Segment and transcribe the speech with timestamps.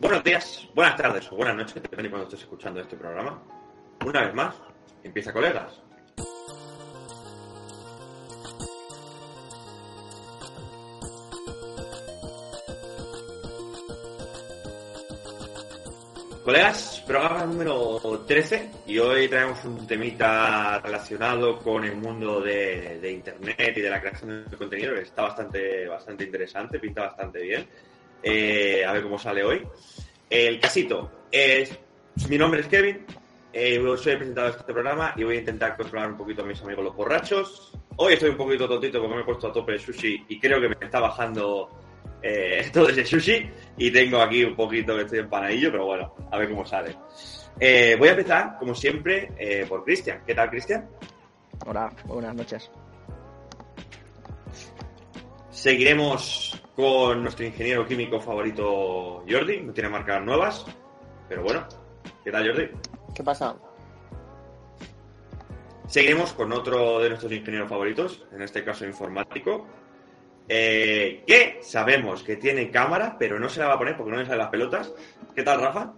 [0.00, 3.42] Buenos días, buenas tardes o buenas noches, depende de cuando estés escuchando este programa.
[4.06, 4.54] Una vez más,
[5.02, 5.82] empieza colegas.
[16.44, 23.10] Colegas, programa número 13 y hoy traemos un temita relacionado con el mundo de, de
[23.10, 27.66] Internet y de la creación de contenido que está bastante, bastante interesante, pinta bastante bien.
[28.22, 29.66] Eh, a ver cómo sale hoy.
[30.28, 31.78] El casito es.
[32.28, 33.06] Mi nombre es Kevin,
[33.52, 36.44] eh, soy el presentador de este programa y voy a intentar controlar un poquito a
[36.44, 37.72] mis amigos los borrachos.
[37.96, 40.60] Hoy estoy un poquito tontito porque me he puesto a tope de sushi y creo
[40.60, 41.70] que me está bajando
[42.22, 46.38] eh, todo ese sushi y tengo aquí un poquito que estoy empanadillo, pero bueno, a
[46.38, 46.94] ver cómo sale.
[47.58, 50.22] Eh, voy a empezar, como siempre, por Cristian.
[50.26, 50.88] ¿Qué tal, Cristian?
[51.66, 52.70] Hola, buenas noches.
[55.58, 59.58] Seguiremos con nuestro ingeniero químico favorito, Jordi.
[59.60, 60.64] No tiene marcas nuevas,
[61.28, 61.66] pero bueno.
[62.22, 62.68] ¿Qué tal, Jordi?
[63.12, 63.56] ¿Qué pasa?
[65.88, 69.66] Seguiremos con otro de nuestros ingenieros favoritos, en este caso informático,
[70.48, 74.18] eh, que sabemos que tiene cámara, pero no se la va a poner porque no
[74.18, 74.92] le salen las pelotas.
[75.34, 75.92] ¿Qué tal, Rafa?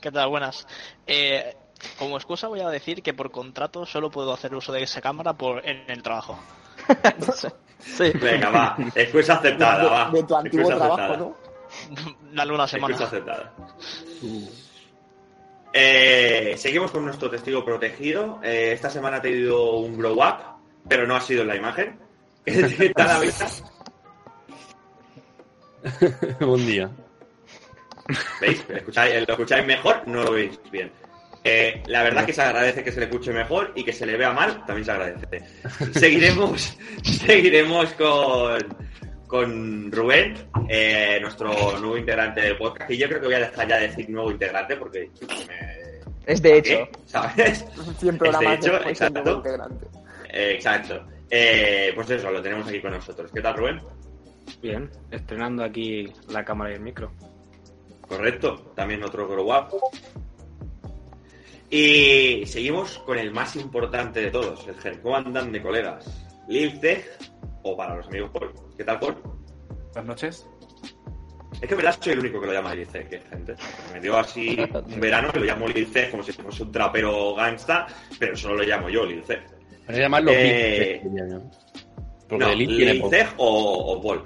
[0.00, 0.30] ¿Qué tal?
[0.30, 0.66] Buenas.
[1.06, 1.54] Eh,
[1.98, 5.34] como excusa voy a decir que por contrato solo puedo hacer uso de esa cámara
[5.34, 6.38] por, en el trabajo.
[7.78, 8.10] Sí.
[8.20, 8.76] Venga, va.
[8.94, 10.10] Excusa aceptada, de, va.
[10.10, 11.18] de tu antiguo Excusa trabajo, aceptada.
[11.18, 11.36] ¿no?
[12.32, 12.94] Dale una semana.
[12.94, 13.52] Excusa aceptada.
[15.72, 18.40] Eh, seguimos con nuestro testigo protegido.
[18.42, 21.98] Eh, esta semana ha tenido un grow up, pero no ha sido en la imagen.
[22.44, 23.30] ¿Qué tal, David?
[26.40, 26.90] Buen día.
[28.40, 28.64] ¿Veis?
[28.68, 30.02] ¿Lo escucháis, lo escucháis mejor?
[30.06, 30.90] No lo veis bien.
[31.50, 34.18] Eh, la verdad que se agradece que se le escuche mejor y que se le
[34.18, 35.42] vea mal, también se agradece.
[35.94, 38.58] Seguiremos, seguiremos con,
[39.26, 40.34] con Rubén,
[40.68, 43.88] eh, nuestro nuevo integrante del podcast, y yo creo que voy a dejar ya de
[43.88, 45.10] decir nuevo integrante porque
[45.48, 45.78] me...
[46.26, 46.68] Es de hecho.
[46.70, 46.90] ¿Qué?
[47.06, 47.64] ¿Sabes?
[47.98, 49.36] 100 programas hecho, después siendo exacto.
[49.38, 49.86] integrante.
[50.30, 51.06] Eh, exacto.
[51.30, 53.30] Eh, pues eso, lo tenemos aquí con nosotros.
[53.32, 53.80] ¿Qué tal, Rubén?
[54.60, 57.10] Bien, estrenando aquí la cámara y el micro.
[58.02, 59.68] Correcto, también otro grow up.
[61.70, 67.06] Y seguimos con el más importante de todos, el Gercomandan de colegas, Lil Tech,
[67.62, 68.52] o para los amigos Paul.
[68.76, 69.16] ¿Qué tal, Paul?
[69.92, 70.46] Buenas noches.
[71.52, 73.54] Es que en verdad soy el único que lo llama Lil Tech, ¿eh, gente.
[73.92, 74.56] Me dio así
[74.86, 77.86] un verano que lo llamo Lil Tech como si fuese un trapero gangsta,
[78.18, 79.42] pero solo lo llamo yo Lil Tech.
[79.86, 81.02] Para llamarlo Eh.
[82.28, 82.52] Porque No,
[83.38, 84.22] o, o Paul.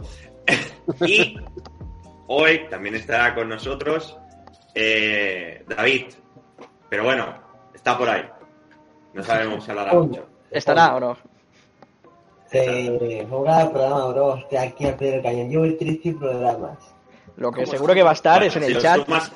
[1.07, 1.37] y
[2.27, 4.17] hoy también estará con nosotros
[4.75, 6.07] eh, David.
[6.93, 7.25] Pero bueno,
[7.73, 8.23] está por ahí.
[9.15, 10.27] No sabemos si hablará mucho.
[10.51, 11.17] ¿Estará o no?
[12.51, 14.37] Se ponga el programa, bro.
[14.37, 15.49] Estoy aquí al pie del cañón.
[15.49, 16.77] Llevo el 13 programas.
[17.37, 19.07] Lo que ¿Cómo seguro que va a estar Bueno, es en si el chat.
[19.07, 19.33] sumas-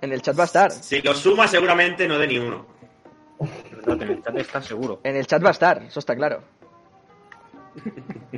[0.00, 0.70] En el chat va a estar.
[0.70, 2.66] si lo sumas, seguramente no de ni uno.
[3.84, 5.00] No, en el chat está seguro.
[5.02, 6.44] En el chat va a estar, eso está claro.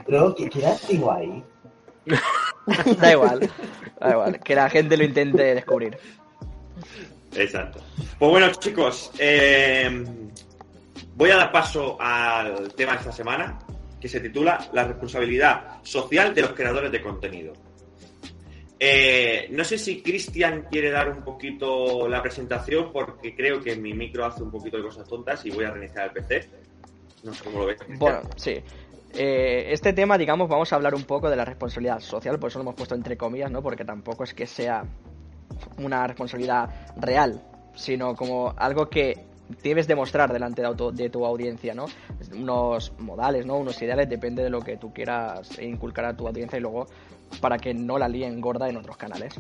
[0.07, 0.49] Bro, ¿qué
[0.89, 1.45] digo ahí?
[2.99, 3.51] Da igual.
[4.01, 4.41] Da igual.
[4.41, 5.99] Que la gente lo intente descubrir.
[7.37, 7.81] Exacto.
[8.19, 10.05] Pues bueno, chicos, eh,
[11.15, 13.59] voy a dar paso al tema de esta semana,
[14.01, 17.53] que se titula La responsabilidad social de los creadores de contenido.
[18.79, 23.95] Eh, no sé si Cristian quiere dar un poquito la presentación, porque creo que mi
[23.95, 26.49] micro hace un poquito de cosas tontas y voy a reiniciar el PC.
[27.23, 27.79] No sé cómo lo ves.
[27.97, 28.63] Bueno, sí.
[29.15, 32.59] Eh, este tema, digamos, vamos a hablar un poco de la responsabilidad social, por eso
[32.59, 33.63] lo hemos puesto entre comillas, ¿no?
[33.63, 34.85] Porque tampoco es que sea
[35.79, 37.41] una responsabilidad real,
[37.75, 39.27] sino como algo que
[39.63, 41.87] debes demostrar delante de, auto- de tu audiencia, ¿no?
[42.35, 43.57] Unos modales, ¿no?
[43.59, 46.87] Unos ideales, depende de lo que tú quieras inculcar a tu audiencia y luego
[47.41, 49.35] para que no la líen gorda en otros canales.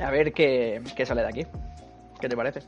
[0.00, 1.46] A ver qué, qué sale de aquí.
[2.20, 2.60] ¿Qué te parece?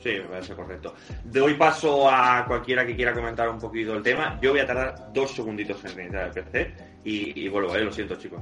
[0.00, 0.94] Sí, me parece correcto.
[1.24, 4.38] Doy paso a cualquiera que quiera comentar un poquito el tema.
[4.40, 6.74] Yo voy a tardar dos segunditos en reiniciar el PC
[7.04, 7.82] y, y vuelvo, ¿eh?
[7.82, 8.40] lo siento, chicos.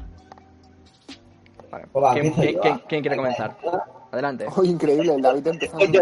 [1.93, 2.33] Vale.
[2.89, 3.56] ¿Quién, quiere comenzar?
[4.11, 4.47] Adelante.
[4.56, 5.85] Oh, increíble, el David empezando.
[5.85, 5.93] En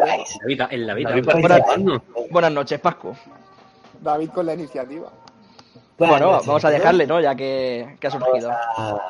[0.87, 1.11] la vida.
[1.11, 2.03] David, ¿Estás buenas-?
[2.31, 3.15] Buenas noches, Pascu.
[4.01, 5.11] David con la iniciativa.
[5.99, 7.21] Buenas Bueno, noches, vamos a dejarle, ¿no?
[7.21, 8.49] Ya que, que ha surgido.
[8.49, 9.01] Vamos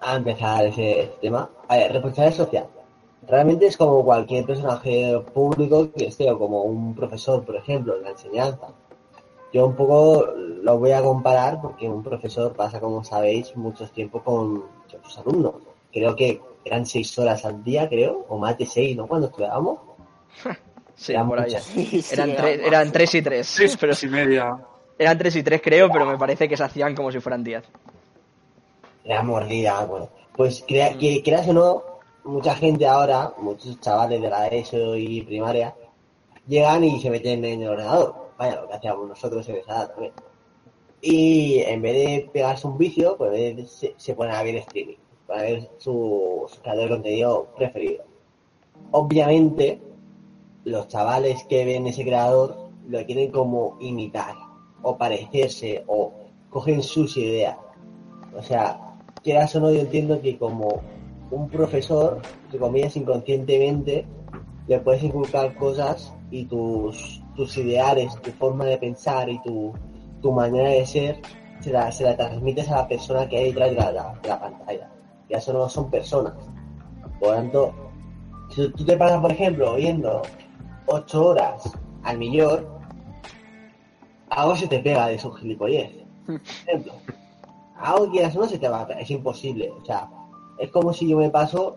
[0.00, 1.50] a, a empezar ese tema.
[1.68, 2.66] A ver, responsabilidad social.
[3.26, 8.02] Realmente es como cualquier personaje público que esté, o como un profesor, por ejemplo, en
[8.02, 8.68] la enseñanza.
[9.52, 14.22] Yo un poco lo voy a comparar porque un profesor pasa, como sabéis, mucho tiempo
[14.22, 14.64] con
[15.02, 15.54] sus alumnos.
[15.92, 19.06] Creo que eran seis horas al día, creo, o más de seis, ¿no?
[19.06, 19.78] Cuando estudiábamos.
[20.94, 21.50] Sí, Eran por.
[21.50, 23.76] Sí, Eran, sí, tres, era- eran tres y tres.
[23.80, 24.56] Pero y media.
[24.98, 27.64] eran tres y tres, creo, pero me parece que se hacían como si fueran diez.
[29.04, 30.10] Era mordida, bueno.
[30.36, 31.82] pues crea, que creas o no,
[32.24, 35.74] mucha gente ahora, muchos chavales de la ESO y primaria,
[36.46, 38.14] llegan y se meten en el ordenador.
[38.38, 40.12] Vaya, lo que hacíamos nosotros en esa edad también.
[41.00, 44.96] Y en vez de pegarse un vicio, pues se, se ponen a ver streaming,
[45.32, 48.04] para ver su, contenido preferido.
[48.90, 49.80] Obviamente,
[50.64, 54.34] los chavales que ven ese creador lo quieren como imitar,
[54.82, 56.12] o parecerse, o
[56.50, 57.56] cogen sus ideas.
[58.36, 60.82] O sea, quieras o no, yo entiendo que como
[61.30, 62.20] un profesor,
[62.50, 64.04] te comillas inconscientemente,
[64.68, 69.72] le puedes inculcar cosas y tus, tus ideales, tu forma de pensar y tu,
[70.20, 71.22] tu manera de ser,
[71.60, 73.92] se la, se la transmites a la persona que hay detrás de la,
[74.22, 74.92] de la pantalla.
[75.32, 76.34] Ya eso no son personas.
[77.18, 77.74] Por lo tanto,
[78.50, 80.20] si tú te pasas, por ejemplo, viendo
[80.86, 82.66] ocho horas al millón,
[84.28, 85.90] algo se te pega de esos gilipollez.
[86.26, 86.92] Por ejemplo,
[87.76, 89.70] algo que quieras no se te va a pegar, es imposible.
[89.70, 90.06] O sea,
[90.58, 91.76] es como si yo me paso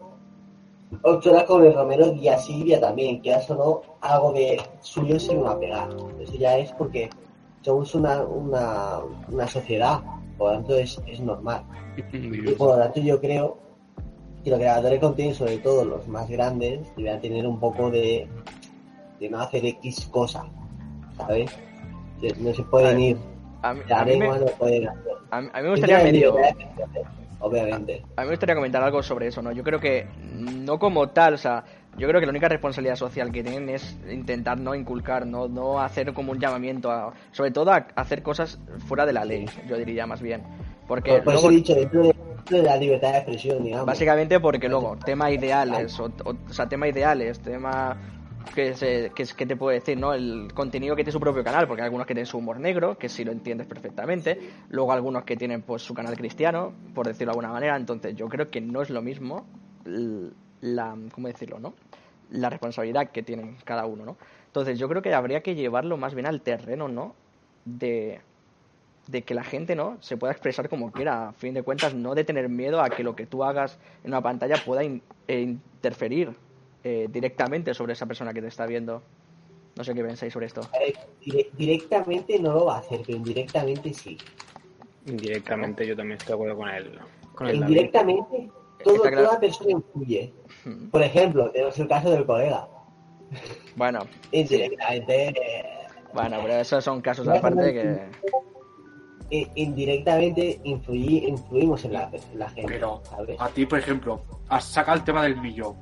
[1.04, 5.18] ocho horas con el Romero y así día también, quieras o no, algo de suyo
[5.18, 5.90] se me va a pegar.
[6.20, 7.10] Eso ya es porque
[7.62, 9.00] somos una, una,
[9.32, 10.02] una sociedad,
[10.38, 11.64] por lo tanto es, es normal.
[12.12, 13.58] Y por lo tanto yo creo
[14.44, 18.28] que los creadores de contenido, sobre todo los más grandes, deberían tener un poco de,
[19.20, 20.46] de no hacer X cosa,
[21.18, 21.52] ¿sabes?
[22.40, 23.18] No se pueden ir
[23.62, 25.02] A mí, a me, no pueden hacer.
[25.32, 26.36] a mí- a me gustaría medio...
[27.40, 28.02] Obviamente.
[28.16, 29.52] A mí me gustaría comentar algo sobre eso, ¿no?
[29.52, 31.64] Yo creo que no como tal, o sea,
[31.98, 35.80] yo creo que la única responsabilidad social que tienen es intentar no inculcar, no, no
[35.80, 39.78] hacer como un llamamiento a, sobre todo a hacer cosas fuera de la ley, yo
[39.78, 40.44] diría más bien.
[40.88, 42.16] Porque Por, por eso luego- he dicho, dentro de,
[42.50, 43.86] de la libertad de expresión, digamos.
[43.88, 47.98] básicamente porque luego, tema ideales, o, o- o sea, tema ideales, tema
[48.54, 50.14] que, se, que, es- que te puedo decir, ¿no?
[50.14, 52.98] El contenido que tiene su propio canal, porque hay algunos que tienen su humor negro,
[52.98, 54.40] que sí lo entiendes perfectamente,
[54.70, 58.28] luego algunos que tienen pues su canal cristiano, por decirlo de alguna manera, entonces yo
[58.30, 59.46] creo que no es lo mismo
[60.62, 61.74] la, ¿cómo decirlo, no?
[62.32, 64.18] La responsabilidad que tienen cada uno, ¿no?
[64.48, 67.14] Entonces yo creo que habría que llevarlo más bien al terreno, ¿no?
[67.66, 68.20] De,
[69.08, 72.16] de que la gente no se pueda expresar como quiera, a fin de cuentas, no
[72.16, 75.42] de tener miedo a que lo que tú hagas en una pantalla pueda in- eh,
[75.42, 76.32] interferir
[76.84, 79.02] eh, directamente sobre esa persona que te está viendo.
[79.76, 80.68] No sé qué pensáis sobre esto.
[81.24, 84.18] Dire- directamente no lo va a hacer, pero indirectamente sí.
[85.06, 87.00] Indirectamente yo también estoy de acuerdo con él.
[87.36, 87.74] Con el David.
[87.76, 88.50] Indirectamente,
[88.84, 90.34] todo, toda persona influye.
[90.66, 90.90] Hmm.
[90.90, 92.68] Por ejemplo, tenemos el caso del colega.
[93.76, 94.00] Bueno,
[94.32, 95.34] Indirectamente,
[96.14, 99.46] bueno, pero esos son casos aparte que...
[99.56, 103.36] indirectamente influí- influimos en la, en la gente, Pero ¿sabes?
[103.40, 105.76] a ti, por ejemplo, has sacado el tema del millón.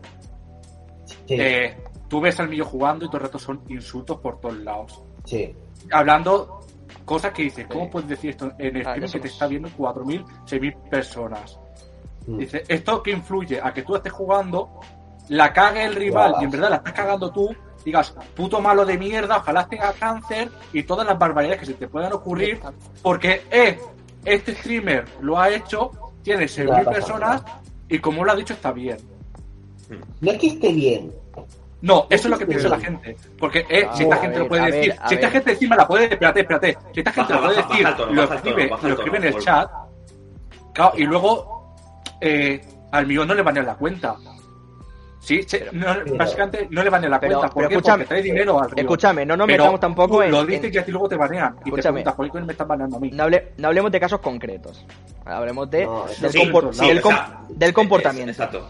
[1.05, 1.77] Sí, Eh,
[2.07, 5.03] tú ves al millo jugando y todo el rato son insultos por todos lados.
[5.25, 5.53] sí.
[5.91, 6.61] Hablando
[7.03, 7.73] cosas que dices, Sí.
[7.73, 9.25] ¿cómo puedes decir esto en el Ah, que te es.
[9.25, 11.59] está viendo 4.000, 6.000 personas?
[12.27, 12.37] Mm.
[12.37, 14.79] Dice, esto que influye a que tú estés jugando,
[15.29, 18.97] la cague el rival y en verdad la estás cagando tú, digas, puto malo de
[18.97, 22.59] mierda, ojalá tenga cáncer y todas las barbaridades que se te puedan ocurrir,
[23.01, 23.79] porque eh,
[24.25, 25.91] este streamer lo ha hecho,
[26.23, 27.43] tiene 6.000 pasa personas
[27.89, 28.97] y como lo ha dicho está bien.
[30.21, 31.11] No es que esté bien.
[31.81, 33.17] No, eso es lo que piensa la gente.
[33.37, 36.39] Porque eh, si esta gente lo puede decir, si esta gente encima la puede, espérate,
[36.39, 39.69] espérate, si esta gente lo puede decir, lo escribe, lo escribe en el chat,
[40.73, 41.62] claro, y luego
[42.23, 42.61] eh,
[42.91, 44.15] al millón no le van a la cuenta.
[45.19, 45.39] Sí,
[45.71, 47.53] no, pero- básicamente no le van a la Pero- cuenta.
[47.53, 47.75] ¿Por pero qué?
[47.75, 48.81] escúchame, Porque trae dinero al río.
[48.83, 50.31] Escúchame, no nos metamos tampoco en...
[50.31, 51.53] Lo en- dices y a ti luego te banean.
[51.61, 51.93] Y te Escúchame.
[52.03, 53.09] preguntas, ¿por qué me están baneando a mí?
[53.13, 54.85] No, hable- no hablemos de casos concretos.
[55.23, 58.31] Hablemos de, No, del, sí, compor- sí, del o com- sea, del comportamiento.
[58.31, 58.69] Exacto.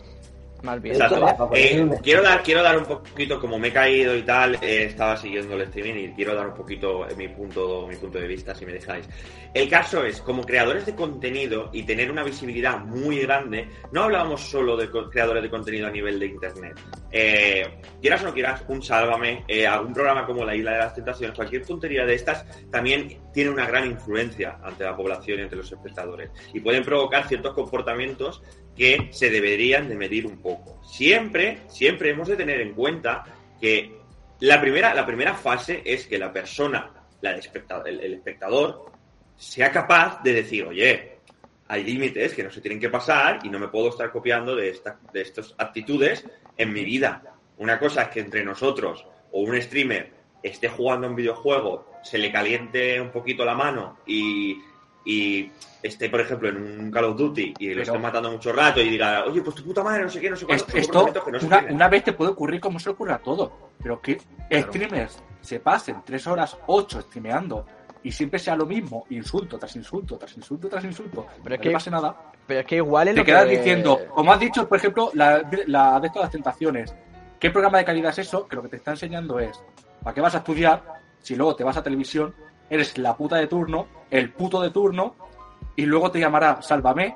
[0.64, 0.96] Más bien.
[0.96, 1.50] Eso Exacto.
[1.54, 5.18] Eh, quiero dar quiero dar un poquito como me he caído y tal eh, estaba
[5.18, 8.56] siguiendo el streaming y quiero dar un poquito eh, mi punto mi punto de vista
[8.56, 9.08] si me dejáis
[9.54, 14.42] el caso es como creadores de contenido y tener una visibilidad muy grande no hablábamos
[14.42, 16.80] solo de creadores de contenido a nivel de internet
[17.12, 20.96] eh, quieras o no quieras un sálvame eh, algún programa como la isla de las
[20.96, 25.58] tentaciones cualquier tontería de estas también tiene una gran influencia ante la población y ante
[25.58, 28.42] los espectadores y pueden provocar ciertos comportamientos
[28.76, 30.82] que se deberían de medir un poco.
[30.84, 33.24] Siempre, siempre hemos de tener en cuenta
[33.60, 33.98] que
[34.40, 38.92] la primera, la primera fase es que la persona, el espectador,
[39.36, 41.18] sea capaz de decir, oye,
[41.68, 44.70] hay límites que no se tienen que pasar y no me puedo estar copiando de,
[44.70, 46.26] esta- de estas actitudes
[46.58, 47.24] en mi vida.
[47.58, 50.12] Una cosa es que entre nosotros o un streamer
[50.42, 54.58] esté jugando un videojuego, se le caliente un poquito la mano y,
[55.06, 58.54] y esté, por ejemplo, en un Call of Duty y lo Pero- esté matando mucho
[58.54, 60.66] rato y diga, oye, pues tu puta madre, no sé qué, no sé cuánto.
[60.70, 63.18] Es- esto que no una, una vez te puede ocurrir como se le ocurre a
[63.20, 64.18] todo, pero que
[64.52, 67.66] streamers se pasen tres horas, ocho streameando
[68.02, 71.64] y siempre sea lo mismo, insulto tras insulto, tras insulto, tras insulto, Pero es no
[71.64, 72.16] que- pase nada,
[72.48, 75.10] Pero es que igual es te lo quedas que- diciendo, como has dicho, por ejemplo,
[75.14, 76.94] la, la de estas tentaciones,
[77.40, 78.48] ¿qué programa de calidad es eso?
[78.48, 79.62] Que lo que te está enseñando es,
[80.02, 80.82] ¿para qué vas a estudiar
[81.20, 82.34] si luego te vas a televisión,
[82.76, 85.16] eres la puta de turno, el puto de turno,
[85.76, 87.16] y luego te llamará Sálvame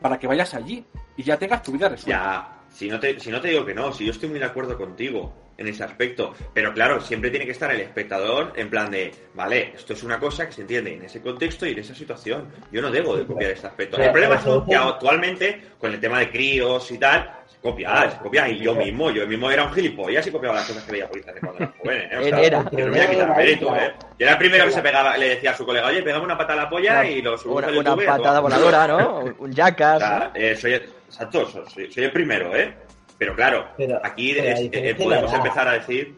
[0.00, 0.84] para que vayas allí
[1.16, 2.10] y ya tengas tu vida resuelta?
[2.10, 4.46] Ya, si no, te, si no te digo que no, si yo estoy muy de
[4.46, 8.90] acuerdo contigo en ese aspecto, pero claro, siempre tiene que estar el espectador en plan
[8.90, 11.94] de, vale, esto es una cosa que se entiende en ese contexto y en esa
[11.94, 12.48] situación.
[12.72, 13.96] Yo no debo de copiar este aspecto.
[13.96, 18.18] El problema es que actualmente, con el tema de críos y tal, se copia, se
[18.18, 21.08] copia, y yo mismo, yo mismo era un gilipollas y copiaba las cosas que veía
[21.08, 22.18] por internet cuando era joven, ¿eh?
[22.18, 22.62] O sea, Era.
[22.62, 23.92] no voy a quitar mérito, ¿eh?
[24.00, 26.36] Yo era el primero que se pegaba, le decía a su colega, oye, pegame una
[26.36, 28.86] patada a la polla y lo subimos Una, a YouTube a patada voladora.
[28.86, 29.18] ¿no?
[29.38, 29.96] Un- jackass.
[29.96, 32.74] O sea, eh, soy, exacto, so- soy, soy el primero, ¿eh?
[33.16, 36.14] Pero claro, Pero- aquí pero la es- eh, podemos la empezar a decir...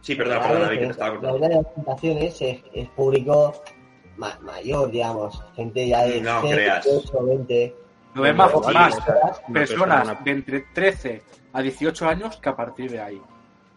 [0.00, 1.38] Sí, perdona, perdona, David, que te estaba La cortando.
[1.40, 3.62] verdad de las tentaciones es, es público
[4.16, 6.86] ma- mayor, digamos, gente ya de No 6, creas.
[6.86, 7.74] 8, 20.
[8.14, 8.96] Lo ves más, más
[9.52, 11.22] personas persona- de entre 13
[11.52, 13.20] a 18 años que a partir de ahí.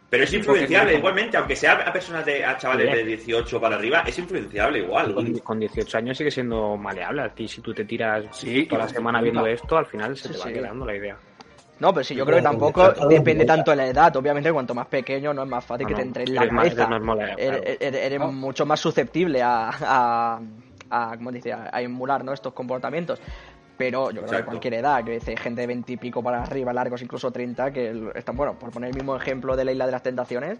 [0.09, 4.03] Pero es influenciable igualmente, aunque sea a personas de a chavales de 18 para arriba,
[4.05, 5.13] es influenciable igual.
[5.13, 7.31] Con, con 18 años sigue siendo maleable.
[7.47, 10.39] Si tú te tiras Sí, toda la semana viendo esto, al final se Sí, te
[10.39, 10.53] va sí.
[10.53, 11.17] quedando la idea.
[11.79, 14.15] No, pero sí, yo creo que tampoco depende tanto de la edad.
[14.17, 16.41] Obviamente, cuanto más pequeño, no es más fácil No, que te no, entre en la
[16.41, 16.83] eres más- cabeza.
[16.83, 17.63] eres más Eres, claro.
[17.79, 18.31] eres- eres No.
[18.33, 20.39] mucho más susceptible a, a,
[20.89, 21.53] a ¿cómo dice?
[21.53, 22.33] A, a emular ¿no?
[22.33, 23.19] estos comportamientos.
[23.77, 26.71] Pero yo creo que cualquier edad, que dice gente de 20 y pico para arriba,
[26.71, 29.91] largos incluso 30, que están, bueno, por poner el mismo ejemplo de la isla de
[29.91, 30.59] las tentaciones,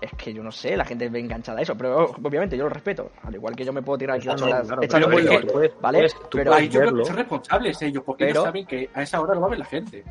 [0.00, 2.70] es que yo no sé, la gente ve enganchada a eso, pero obviamente yo lo
[2.70, 3.10] respeto.
[3.24, 5.98] Al igual que yo me puedo tirar aquí ocho horas echando ¿vale?
[5.98, 8.88] puedes- tú pero Ahí yo creo que son responsables ellos, porque Pero- ellos saben que
[8.94, 10.04] a esa hora lo va a ver la gente.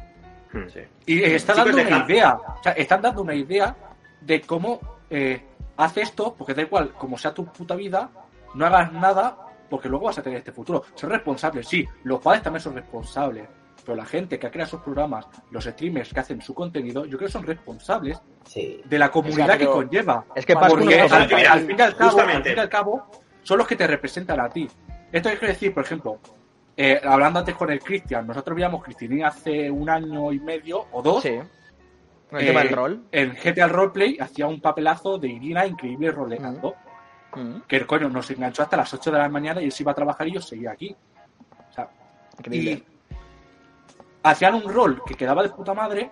[0.52, 0.68] Hmm.
[0.68, 0.80] Sí.
[1.06, 3.76] Y eh, está Chicos, dando una idea, o sea, están dando una idea
[4.22, 4.80] de cómo
[5.10, 5.42] eh,
[5.78, 8.10] haz esto, porque da igual, como sea tu puta vida,
[8.56, 9.38] no hagas nada,
[9.70, 10.84] porque luego vas a tener este futuro.
[10.96, 13.48] Son responsables, sí, los padres también son responsables,
[13.86, 17.18] pero la gente que ha creado sus programas, los streamers que hacen su contenido, yo
[17.18, 18.82] creo que son responsables Sí.
[18.86, 20.26] de la comunidad O sea, pero que conlleva.
[20.36, 22.38] es que pasa porque al, al fin y al cabo, justamente.
[22.38, 23.08] al fin y al cabo,
[23.44, 24.68] son los que te representan a ti.
[25.12, 26.20] Esto hay que decir, por ejemplo,
[26.76, 31.02] eh, hablando antes con el Cristian, nosotros veíamos Cristinini hace un año y medio o
[31.02, 31.24] dos.
[31.24, 31.40] Sí.
[32.30, 33.04] Con el tema Eh, del rol.
[33.14, 36.76] En GTA Roleplay hacía un papelazo de Irina increíble roleando.
[37.38, 39.92] Mm, Que coño, nos enganchó hasta las 8 de la mañana y él se iba
[39.92, 40.96] a trabajar y yo seguía aquí.
[41.70, 41.90] O sea,
[42.40, 42.72] increíble.
[42.72, 42.84] y
[44.24, 46.12] hacían un rol que quedaba de puta madre,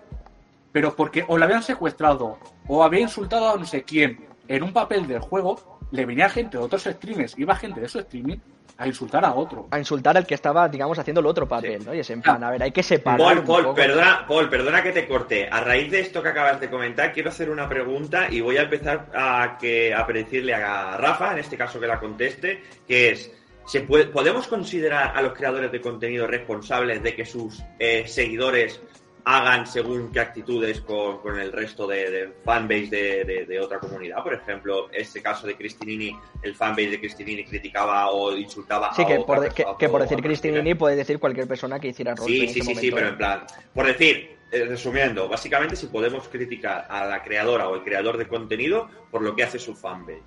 [0.72, 4.72] pero porque o le habían secuestrado o había insultado a no sé quién en un
[4.72, 8.38] papel del juego, le venía gente de otros streamers, iba gente de su streaming
[8.78, 9.68] a insultar a otro.
[9.70, 11.94] a insultar al que estaba, digamos, haciendo el otro papel, ¿no?
[11.94, 13.74] Y es en plan, a ver, hay que separar Paul, Paul, poco.
[13.74, 15.48] perdona, Paul, perdona que te corte.
[15.50, 18.62] A raíz de esto que acabas de comentar, quiero hacer una pregunta y voy a
[18.62, 23.30] empezar a, que, a decirle a Rafa, en este caso que la conteste, que es,
[23.66, 28.80] ¿se puede- ¿podemos considerar a los creadores de contenido responsables de que sus eh, seguidores
[29.28, 33.80] hagan según qué actitudes con, con el resto de, de fanbase de, de- de otra
[33.80, 34.22] comunidad?
[34.22, 39.06] Por ejemplo, este caso de Cristinini, el fanbase de Cristinini criticaba o insultaba Sí, a
[39.06, 42.42] que por, que, que por decir Cristinini puede decir cualquier persona que hiciera rol Sí,
[42.42, 46.86] en sí, sí, sí, pero en plan, por decir, eh, resumiendo, básicamente si podemos criticar
[46.88, 50.22] a la creadora o el creador de contenido por lo que hace su fanbase.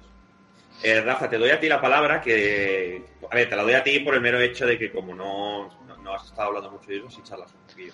[0.83, 3.01] Eh, Rafa, te doy a ti la palabra que,
[3.31, 5.69] a ver, te la doy a ti por el mero hecho de que como no,
[5.85, 7.93] no, no has estado hablando mucho de eso, sí charlas un poquillo.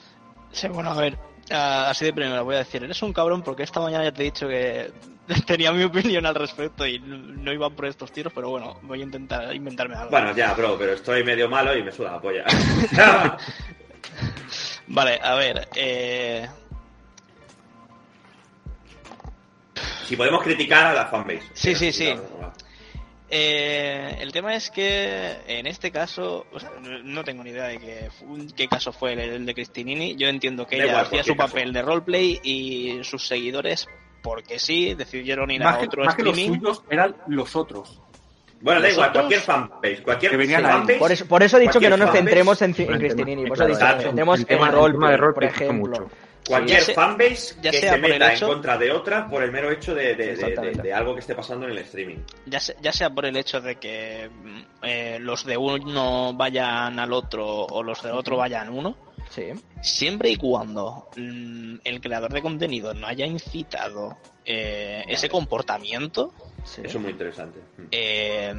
[0.56, 1.18] Sí, bueno, a ver,
[1.50, 4.26] así de primero voy a decir, eres un cabrón porque esta mañana ya te he
[4.26, 4.90] dicho que
[5.46, 9.02] tenía mi opinión al respecto y no no iba por estos tiros, pero bueno, voy
[9.02, 10.12] a intentar inventarme algo.
[10.12, 12.46] Bueno, ya, bro, pero estoy medio malo y me suda la polla.
[14.88, 16.48] Vale, a ver, eh,
[20.06, 21.44] si podemos criticar a la fanbase.
[21.54, 22.14] Sí, sí, sí.
[22.14, 22.54] Claro,
[23.30, 26.72] eh, el tema es que en este caso, o sea,
[27.04, 27.80] no tengo ni idea de
[28.56, 30.16] qué, caso fue el, el de Cristinini.
[30.16, 31.54] Yo entiendo que ella igual, hacía su caso.
[31.54, 33.88] papel de roleplay y sus seguidores,
[34.22, 36.60] porque sí, decidieron ir Más a que, otro más que los streaming.
[36.60, 38.02] suyos eran los otros.
[38.62, 40.72] Bueno, da igual, cualquier fanbase, cualquier Que venían ahí.
[40.72, 41.00] fanbase.
[41.00, 43.64] Por eso, por eso he dicho que no nos centremos en, en Cristinini, por eso
[43.66, 46.00] he dicho, claro, nos centremos en tema- el rol, tema de por roleplay afecta ejemplo.
[46.00, 46.12] mucho.
[46.48, 49.42] Cualquier ya sea- fanbase ya que sea se meta hecho- en contra de otra por
[49.44, 52.18] el mero hecho de, de- de- de- de algo que esté pasando en el streaming.
[52.46, 57.00] ya, se- ya sea por el hecho de que mm, eh, los de uno vayan
[57.00, 58.96] al otro o los del otro vayan uno,
[59.30, 59.54] Sí.
[59.82, 66.32] siempre y cuando mm, el creador de contenido no haya incitado eh, ese comportamiento,
[66.64, 66.82] sí.
[66.86, 67.60] Eso es muy interesante.
[67.90, 68.54] eh,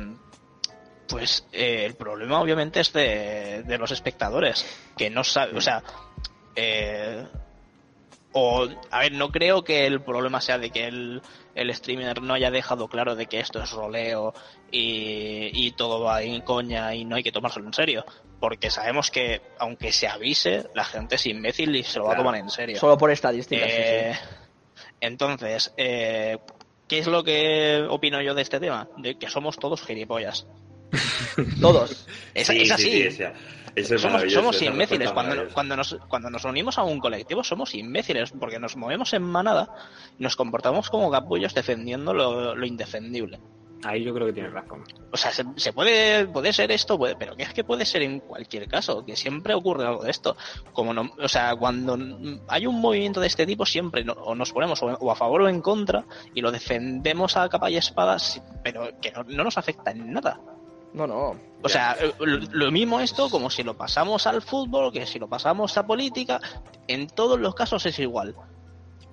[1.07, 4.67] pues eh, el problema obviamente es de, de los espectadores,
[4.97, 5.81] que no saben, o sea,
[6.57, 7.25] eh,
[8.39, 11.23] O, a ver, no creo que el problema sea de que el,
[11.55, 14.35] el streamer no haya dejado claro de que esto es roleo
[14.71, 18.05] y, y todo va en coña y no hay que tomárselo en serio.
[18.39, 22.17] Porque sabemos que, aunque se avise, la gente es imbécil y se lo va a
[22.19, 22.79] tomar en serio.
[22.79, 23.71] Solo por estadísticas.
[23.71, 23.83] sí, sí.
[23.83, 24.15] Eh,
[25.01, 26.37] Entonces, eh,
[26.89, 28.87] ¿qué es lo que opino yo de este tema?
[28.99, 30.47] De que somos todos gilipollas.
[31.61, 32.07] Todos.
[32.35, 32.91] Es, Sí, es sí, así.
[32.91, 33.35] sí, o sea,
[33.75, 35.11] eso es somos somos imbéciles.
[35.13, 39.23] Cuando, cuando, nos, cuando nos unimos a un colectivo somos imbéciles porque nos movemos en
[39.23, 39.69] manada
[40.19, 43.39] y nos comportamos como capullos defendiendo lo, lo indefendible.
[43.85, 44.83] Ahí yo creo que tienes razón.
[45.13, 48.03] O sea, se, se puede, puede ser esto, puede, pero que es que puede ser
[48.03, 50.35] en cualquier caso, que siempre ocurre algo de esto.
[50.73, 51.97] Como no, o sea, cuando
[52.49, 55.43] hay un movimiento de este tipo, siempre no- o nos ponemos o, o a favor
[55.43, 58.17] o en contra y lo defendemos a capa y espada,
[58.65, 60.41] pero que no, no nos afecta en nada.
[60.97, 61.37] No, no.
[61.63, 65.77] O sea, lo, mismo esto como si lo pasamos al fútbol, que si lo pasamos
[65.77, 66.41] a política,
[66.89, 68.35] en todos los casos es igual.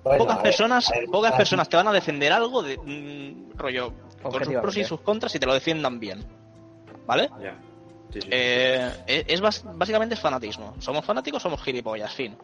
[0.02, 3.92] Bueno, pocas ver, personas, ver, pocas personas te van a defender algo de mm, rollo
[4.22, 6.24] con sus pros y sus contras y te lo defiendan bien.
[7.06, 7.28] ¿Vale?
[8.10, 8.28] Sí, sí.
[8.30, 10.74] Eh, es, es básicamente es fanatismo.
[10.78, 12.34] Somos fanáticos, somos gilipollas, fin.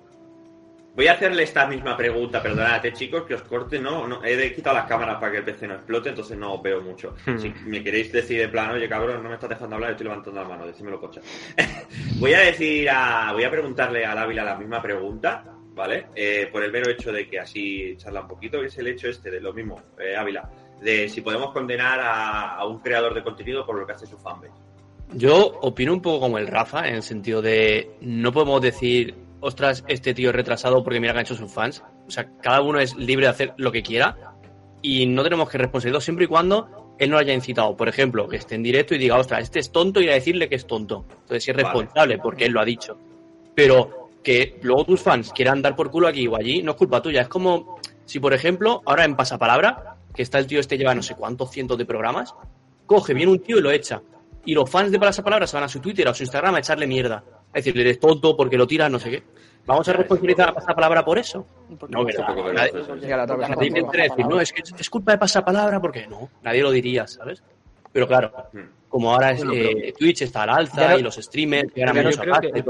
[0.94, 4.52] Voy a hacerle esta misma pregunta, perdonad, eh, chicos, que os corte, no, no, he
[4.52, 7.14] quitado las cámaras para que el PC no explote, entonces no os veo mucho.
[7.24, 7.38] Hmm.
[7.38, 10.42] Si me queréis decir en plan, oye cabrón, no me estás dejando hablar, estoy levantando
[10.42, 11.20] la mano, decímelo cocha.
[12.18, 15.44] voy a decir a, voy a preguntarle al Ávila la misma pregunta,
[15.74, 16.06] ¿vale?
[16.14, 19.08] Eh, por el mero hecho de que así charla un poquito, que es el hecho
[19.08, 20.50] este de lo mismo, eh, Ávila,
[20.82, 24.18] de si podemos condenar a, a un creador de contenido por lo que hace su
[24.18, 24.52] fanbase.
[25.12, 29.84] Yo opino un poco como el Rafa, en el sentido de no podemos decir, ostras,
[29.88, 31.82] este tío es retrasado porque mira que han hecho sus fans.
[32.06, 34.16] O sea, cada uno es libre de hacer lo que quiera
[34.82, 37.76] y no tenemos que responsabilizarlo siempre y cuando él no lo haya incitado.
[37.76, 40.48] Por ejemplo, que esté en directo y diga, ostras, este es tonto y a decirle
[40.48, 41.04] que es tonto.
[41.08, 41.68] Entonces sí es Vale.
[41.68, 42.98] responsable porque él lo ha dicho.
[43.54, 47.00] Pero que luego tus fans quieran dar por culo aquí o allí, no es culpa
[47.00, 47.22] tuya.
[47.22, 51.02] Es como si, por ejemplo, ahora en Pasapalabra, que está el tío este lleva no
[51.02, 52.34] sé cuántos cientos de programas,
[52.86, 54.02] coge, viene un tío y lo echa.
[54.44, 56.58] Y los fans de Pasapalabra se van a su Twitter o a su Instagram a
[56.60, 57.22] echarle mierda.
[57.52, 59.22] A decirle, eres tonto porque lo tiras, no sé qué.
[59.66, 61.46] ¿Vamos a responsabilizar es a Pasapalabra por eso?
[61.68, 64.00] No, qué Nadie- verlo, Y a la otra porque persona Nadie no me tengo entra
[64.00, 67.42] a decir, no, es que es culpa de Pasapalabra porque no, nadie lo diría, ¿sabes?
[67.92, 68.60] Pero claro, Hmm.
[68.88, 71.94] como ahora es, eh, Twitch está al alza no- y los streamers que Ya no-
[71.94, 72.62] menos aparte, que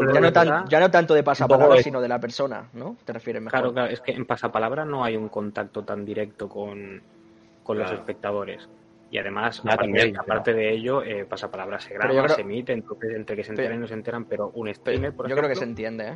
[0.91, 2.97] tanto de pasapalabra, sino de la persona, ¿no?
[3.05, 3.61] Te refieres mejor.
[3.61, 7.01] Claro, claro, es que en pasapalabra no hay un contacto tan directo con,
[7.63, 8.69] con los espectadores.
[9.11, 12.43] Y además, Ya, aparte, también, aparte de ello, eh, pasapalabra se Pero graba, creo- se
[12.43, 15.35] emite, entonces entre que se enteran y no se enteran, pero un streamer, por yo
[15.35, 16.15] ejemplo, creo que se entiende, ¿eh?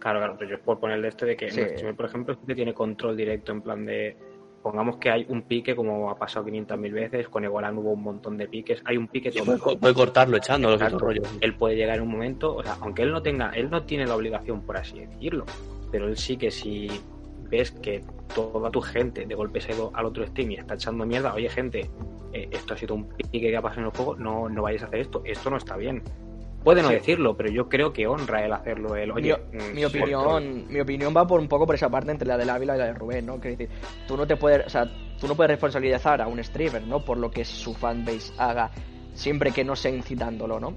[0.00, 1.60] Claro, claro, pero yo es por ponerle este de que Sí.
[1.60, 4.16] un streamer, por ejemplo, que tiene control directo en plan de.
[4.62, 8.36] Pongamos que hay un pique, como ha pasado 500.000 veces, con Egolan hubo un montón
[8.36, 9.64] de piques, hay un pique Sí, tonto.
[9.64, 11.04] puede, puede cortarlo echándolo todo Exacto.
[11.06, 11.22] rollo.
[11.40, 14.06] Él puede llegar en un momento, o sea, aunque él no tenga, él no tiene
[14.06, 15.46] la obligación, por así decirlo,
[15.90, 17.00] pero él sí que si
[17.52, 18.02] ves que
[18.34, 21.34] toda tu gente de golpe se ha ido al otro stream y está echando mierda,
[21.34, 21.90] oye gente,
[22.32, 24.82] eh, esto ha sido un pique que ha pasado en el juego, no, no vayáis
[24.82, 26.02] a hacer esto, esto no está bien.
[26.64, 29.10] Puede no decirlo, pero yo creo que honra el hacerlo él.
[29.10, 32.26] Oye, mi, mm, mi opinión mi opinión va por un poco por esa parte entre
[32.26, 34.70] la del Ávila y la de Rubén no Quiero decir tú no te puedes o
[34.70, 34.88] sea
[35.20, 38.70] tú no puedes responsabilizar a un streamer no por lo que su fanbase haga
[39.12, 40.76] siempre que no sea incitándolo no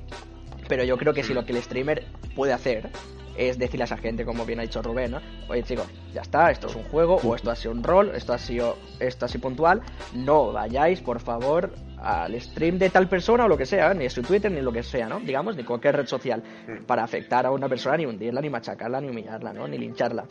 [0.67, 2.03] pero yo creo que si lo que el streamer
[2.35, 2.89] puede hacer
[3.37, 5.21] es decirle a esa gente como bien ha dicho Rubén ¿no?
[5.49, 8.33] oye chicos ya está esto es un juego o esto ha sido un rol esto
[8.33, 9.81] ha sido esto ha sido puntual
[10.13, 11.71] no vayáis por favor
[12.05, 14.83] al stream de tal persona o lo que sea, ni su Twitter ni lo que
[14.83, 15.19] sea, ¿no?
[15.19, 16.43] Digamos, ni cualquier red social,
[16.85, 19.67] para afectar a una persona, ni hundirla, ni machacarla, ni humillarla, ¿no?
[19.67, 20.25] Ni lincharla.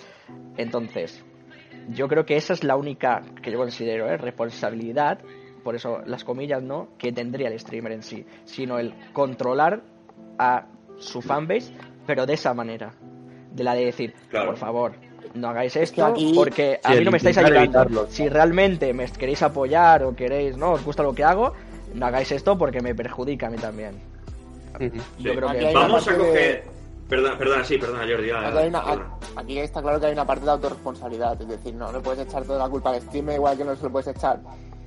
[0.57, 1.25] Entonces,
[1.88, 4.17] yo creo que esa es la única que yo considero, ¿eh?
[4.17, 5.19] Responsabilidad,
[5.64, 6.90] por eso las comillas, ¿no?
[6.97, 9.83] Que tendría el streamer en sí, sino el controlar
[10.38, 11.75] a su fanbase,
[12.07, 12.93] pero de esa manera.
[13.53, 14.47] De la de decir, Claro.
[14.51, 14.93] por favor,
[15.35, 17.61] no hagáis esto aquí- porque a Sí, mí no me estáis ayudando.
[17.61, 18.07] evitarlo.
[18.09, 21.53] Si realmente me queréis apoyar o queréis, no, os gusta lo que hago,
[21.95, 24.01] no hagáis esto porque me perjudica a mí también.
[25.21, 26.64] Yo creo Aquí que Vamos a parte de- coger...
[27.09, 28.31] Perdona, perdona, sí, perdona, Jordi.
[28.31, 29.11] ah, Aquí, hay una- perdona.
[29.37, 32.45] aquí está claro que hay una parte de autorresponsabilidad, es decir, no le puedes echar
[32.45, 34.40] toda la culpa al streamer, igual que no se lo puedes echar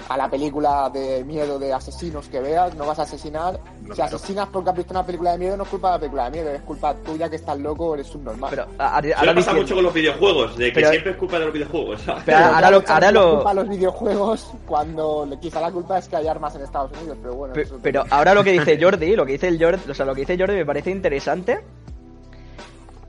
[0.09, 3.59] a la película de miedo de asesinos que veas, no vas a asesinar.
[3.81, 4.15] No, si claro.
[4.15, 6.31] asesinas porque has visto una película de miedo, no es culpa de la película de
[6.31, 8.49] miedo, es culpa tuya que estás loco o eres subnormal.
[8.49, 11.45] Pero a- ahora diciendo- mucho con los videojuegos, de que Pero- siempre es culpa de
[11.45, 12.01] los videojuegos.
[12.01, 12.23] ¿sabes?
[12.25, 16.15] pero ahora lo, ahora lo, culpa a los videojuegos cuando quizá la culpa es que
[16.15, 17.53] hay armas en Estados Unidos, pero bueno.
[17.53, 20.05] Pe- eso- Pero ahora lo que dice Jordi, lo que dice el Jordi, o sea,
[20.05, 21.59] lo que dice Jordi me parece interesante.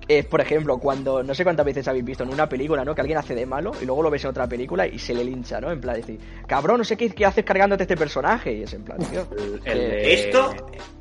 [0.08, 2.94] Es, por ejemplo, cuando no sé cuántas veces habéis visto en una película, ¿no?
[2.94, 5.22] Que alguien hace de malo y luego lo ves en otra película y se le
[5.22, 5.70] lincha, ¿no?
[5.70, 8.52] En plan decir, cabrón, no sé qué, qué haces cargándote este personaje.
[8.54, 9.26] Y es en plan, tío.
[9.36, 10.54] El, el de, Esto-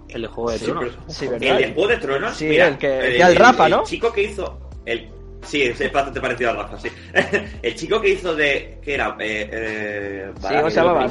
[0.09, 0.97] El de Juego de Sí, Tronos.
[1.07, 1.57] Sí, el ¿verdad?
[1.57, 3.79] de Juego de Tronos, Sí, mira, el que- era el Rafa, ¿no?
[3.79, 5.09] El chico que hizo el
[5.43, 6.89] Sí, es bastante parecido a Rafa, sí.
[7.61, 8.79] el chico que hizo de.
[8.81, 9.15] ¿Qué era?
[9.19, 11.07] Eh, eh, Sí, ¿cómo se llamaba?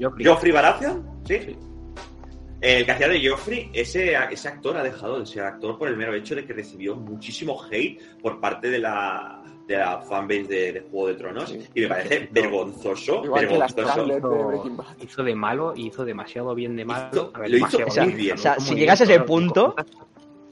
[0.00, 0.26] Joffrey.
[0.26, 1.06] ¿Joffrey Baratheon?
[1.28, 1.56] ¿Sí?
[2.64, 5.96] El que hacía de Joffrey, ese, ese actor ha dejado de ser actor por el
[5.98, 10.72] mero hecho de que recibió muchísimo hate por parte de la, de la fanbase de,
[10.72, 11.50] de Juego de Tronos.
[11.50, 11.58] Sí.
[11.74, 13.22] Y me parece vergonzoso.
[13.22, 14.06] Igual que las vergonzoso.
[14.06, 14.86] Scarlett de Hizo, Breaking Bad.
[15.02, 17.08] hizo de malo y hizo demasiado bien de malo.
[17.12, 18.34] Hizo- A ver, lo hizo muy bien.
[18.34, 19.74] O sea, si llegas a ese punto,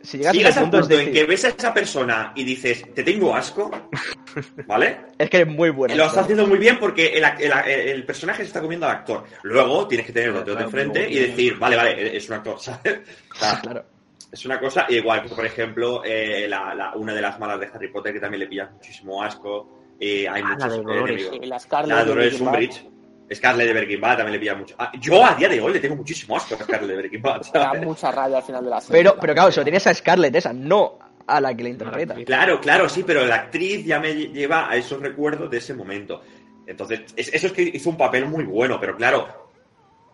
[0.02, 2.84] si llegas Si a llegas al punto en que ves a esa persona y dices,
[2.94, 3.70] te tengo asco,
[4.66, 4.98] ¿vale?
[5.18, 5.94] es que eres muy bueno.
[5.94, 8.92] Lo está haciendo muy bien porque el, ac- el, el personaje se está comiendo al
[8.96, 9.24] actor.
[9.42, 13.00] Luego tienes que tenerlo de enfrente y decir, vale, vale, es un actor, ¿sabes?
[13.30, 13.84] O sea, Claro.
[14.32, 17.66] es una cosa, igual que por ejemplo, eh, la, la- una de las malas de
[17.72, 19.80] Harry Potter que también le pillas muchísimo asco.
[20.00, 21.30] eh, hay Ah, la muchos de Dolores.
[21.42, 22.52] la La de de Dolores Breaking Bad.
[22.54, 22.91] Umbridge.
[23.34, 24.74] Scarlett de Breaking Bad también le pilla mucho.
[24.78, 27.40] Ah, yo a día de hoy le tengo muchísimo asco a Scarlett de Breaking Bad.
[27.52, 27.82] Da ¿sabes?
[27.84, 29.02] mucha rabia al final de la serie.
[29.02, 32.14] Pero, pero claro, solo tienes a Scarlett esa, no a la que la interpreta.
[32.24, 36.22] Claro, claro, sí, pero la actriz ya me lleva a esos recuerdos de ese momento.
[36.66, 39.50] Entonces, es- eso es que hizo un papel muy bueno, pero claro,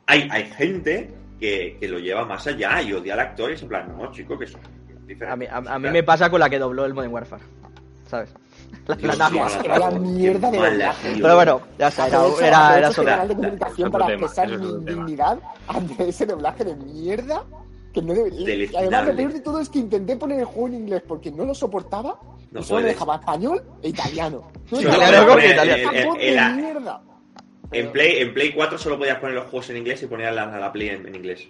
[0.07, 3.63] hay, hay gente que, que lo lleva más allá y odia al actor y es
[3.63, 4.61] en plan, no, chico, que son
[5.07, 5.29] diferentes.
[5.29, 7.43] A mí, a, a mí me pasa con la que dobló el Modern Warfare.
[8.07, 8.35] ¿Sabes?
[8.87, 11.23] La, la Dios, que vaya qué mierda de tío.
[11.23, 14.59] Pero bueno, ya está, era, Aprovecho- era, era este canal de comunicación para tema, expresar
[14.59, 17.45] mi indignidad ante ese doblaje de mierda
[17.93, 18.55] que no debería.
[18.55, 21.31] Y además, lo peor de todo es que intenté poner el juego en inglés porque
[21.31, 22.19] no lo soportaba
[22.51, 22.95] No y solo puedes.
[22.95, 24.43] dejaba español e italiano.
[24.71, 26.57] No, Italiano italiano.
[26.57, 27.01] mierda.
[27.73, 30.47] En Play, en Play 4 solo podías poner los juegos en inglés y ponías la,
[30.47, 31.49] la Play en, en inglés.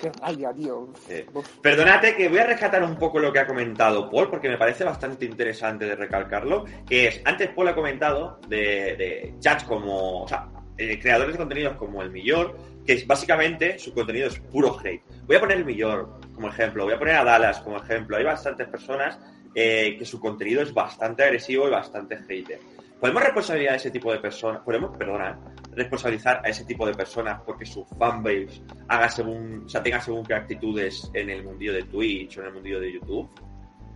[0.00, 0.88] Qué rabia, tío.
[1.08, 1.26] Eh.
[1.60, 4.84] Perdonate que voy a rescatar un poco lo que ha comentado Paul, porque me parece
[4.84, 10.28] bastante interesante de recalcarlo, que es, antes Paul ha comentado de, de chats como, o
[10.28, 14.78] sea, eh, creadores de contenidos como el Millor, que es básicamente su contenido es puro
[14.78, 15.02] hate.
[15.26, 18.16] Voy a poner el Millor como ejemplo, voy a poner a Dallas como ejemplo.
[18.16, 19.18] Hay bastantes personas
[19.54, 22.58] eh, que su contenido es bastante agresivo y bastante hater.
[22.98, 24.62] ¿Podemos responsabilizar a ese tipo de personas?
[24.62, 25.38] ¿Podemos, perdona,
[25.72, 30.24] responsabilizar a ese tipo de personas porque su fanbase haga según, o sea, tenga según
[30.24, 33.30] qué actitudes en el mundillo de Twitch o en el mundillo de YouTube?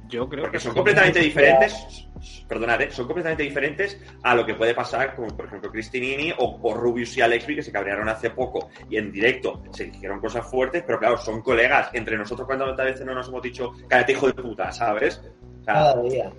[0.09, 2.07] Yo creo Porque que son completamente diferentes,
[2.47, 2.91] perdonad, ¿eh?
[2.93, 7.17] son completamente diferentes a lo que puede pasar como por ejemplo Cristinini o, o Rubius
[7.17, 10.99] y Alexby que se cabrearon hace poco y en directo se dijeron cosas fuertes, pero
[10.99, 11.91] claro, son colegas.
[11.93, 15.19] Entre nosotros cuántas veces no nos hemos dicho cállate hijo de puta, ¿sabes?
[15.61, 16.33] O sea, Cada día.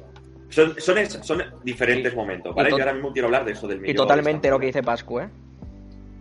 [0.50, 2.70] Son, son, son diferentes momentos, ¿vale?
[2.70, 5.30] Yo ahora mismo quiero hablar de eso del Y totalmente lo que dice Pascu, ¿eh?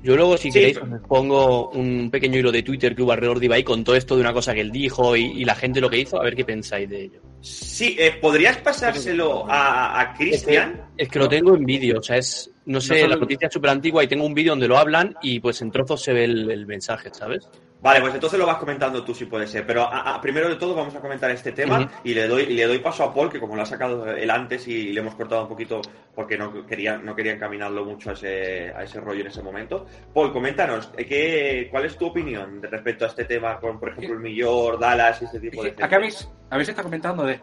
[0.03, 3.11] Yo luego, si Sí, queréis, pero- os pongo un pequeño hilo de Twitter que hubo
[3.13, 5.55] alrededor de Ibai con todo esto de una cosa que él dijo y, y la
[5.57, 7.21] gente lo que hizo, a ver qué pensáis de ello.
[7.41, 10.81] Sí, eh, ¿podrías pasárselo a, a Cristian?
[10.97, 13.53] Es que lo tengo en vídeo, o sea, es, no sé, solo- la noticia es
[13.55, 16.25] súper antigua y tengo un vídeo donde lo hablan y pues en trozos se ve
[16.25, 17.49] el, el mensaje, ¿sabes?
[17.87, 19.67] Vale, pues entonces lo vas comentando tú si puede ser.
[19.67, 21.89] Pero a- a- primero de todo vamos a comentar este tema Ujú.
[22.05, 24.31] y le doy y le doy paso a Paul, que como lo ha sacado él
[24.31, 25.81] antes y le hemos cortado un poquito
[26.15, 29.87] porque no quería, no quería encaminarlo mucho a ese, a ese rollo en ese momento.
[30.13, 34.15] Paul, coméntanos, eh, ¿qué, ¿cuál es tu opinión respecto a este tema con, por ejemplo,
[34.15, 35.71] el Millor, Dallas y este tipo de?
[35.81, 37.41] Acá habéis, habéis estado comentando de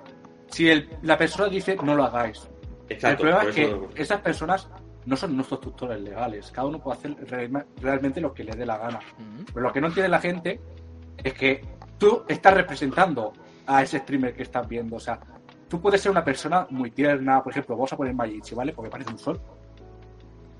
[0.49, 2.49] si el- la persona dice no lo hagáis.
[2.89, 4.67] Exacto, el problema es que eso- esas personas
[5.05, 6.51] no son nuestros tutores legales.
[6.51, 8.99] Cada uno puede hacer realme- realmente lo que le dé la gana.
[9.53, 10.59] Pero lo que no entiende la gente
[11.17, 11.61] es que
[11.97, 13.33] tú estás representando
[13.65, 14.95] a ese streamer que estás viendo.
[14.97, 15.19] O sea,
[15.67, 18.73] tú puedes ser una persona muy tierna, por ejemplo, vamos a poner Mayichi, ¿vale?
[18.73, 19.41] Porque parece un sol.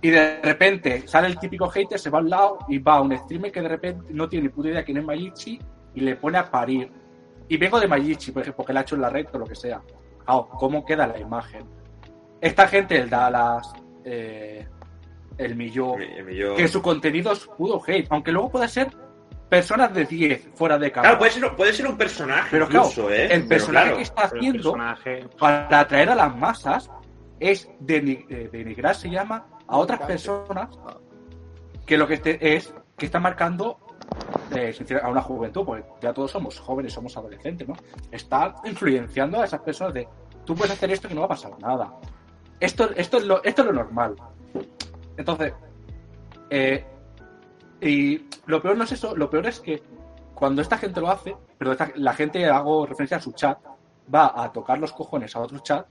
[0.02, 3.02] Y de repente sale el típico hater, se va a un lado y va a
[3.02, 5.60] un streamer que de repente no tiene ni puta idea quién es Mayichi
[5.96, 6.92] y le pone a parir.
[7.48, 9.46] Y vengo de Mayichi, por ejemplo, que le ha hecho en la red o lo
[9.46, 9.82] que sea.
[10.26, 11.64] Claro, ¿cómo queda la imagen?
[12.42, 13.74] Esta gente, el Dallas,
[14.06, 14.68] eh,
[15.38, 16.00] el Millón,
[16.56, 18.90] que su contenido es puro hate, aunque luego pueda ser
[19.50, 21.10] personas de 10 fuera de cámara.
[21.12, 23.28] Claro, puede ser, puede ser un personaje Pero claro, ¿eh?
[23.32, 23.98] el personaje claro.
[23.98, 26.90] que está haciendo personaje, para atraer a las masas
[27.40, 30.70] es eh, denigrar, se llama, a otras personas
[31.86, 33.78] que lo que este- es que está marcando
[34.56, 37.76] eh, a una juventud, porque ya todos somos jóvenes, somos adolescentes, ¿no?
[38.12, 40.08] Está influenciando a esas personas de
[40.46, 41.94] tú puedes hacer esto que no va a pasar nada.
[42.64, 44.16] Esto, esto, es, lo, esto es lo normal.
[45.18, 45.54] Entonces,
[46.50, 46.86] eh,
[47.82, 49.84] y lo peor no es eso, lo peor es que
[50.34, 53.58] cuando esta gente lo hace, pero esta- la gente, hago referencia a su chat,
[54.14, 55.86] va a tocar los cojones a otro chat,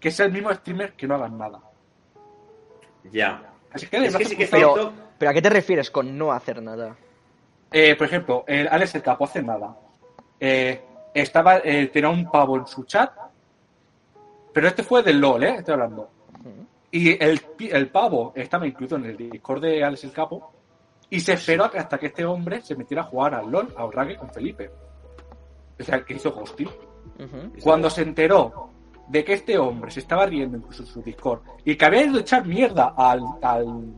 [0.00, 1.60] que es el mismo streamer que no hagan nada.
[3.12, 3.42] Ya.
[3.72, 4.92] Así que, Es que sí que es Pero, cierto.
[5.18, 6.96] pero ¿a qué te refieres con no hacer nada?
[7.70, 9.76] Eh, por ejemplo, el Alex el Capo hace nada.
[10.40, 10.82] Eh,
[11.14, 13.12] estaba, eh, tenía un pavo en su chat,
[14.52, 15.56] pero este fue del LOL, ¿eh?
[15.58, 16.10] Estoy hablando.
[16.92, 20.52] Y el, el pavo estaba incluido en el Discord de Alex el Capo
[21.08, 24.16] y se esperó hasta que este hombre se metiera a jugar al LOL, a Orrague
[24.16, 24.70] con Felipe.
[25.78, 26.30] O sea, que hizo.
[26.30, 27.52] Ujú.
[27.62, 28.70] Cuando se enteró
[29.08, 32.18] de que este hombre se estaba riendo incluso en su Discord y que había ido
[32.18, 33.94] a echar mierda al, al,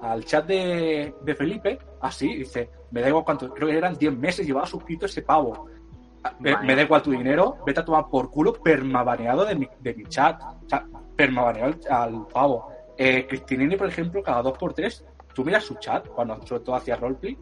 [0.00, 4.16] al chat de, de Felipe, así, dice, me da igual cuánto, creo que eran 10
[4.16, 5.66] meses, llevaba suscrito ese pavo.
[6.38, 10.04] Me, da igual tu dinero, vete a tomar por culo permabaneado de mi, de mi
[10.04, 10.40] chat.
[10.42, 10.86] O sea,
[11.16, 12.68] permabaneado al, al pavo.
[12.98, 16.76] Eh, Cristinini, por ejemplo, cada dos por tres, tú miras su chat, cuando sobre todo
[16.76, 17.36] hacía roleplay,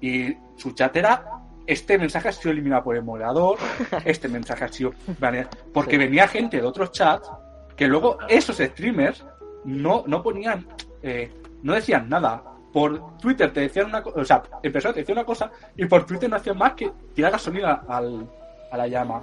[0.00, 1.24] y su chat era
[1.66, 3.58] este mensaje ha sido eliminado por el moderador,
[4.04, 5.98] este mensaje ha sido baneado, porque Sí.
[5.98, 7.28] venía gente de otros chats
[7.76, 9.26] que luego esos streamers
[9.64, 10.66] no, no ponían,
[11.02, 12.42] eh, no decían nada.
[12.76, 15.86] Por Twitter te decían una cosa, o sea, en persona te decían una cosa y
[15.86, 18.28] por Twitter no hacían más que tirar gasolina al,
[18.70, 19.22] a la llama.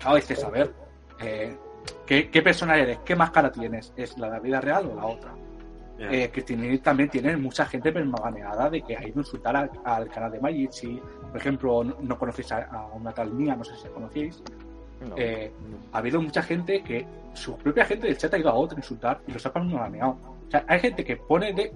[0.00, 0.74] Claro, dices, a ver,
[1.20, 1.56] eh,
[2.04, 2.98] ¿qué, ¿qué persona eres?
[3.04, 3.92] ¿Qué máscara tienes?
[3.96, 5.32] ¿Es la de la vida real o la otra?
[5.96, 6.10] Ya.
[6.10, 10.08] Eh, Cristinini también tiene mucha gente permabaneada de que ha ido a insultar al, al
[10.08, 11.00] canal de Magic.
[11.30, 14.42] por ejemplo, no, no conocéis a, a una tal mía, no sé si la conocéis.
[15.08, 15.14] No.
[15.16, 15.52] Eh,
[15.92, 18.80] ha habido mucha gente que su propia gente del chat ha ido a otro a
[18.80, 20.18] insultar y los ha permabaneado.
[20.48, 21.72] O sea, hay gente que pone de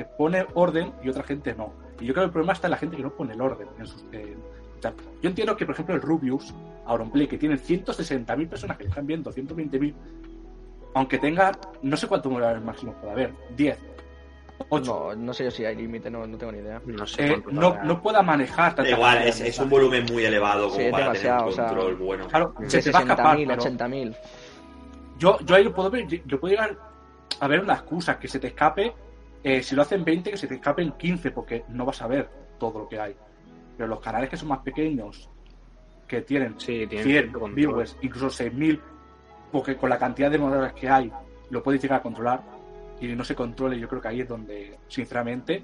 [0.00, 1.74] que pone orden y otra gente no.
[2.00, 3.68] Y yo creo que el problema está en la gente que no pone el orden.
[3.78, 4.38] En sus, en-
[4.78, 6.54] o sea, yo entiendo que, por ejemplo, el Rubius,
[6.86, 9.94] Auronplay, que tiene 160.000 personas que le están viendo, 120.000,
[10.94, 13.78] aunque tenga, no sé cuánto moderadores máximo puede haber, 10,
[14.70, 16.80] 8, No, no sé yo si hay límite, no, no tengo ni idea.
[16.86, 20.68] No sé eh, no, no pueda manejar Da tanta igual, es, un volumen muy elevado
[20.70, 22.26] como Sí, para tener o sea, control bueno.
[22.28, 24.16] Claro, se te va a escapar, 60.000, pero 80.000.
[25.18, 26.78] yo, yo ahí lo puedo ver, yo puedo llegar
[27.38, 28.94] a ver una excusa, que se te escape,
[29.42, 32.06] eh, si lo hacen 20, que se te escape en 15, porque no vas a
[32.06, 33.14] ver todo lo que hay.
[33.76, 35.28] Pero los canales que son más pequeños,
[36.06, 37.54] que tienen Sí, tiene 100 cierto control.
[37.54, 38.80] viewers, incluso 6.000,
[39.52, 41.10] porque con la cantidad de moderadores que hay,
[41.50, 42.42] lo puedes llegar a controlar
[43.00, 45.62] y no se controle, yo creo que ahí es donde, sinceramente,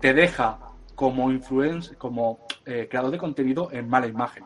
[0.00, 0.58] te deja
[0.94, 4.44] como influencer, como eh, creador de contenido en mala imagen.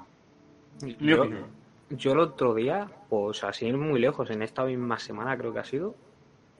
[0.82, 1.46] Mi Yo, opinión.
[1.90, 5.64] yo el otro día, pues así muy lejos, en esta misma semana creo que ha
[5.64, 5.94] sido,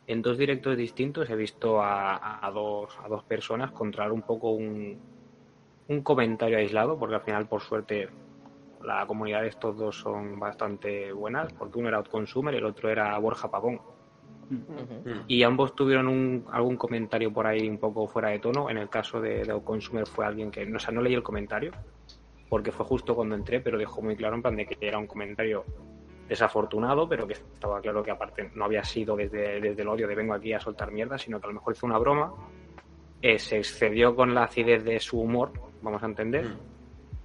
[0.07, 4.51] en dos directos distintos he visto a, a dos, a dos personas controlar un poco
[4.51, 4.99] un,
[5.89, 8.09] un comentario aislado, porque al final, por suerte,
[8.85, 12.89] la comunidad de estos dos son bastante buenas, porque uno era Outconsumer y el otro
[12.89, 13.81] era Borja Pavón.
[15.27, 18.71] Y ambos tuvieron un, algún comentario por ahí un poco fuera de tono.
[18.71, 21.25] En el caso de, de Consumer fue alguien que, no, o sea, no leí el
[21.25, 21.73] comentario,
[22.49, 25.09] porque fue justo cuando entré, pero dejó muy claro en plan de que era un
[25.09, 25.65] comentario
[26.29, 30.15] desafortunado, pero que estaba claro que aparte no había sido desde, desde el odio de
[30.15, 32.33] vengo aquí a soltar mierda, sino que a lo mejor hizo una broma,
[33.23, 36.59] eh, se excedió con la acidez de su humor, vamos a entender, Mm.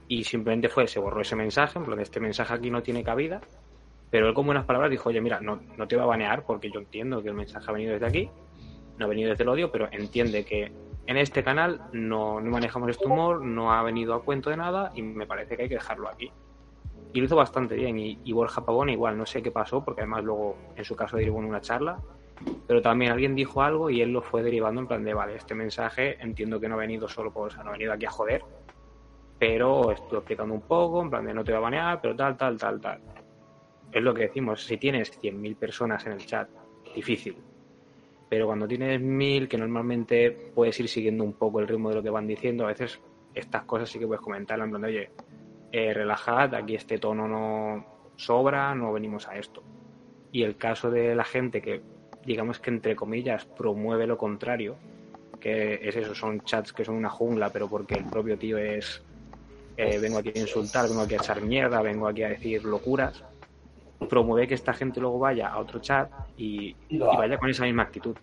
[0.07, 3.41] y simplemente fue, se borró ese mensaje, en plan, este mensaje aquí no tiene cabida,
[4.09, 6.69] pero él con buenas palabras dijo, oye, mira, no, no te va a banear porque
[6.69, 8.29] yo entiendo que el mensaje ha venido desde aquí,
[8.97, 10.71] no ha venido desde el odio, pero entiende que
[11.07, 14.91] en este canal no, no manejamos este humor, no ha venido a cuento de nada
[14.95, 16.31] y me parece que hay que dejarlo aquí.
[17.13, 17.97] Y lo hizo bastante bien.
[17.97, 21.17] Y, y Borja Pavón igual, no sé qué pasó, porque además luego en su caso
[21.17, 21.99] derivó en una charla,
[22.67, 25.53] pero también alguien dijo algo y él lo fue derivando en plan de, vale, este
[25.53, 28.11] mensaje entiendo que no ha venido solo por, o sea, no ha venido aquí a
[28.11, 28.43] joder,
[29.37, 32.37] pero estuve explicando un poco, en plan de no te va a banear, pero tal,
[32.37, 33.01] tal, tal, tal.
[33.91, 36.47] Es lo que decimos, si tienes 100.000 personas en el chat,
[36.95, 37.35] difícil.
[38.29, 42.03] Pero cuando tienes 1.000, que normalmente puedes ir siguiendo un poco el ritmo de lo
[42.03, 43.01] que van diciendo, a veces
[43.33, 45.09] estas cosas sí que puedes comentar, en plan de, oye,
[45.71, 49.63] eh, relajad, aquí este tono no sobra, no venimos a esto.
[50.31, 51.81] Y el caso de la gente que,
[52.25, 54.75] digamos que entre comillas, promueve lo contrario,
[55.39, 59.03] que es eso, son chats que son una jungla, pero porque el propio tío es,
[59.77, 63.23] eh, vengo aquí a insultar, vengo aquí a echar mierda, vengo aquí a decir locuras,
[64.09, 67.83] promueve que esta gente luego vaya a otro chat y, Y vaya con esa misma
[67.83, 68.15] actitud.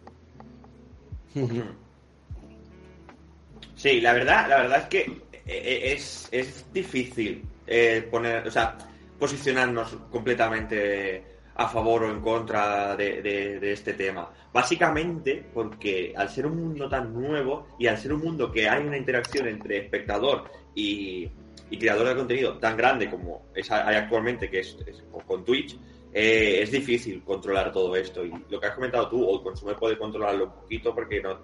[3.75, 8.77] Sí, la verdad, la verdad es que es, es difícil eh, poner, o sea,
[9.19, 11.25] posicionarnos completamente
[11.57, 14.31] a favor o en contra de, de- de este tema.
[14.53, 18.85] Básicamente porque al ser un mundo tan nuevo y al ser un mundo que hay
[18.87, 21.29] una interacción entre espectador y,
[21.69, 25.77] y creador de contenido tan grande como es, hay actualmente, que es, es con Twitch,
[26.13, 28.25] eh, es difícil controlar todo esto.
[28.25, 31.39] Y lo que has comentado tú, o el consumer puede controlarlo un poquito porque no,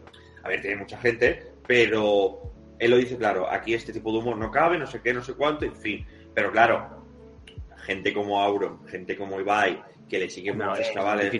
[0.45, 4.37] a ver, tiene mucha gente, pero él lo dice claro, aquí este tipo de humor
[4.37, 6.07] no cabe, no sé qué, no sé cuánto, en fin.
[6.35, 7.05] Pero claro,
[7.79, 11.33] gente como Auron, gente como Ibai, que le siguen No, muchos es chavales,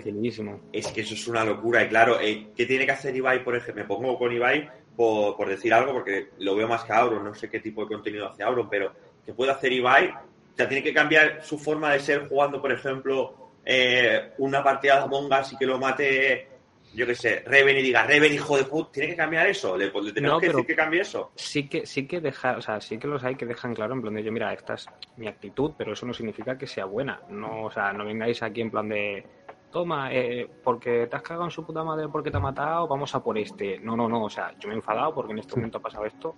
[0.73, 1.83] es que eso es una locura.
[1.83, 3.83] Y claro, eh, ¿qué tiene que hacer Ibai, por ejemplo?
[3.83, 7.33] Me pongo con Ibai por, por decir algo, porque lo veo más que Auron, no
[7.33, 8.93] sé qué tipo de contenido hace Auron, pero
[9.25, 10.09] ¿qué puede hacer Ibai?
[10.09, 14.97] O sea, tiene que cambiar su forma de ser jugando, por ejemplo, eh, una partida
[14.97, 16.54] de Among Us y que lo mate
[16.95, 19.91] yo qué sé, Reven y diga, Reven, hijo de put, tiene que cambiar eso, le,
[19.91, 21.31] le tenemos No, que decir que cambie eso.
[21.35, 24.01] Sí que, sí que deja, o sea, sí que los hay que dejan claro en
[24.01, 27.21] plan de yo, mira, esta es mi actitud, pero eso no significa que sea buena.
[27.29, 29.25] No, o sea, no vengáis aquí en plan de
[29.71, 33.13] toma, eh, porque te has cagado en su puta madre porque te ha matado, vamos
[33.13, 33.77] a por este.
[33.79, 36.05] No, no, no, o sea, yo me he enfadado porque en este momento ha pasado
[36.05, 36.35] esto.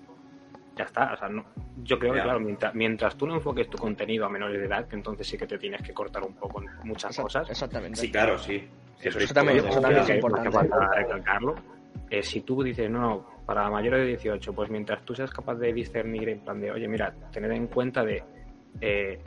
[0.76, 1.43] Ya está, o sea, no,
[1.84, 4.88] yo creo que claro, mientras, mientras tú no enfoques tu contenido a menores de edad,
[4.88, 7.50] que entonces sí que te tienes que cortar un poco en muchas cosas.
[7.50, 8.00] Exactamente.
[8.00, 8.67] Sí, claro, sí.
[9.19, 9.57] Eso también-
[10.01, 10.49] eso es importante.
[10.51, 11.55] Falta recalcarlo.
[12.10, 15.55] Eh, si tú dices, no, no, para mayores de 18, pues mientras tú seas capaz
[15.55, 18.23] de discernir en plan de, oye, mira, tener en cuenta de,
[18.81, 19.19] eh,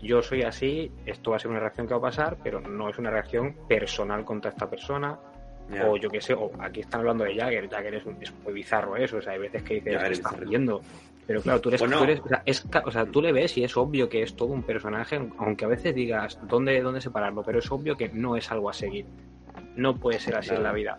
[0.00, 2.88] yo soy así, esto va a ser una reacción que va a pasar, pero no
[2.88, 5.18] es una reacción personal contra esta persona,
[5.90, 8.52] o yo qué sé, o aquí están hablando de Jagger, Jagger es, un- es muy
[8.52, 10.50] bizarro eso, o sea, hay veces que dices, Jagger ¿qué es estás bizarro.
[11.28, 11.98] Pero claro, tú eres, Bueno.
[11.98, 14.34] tú eres- o sea, es o sea, tú le ves y es obvio que es
[14.34, 18.34] todo un personaje, aunque a veces digas dónde, dónde separarlo, pero es obvio que no
[18.34, 19.04] es algo a seguir.
[19.76, 20.98] No puede ser así en la vida.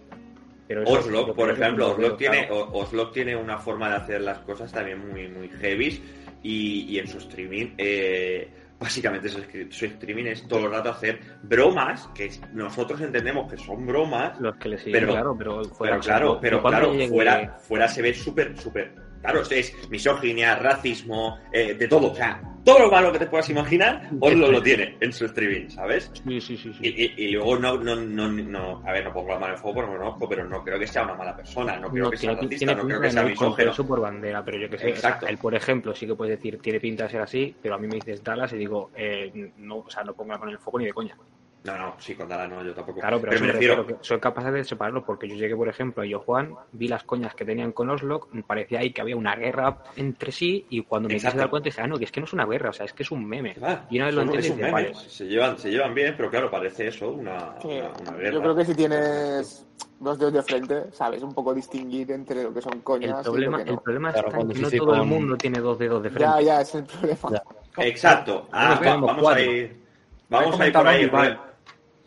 [0.67, 2.69] Pero Oslo, por ejemplo, lo Oslo tiene, claro.
[2.73, 5.99] Oslo tiene una forma de hacer las cosas también muy, muy heavy
[6.43, 8.47] y, y en su streaming, eh,
[8.79, 9.39] básicamente su,
[9.85, 14.69] streaming es todo el rato hacer bromas que nosotros entendemos que son bromas, los que
[14.69, 18.55] le siguen, pero- claro, pero fuera, pero claro, pero claro, fuera, fuera se ve súper,
[18.55, 19.08] súper...
[19.21, 22.11] Claro, es misoginia, racismo, eh, de todo.
[22.11, 25.69] O sea, todo lo malo que te puedas imaginar, Oslo lo tiene en su streaming,
[25.69, 26.09] ¿sabes?
[26.23, 26.79] Sí, sí, sí, sí.
[26.81, 29.51] Y, y- y luego no, no, no, no, a ver, no pongo la mano en
[29.53, 31.89] el fuego porque no lo conozco, pero no creo que sea una mala persona, no
[31.89, 33.71] creo No, que sea racista, no creo que sea no ir con misógeno.
[33.71, 35.25] eso por bandera, pero yo que sé, o Exacto.
[35.25, 37.77] sea, él por ejemplo sí que puedes decir tiene pinta de ser así, pero a
[37.77, 40.55] mí me dices Dallas y digo eh, no, o sea, no pongo la mano en
[40.55, 41.17] el fuego ni de coña.
[41.61, 43.01] No, no, sí, con Dala no, yo tampoco.
[43.01, 45.67] Claro, pero, pero me me refiero, que soy capaz de separarlo porque yo llegué, por
[45.67, 49.17] ejemplo, a Yo Juan, vi las coñas que tenían con Oslo, parecía ahí que había
[49.17, 51.39] una guerra entre sí y cuando me quise Exacto.
[51.39, 52.93] dar cuenta dije, ah, no, que es que no es una guerra, o sea, es
[52.93, 53.57] que es un meme.
[53.61, 54.71] Ah, Y una vez lo entiendes, meme.
[54.71, 58.31] vale, Se llevan, se llevan bien, pero claro, parece eso, una, Sí, una, una guerra.
[58.31, 59.65] Yo creo que si tienes
[59.99, 63.57] dos dedos de frente, sabes un poco distinguir entre lo que son el coñas problema,
[63.57, 63.81] y lo que el no.
[63.81, 66.25] problema Claro, en que no dice todo el con- mundo tiene dos dedos de frente.
[66.25, 67.19] Ya, ya, es el problema.
[67.31, 67.43] Ya.
[67.83, 68.47] Exacto.
[68.53, 69.89] Ah, vamos a ir.
[70.29, 71.03] Vamos a ir por ahí.
[71.05, 71.39] Iván,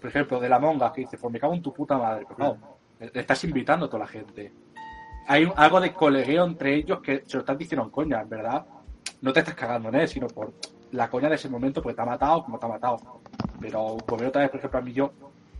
[0.02, 2.24] por- ejemplo, de la monga, que dice, pues me cago en tu puta madre.
[2.28, 2.58] Pero claro,
[2.98, 4.52] le estás invitando a toda la gente.
[5.28, 8.66] Hay un- algo de colegueo entre ellos que se lo estás diciendo en coña, ¿verdad?
[9.20, 10.52] No te estás cagando en él, sino por
[10.90, 12.98] la coña de ese momento, porque te ha matado como te ha matado.
[13.60, 15.12] Pero volver otra vez, por ejemplo, a mí yo,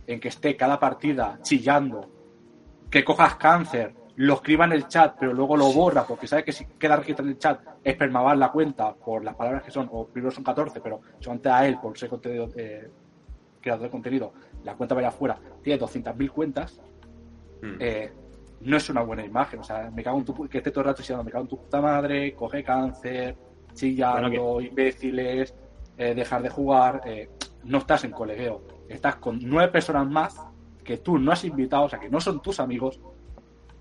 [0.05, 2.09] en que esté cada partida chillando,
[2.89, 6.51] que cojas cáncer, lo escriba en el chat, pero luego lo borra, porque sabes que
[6.51, 9.89] si queda registrado en el chat es permabar la cuenta por las palabras que son,
[9.91, 12.91] o primero son 14, pero solamente a él, por ser contenido, eh,
[13.63, 16.79] creador de contenido, la cuenta vaya afuera, tiene 200.000 cuentas,
[17.61, 17.75] Mm.
[17.79, 18.11] eh,
[18.61, 19.59] no es una buena imagen.
[19.61, 21.49] O sea, me cago en tu que esté todo el rato diciendo, me cago en
[21.49, 23.35] tu puta madre, coge cáncer,
[23.73, 25.55] chillando, imbéciles,
[25.97, 27.01] eh, dejar de jugar.
[27.05, 27.29] eh,
[27.63, 28.61] no estás en colegueo.
[28.89, 30.35] Estás con nueve personas más
[30.83, 32.99] que tú no has invitado, o sea, que no son tus amigos.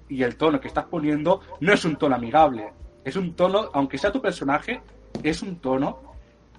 [0.08, 2.72] Y el tono que estás poniendo no es un tono amigable.
[3.04, 4.80] Es un tono, aunque sea tu personaje,
[5.24, 6.11] es un tono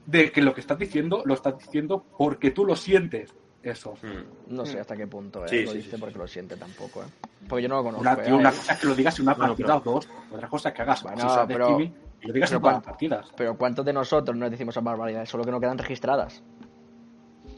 [0.05, 3.33] de que lo que estás diciendo lo estás diciendo porque tú lo sientes.
[3.61, 3.93] Eso.
[4.01, 4.55] Mm.
[4.55, 5.47] No sé hasta qué punto, ¿eh?
[5.47, 7.05] Sí, lo sí, dice sí, porque lo siente tampoco, ¿eh?
[7.47, 8.01] Porque yo no lo conozco.
[8.01, 8.33] Una, ¿eh?
[8.33, 10.69] una cosa es que lo digas en una Bueno, partida pero- o dos, otra cosa
[10.69, 11.93] es que hagas Bueno, de pero- y
[12.27, 13.31] lo digas pero en todas las partidas.
[13.37, 15.29] Pero ¿cuántos de nosotros no decimos esas barbaridades?
[15.29, 16.43] Solo que no quedan registradas.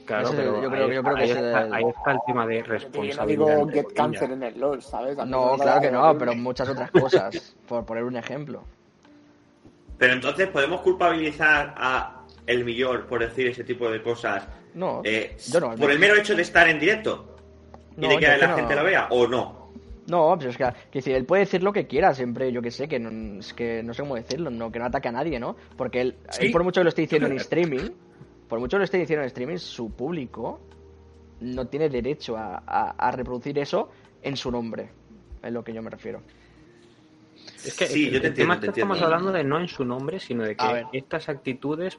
[0.05, 2.45] Claro, Ese- pero yo creo- yo creo que ahí está, del- ahí está el tema
[2.45, 3.25] de Yo no responsabilidad.
[3.25, 5.17] digo get cancer en el LOL, ¿sabes?
[5.25, 7.55] No, claro que no, pero muchas otras cosas.
[7.67, 8.63] por poner un ejemplo.
[9.97, 12.14] Pero entonces, ¿podemos culpabilizar a
[12.47, 15.75] el millor por decir ese tipo de cosas No, eh, yo no.
[15.75, 17.36] por el mero hecho de estar en directo?
[17.97, 18.55] y No, de que la no.
[18.58, 19.65] gente lo vea, o no.
[20.08, 22.69] No, pero es que, que si él puede decir lo que quiera, siempre, yo que
[22.69, 25.39] sé, que no, es que no sé cómo decirlo, no, que no ataque a nadie,
[25.39, 25.55] ¿no?
[25.75, 26.45] Porque él, Sí.
[26.47, 27.89] él por mucho que lo esté diciendo en streaming,
[28.47, 30.60] por mucho que lo esté diciendo en streaming, su público
[31.39, 33.89] no tiene derecho a, a- a reproducir eso
[34.21, 34.89] en su nombre,
[35.41, 36.21] es lo que yo me refiero.
[37.63, 39.43] Es que Sí, el, yo te el entiendo, tema es te que estamos hablando de
[39.43, 41.97] no en su nombre, sino de que estas actitudes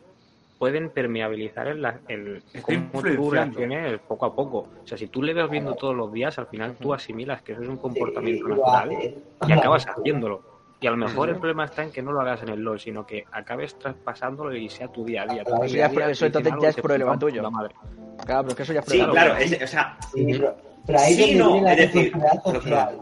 [0.58, 4.58] pueden permeabilizar el, la- el cómo tú reacciones poco a poco.
[4.58, 7.52] O sea, si tú le ves viendo todos los días, al final tú asimilas que
[7.52, 9.14] eso es un comportamiento Sí, natural hace.
[9.48, 10.42] y acabas haciéndolo.
[10.80, 12.78] Y a lo mejor el problema está en que no lo hagas en el LOL,
[12.78, 15.42] sino que acabes traspasándolo y sea tu día a día.
[15.42, 17.42] Eso día ya a es día eso entonces ya es problema tuyo.
[17.42, 17.68] Claro,
[18.26, 19.56] pero es que eso ya es Sí, problema claro, tuyo.
[19.56, 22.12] es- o sea, Sí, pero, pero ahí Sí, donde no, viene la es decir,
[22.44, 23.00] social.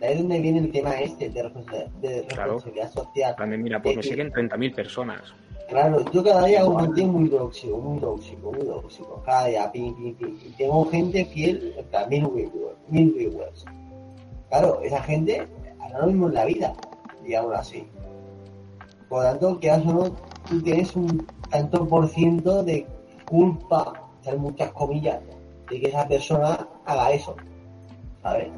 [0.00, 2.52] Ahí es donde viene el tema este de responsabilidad, de Claro.
[2.54, 3.30] responsabilidad social.
[3.30, 5.34] En plan de, mira, pues me Eh, siguen 30.000 personas.
[5.68, 9.22] Claro, yo cada día hago un muy tóxico, muy tóxico, muy tóxico.
[9.26, 10.38] Cada día, pim, pim, pim.
[10.46, 13.64] Y tengo gente fiel, en plan, mil viewers, mil viewers.
[14.48, 15.46] Claro, esa gente
[15.78, 16.74] hará lo mismo en la vida,
[17.22, 17.86] digamos así.
[19.10, 20.10] Por lo tanto, quieras o no,
[20.48, 22.86] tú tienes un tanto por ciento de
[23.28, 25.20] culpa, hacer muchas comillas,
[25.70, 27.36] de que esa persona haga eso.
[28.22, 28.48] ¿sabes?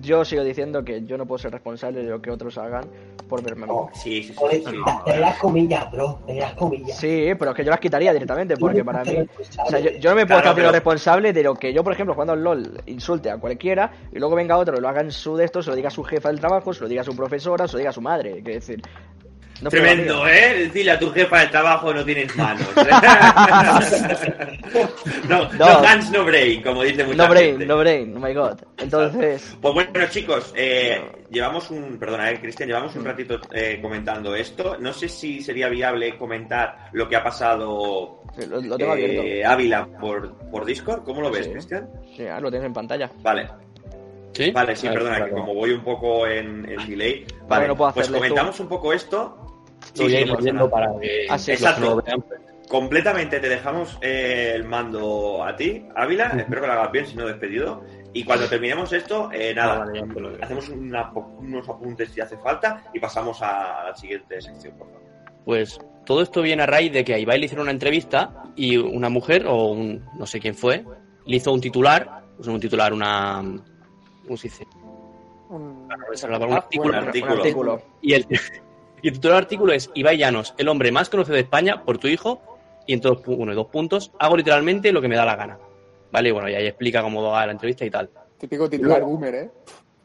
[0.00, 2.84] Yo sigo diciendo que yo no puedo ser responsable de lo que otros hagan
[3.28, 3.66] por verme.
[3.66, 3.88] No.
[3.92, 4.60] Sí, sí, sí.
[4.66, 4.76] Sí,
[5.18, 6.96] las comillas, bro, te las comillas.
[6.98, 9.16] Sí, pero es que yo las quitaría directamente, porque para mí...
[9.66, 11.72] O sea, yo, yo no me puedo Claro, estar haciendo pero- responsable de lo que
[11.72, 14.88] yo, por ejemplo, jugando al LOL, insulte a cualquiera y luego venga otro y lo
[14.88, 16.88] haga en su de esto, se lo diga a su jefa del trabajo, se lo
[16.88, 18.42] diga a su profesora, se lo diga a su madre.
[18.42, 18.80] Que decir,
[19.62, 20.26] no Tremendo.
[20.26, 20.70] ¿eh?
[20.72, 22.66] Dile a tu jefa del trabajo no tienes manos.
[25.28, 25.66] no, no, No.
[25.86, 27.66] hands, no brain, como dice mucha No brain, gente.
[27.66, 28.58] no brain, oh my god.
[28.78, 31.00] Entonces, Pues bueno, chicos, eh,
[31.30, 34.76] llevamos un, perdona, eh, Cristian, llevamos un ratito eh, comentando esto.
[34.80, 39.22] No sé si sería viable comentar lo que ha pasado sí, lo, lo tengo abierto.
[39.22, 41.02] eh, Ávila por, por Discord.
[41.04, 41.52] ¿Cómo lo ves, Sí.
[41.52, 41.88] Cristian?
[42.16, 43.10] Sí, ah, lo tienes en pantalla.
[43.22, 43.48] Vale,
[44.32, 44.50] ¿Sí?
[44.52, 47.26] vale, sí, A ver, perdona, que como voy un poco en, en delay.
[47.48, 49.39] Vale, no puedo pues comentamos un poco esto.
[49.96, 50.70] Lo voy a sí, ir leyendo nada.
[50.70, 51.96] para que Ah, sí, los que no exacto.
[51.96, 52.40] lo vean, pues.
[52.68, 56.26] Completamente te dejamos eh, el mando a ti, Ávila.
[56.38, 57.82] Espero que lo hagas bien, si no despedido.
[58.12, 60.44] Y cuando terminemos esto, eh, nada, Ah, vale, lo digo.
[60.44, 65.02] hacemos una- unos apuntes si hace falta y pasamos a la siguiente sección, por favor.
[65.44, 68.76] Pues todo esto viene a raíz de que a Ibai le hicieron una entrevista y
[68.76, 70.84] una mujer, o un, no sé quién fue,
[71.26, 73.42] le hizo un titular, pues un titular, una...
[74.24, 74.64] ¿Cómo se dice?
[75.48, 75.96] Un, Ah,
[76.46, 76.88] Un artículo.
[76.98, 77.82] Un artículo.
[78.00, 78.26] Y el,
[79.02, 81.98] y el titular del artículo es Ibai Llanos, el hombre más conocido de España por
[81.98, 82.42] tu hijo,
[82.86, 85.58] y en todos, uno y dos puntos, hago literalmente lo que me da la gana.
[86.12, 88.10] Vale, y bueno, y ahí explica cómo va la entrevista y tal.
[88.38, 89.50] Típico titular boomer, ¿eh?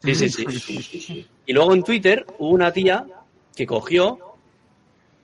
[0.04, 1.28] Sí, sí, sí.
[1.46, 3.06] Y luego en Twitter hubo una tía
[3.56, 4.20] que cogió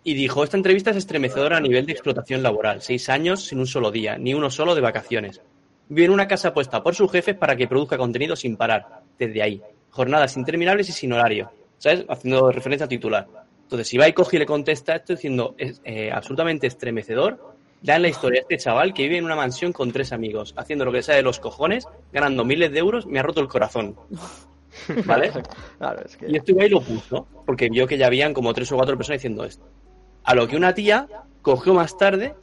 [0.04, 2.82] y dijo, esta entrevista es estremecedora a nivel de explotación laboral.
[2.82, 5.42] Seis años sin un solo día, ni uno solo de vacaciones.
[5.90, 9.44] Vive en una casa puesta por sus jefes para que produzca contenido sin parar, desde
[9.44, 9.62] ahí.
[9.92, 11.52] Jornadas interminables y sin horario.
[11.78, 12.06] ¿Sabes?
[12.08, 13.28] Haciendo referencia al titular.
[13.72, 18.02] Entonces, si va y coge y le contesta esto diciendo, es eh, absolutamente estremecedor, dan
[18.02, 20.92] la historia de este chaval que vive en una mansión con tres amigos, haciendo lo
[20.92, 23.96] que sea de los cojones, ganando miles de euros, me ha roto el corazón.
[25.06, 25.32] ¿Vale?
[25.78, 26.30] Claro, es que...
[26.30, 29.20] Y esto Ibai lo puso, porque vio que ya habían como tres o cuatro personas
[29.20, 29.66] diciendo esto.
[30.26, 31.08] A lo que una tía
[31.42, 32.36] cogió más tarde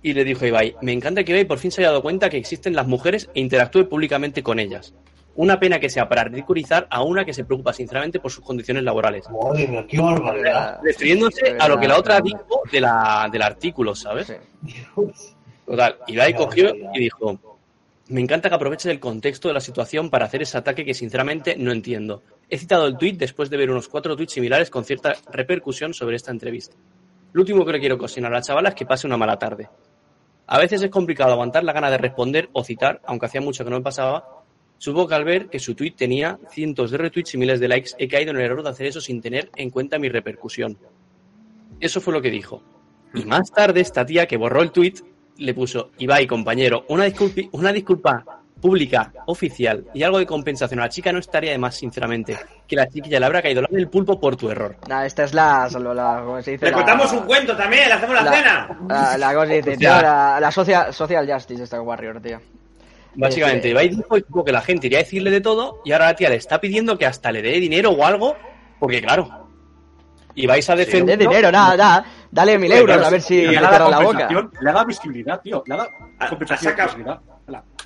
[0.00, 2.30] y le dijo a Ibai, me encanta que Ibai por fin se haya dado cuenta
[2.30, 4.94] que existen las mujeres e interactúe públicamente con ellas.
[5.36, 8.82] Una pena que sea para ridiculizar a una que se preocupa sinceramente por sus condiciones
[8.82, 9.28] laborales.
[9.30, 10.80] Madre mía, qué barbaridad.
[10.82, 14.34] Refiriéndose a lo que la otra dijo de la, del artículo, ¿sabes?
[15.66, 17.38] Total, Ibai cogió y dijo,
[18.08, 21.56] me encanta que aproveches el contexto de la situación para hacer ese ataque que sinceramente
[21.58, 22.22] no entiendo.
[22.48, 26.14] He citado el tuit después de ver unos cuatro tuits similares con cierta repercusión sobre
[26.16, 26.76] esta entrevista.
[27.32, 29.68] Lo último que le quiero cocinar a la chavala es que pase una mala tarde.
[30.46, 33.70] A veces es complicado aguantar la gana de responder o citar, aunque hacía mucho que
[33.70, 34.35] no me pasaba.
[34.78, 37.90] Supongo que al ver que su tuit tenía cientos de retweets y miles de likes,
[37.98, 40.76] he caído en el error de hacer eso sin tener en cuenta mi repercusión.
[41.80, 42.62] Eso fue lo que dijo.
[43.14, 45.00] Y más tarde, esta tía que borró el tuit
[45.38, 48.24] le puso, Ibai, compañero, una, disculpi- una disculpa
[48.60, 52.36] pública, oficial y algo de compensación a la chica no estaría de más, sinceramente.
[52.66, 54.76] Que la chiquilla le habrá caído la del pulpo por tu error.
[54.88, 56.64] Nada, esta es la, la, la- ¿cómo se dice?
[56.66, 58.78] Le La- contamos un cuento también, le hacemos la, la- cena.
[58.88, 60.02] La, la, ¿cómo se dice, O sea- tío?
[60.02, 62.40] La, la social, social justice esta Warrior, tío.
[63.16, 66.06] Básicamente, Ibai dijo y supo que la gente iría a decirle de todo y ahora
[66.06, 68.36] la tía le está pidiendo que hasta le dé dinero o algo,
[68.78, 69.48] porque claro,
[70.34, 71.16] Ibai se ha De defendido.
[71.18, 72.04] dinero, nada, nada.
[72.30, 74.28] Dale mil euros a ver si Y le da cierran la boca.
[74.60, 75.62] Le da visibilidad, tío.
[75.66, 75.88] Le da
[76.18, 76.74] Ha- compensación.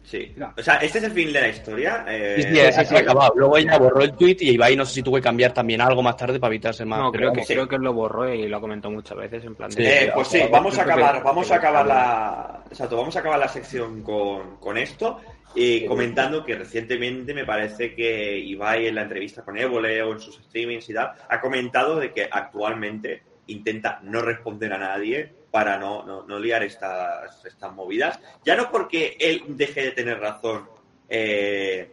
[0.02, 0.32] Sí.
[0.34, 0.52] Mira.
[0.58, 2.04] O sea, este es el fin de la historia.
[2.08, 3.32] eh, Sí, sí, acabado.
[3.36, 6.02] Luego ella borró el tweet y Ibai no sé si tuvo que cambiar también algo
[6.02, 6.98] más tarde para evitarse más.
[6.98, 7.46] No, creo que, vamos.
[7.46, 7.54] sí.
[7.54, 10.04] creo que lo borró y lo ha comentado muchas veces en plan de...
[10.06, 13.48] Eh, pues sí, vamos a acabar, vamos a acabar la, exacto, vamos a acabar la
[13.48, 15.20] sección con, con esto
[15.54, 20.20] y comentando que recientemente me parece que Ibai en la entrevista con Évole o en
[20.20, 25.78] sus streamings y tal ha comentado de que actualmente intenta no responder a nadie para
[25.78, 28.20] no, no, no liar estas, estas movidas.
[28.44, 30.68] Ya no porque él deje de tener razón
[31.08, 31.90] eh,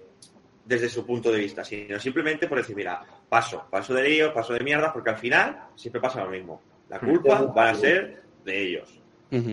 [0.65, 4.53] desde su punto de vista, sino simplemente por decir, mira, paso, paso de lío, paso
[4.53, 6.61] de mierda, porque al final siempre pasa lo mismo.
[6.89, 9.01] La culpa va a ser de ellos.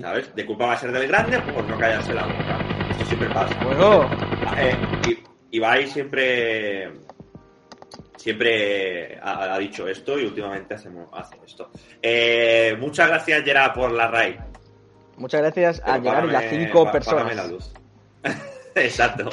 [0.00, 0.32] ¿Sabes?
[0.34, 2.62] De culpa va a ser del grande por no callarse la boca.
[2.86, 3.60] Esto siempre pasa.
[3.62, 4.16] Bueno,
[4.56, 5.18] Eh, y-
[5.56, 6.92] Ibai siempre
[8.16, 11.70] siempre ha, ha dicho esto y últimamente hacemos, hace esto.
[12.02, 14.36] Eh, muchas gracias, Gerard, por la raid.
[15.16, 17.36] muchas gracias a llegar y las págame- cinco pá- personas.
[17.36, 17.72] la luz.
[18.74, 19.30] Exacto.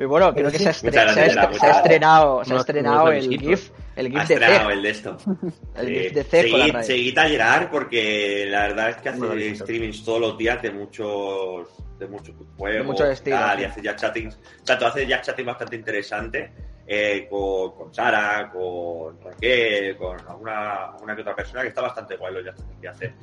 [0.00, 1.68] Y bueno, creo que se ha, estre- Muchas se ha gracias, est- Gerard, se ha
[1.68, 3.28] muchas estrenado, se ha estrenado el.
[3.28, 4.72] GIF, el Ha GIF de estrenado C.
[4.74, 5.16] el de esto.
[5.76, 5.94] El Sí.
[5.94, 9.58] GIF de C Seguid, a Gerard porque la verdad es que hace besitos.
[9.66, 13.62] streamings todos los días de muchos de muchos juegos muchos y estilos, tal, sí.
[13.62, 16.52] y hace ya chattings chato hace ya chatting bastante interesante
[16.90, 22.16] eh, con, con Sara con Raquel con alguna, alguna que otra persona que está bastante
[22.16, 23.14] guay los chats que hace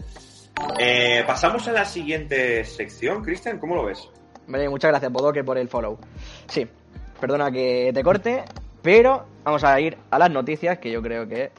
[0.80, 4.07] Eh, pasamos a la siguiente sección Cristian ¿cómo lo ves?
[4.47, 5.97] Vale, muchas gracias, Bodoque, por el follow.
[6.47, 6.68] Sí.
[7.20, 8.43] perdona que te corte,
[8.84, 11.51] pero vamos a ir a las noticias que yo creo que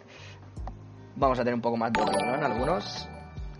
[1.16, 2.34] vamos a tener un poco más de opinión, ¿no?
[2.36, 3.08] En algunos.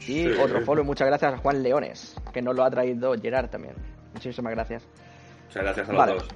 [0.01, 0.31] Y Sí.
[0.41, 3.75] otro follow, muchas gracias a Juan Leones, que nos lo ha traído Gerard también.
[4.13, 4.87] Muchísimas gracias.
[5.47, 6.13] Muchas gracias a los Vale.
[6.15, 6.29] dos.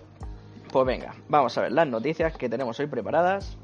[0.72, 3.58] Pues venga, vamos a ver las noticias que tenemos hoy preparadas.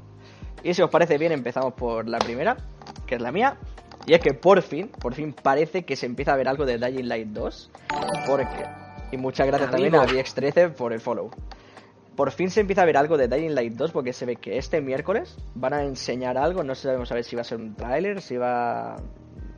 [0.61, 2.57] Y si os parece bien, empezamos por la primera,
[3.05, 3.57] que es la mía.
[4.05, 6.77] Y es que por fin, por fin parece que se empieza a ver algo de
[6.77, 7.71] Dying Light 2.
[8.27, 8.65] Porque.
[9.11, 11.31] Y muchas gracias también a VX13 por el follow.
[12.17, 14.57] Por fin se empieza a ver algo de Dying Light 2 porque se ve que
[14.57, 16.63] este miércoles van a enseñar algo.
[16.63, 18.97] No sabemos a ver si va a ser un tráiler, si va.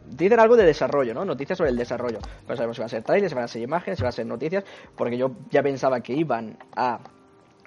[0.05, 1.25] Dicen algo de desarrollo, ¿no?
[1.25, 2.19] Noticias sobre el desarrollo.
[2.47, 4.11] No sabemos si va a ser tráiler, si van a ser imágenes, si va a
[4.11, 4.63] ser noticias.
[4.95, 6.99] Porque yo ya pensaba que iban a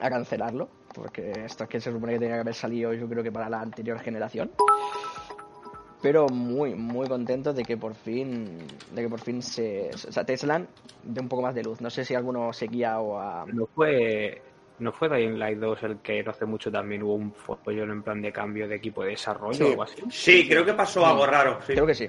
[0.03, 3.23] a cancelarlo, porque esto es que se supone que tenía que haber salido yo creo
[3.23, 4.51] que para la anterior generación.
[6.03, 8.59] Pero muy, muy contentos de que por fin,
[8.93, 10.61] de que por fin se, o sea, Tesla
[11.05, 11.81] de un poco más de luz.
[11.81, 13.45] No sé si alguno seguía o a...
[13.47, 14.43] No fue,
[14.81, 18.03] no fue Dying Light 2 el que no hace mucho también hubo un follón en
[18.03, 19.63] plan de cambio de equipo de desarrollo Sí.
[19.63, 20.03] o algo así.
[20.11, 21.61] Sí, creo que pasó algo raro.
[21.65, 21.73] sí.
[21.75, 22.09] Creo que sí.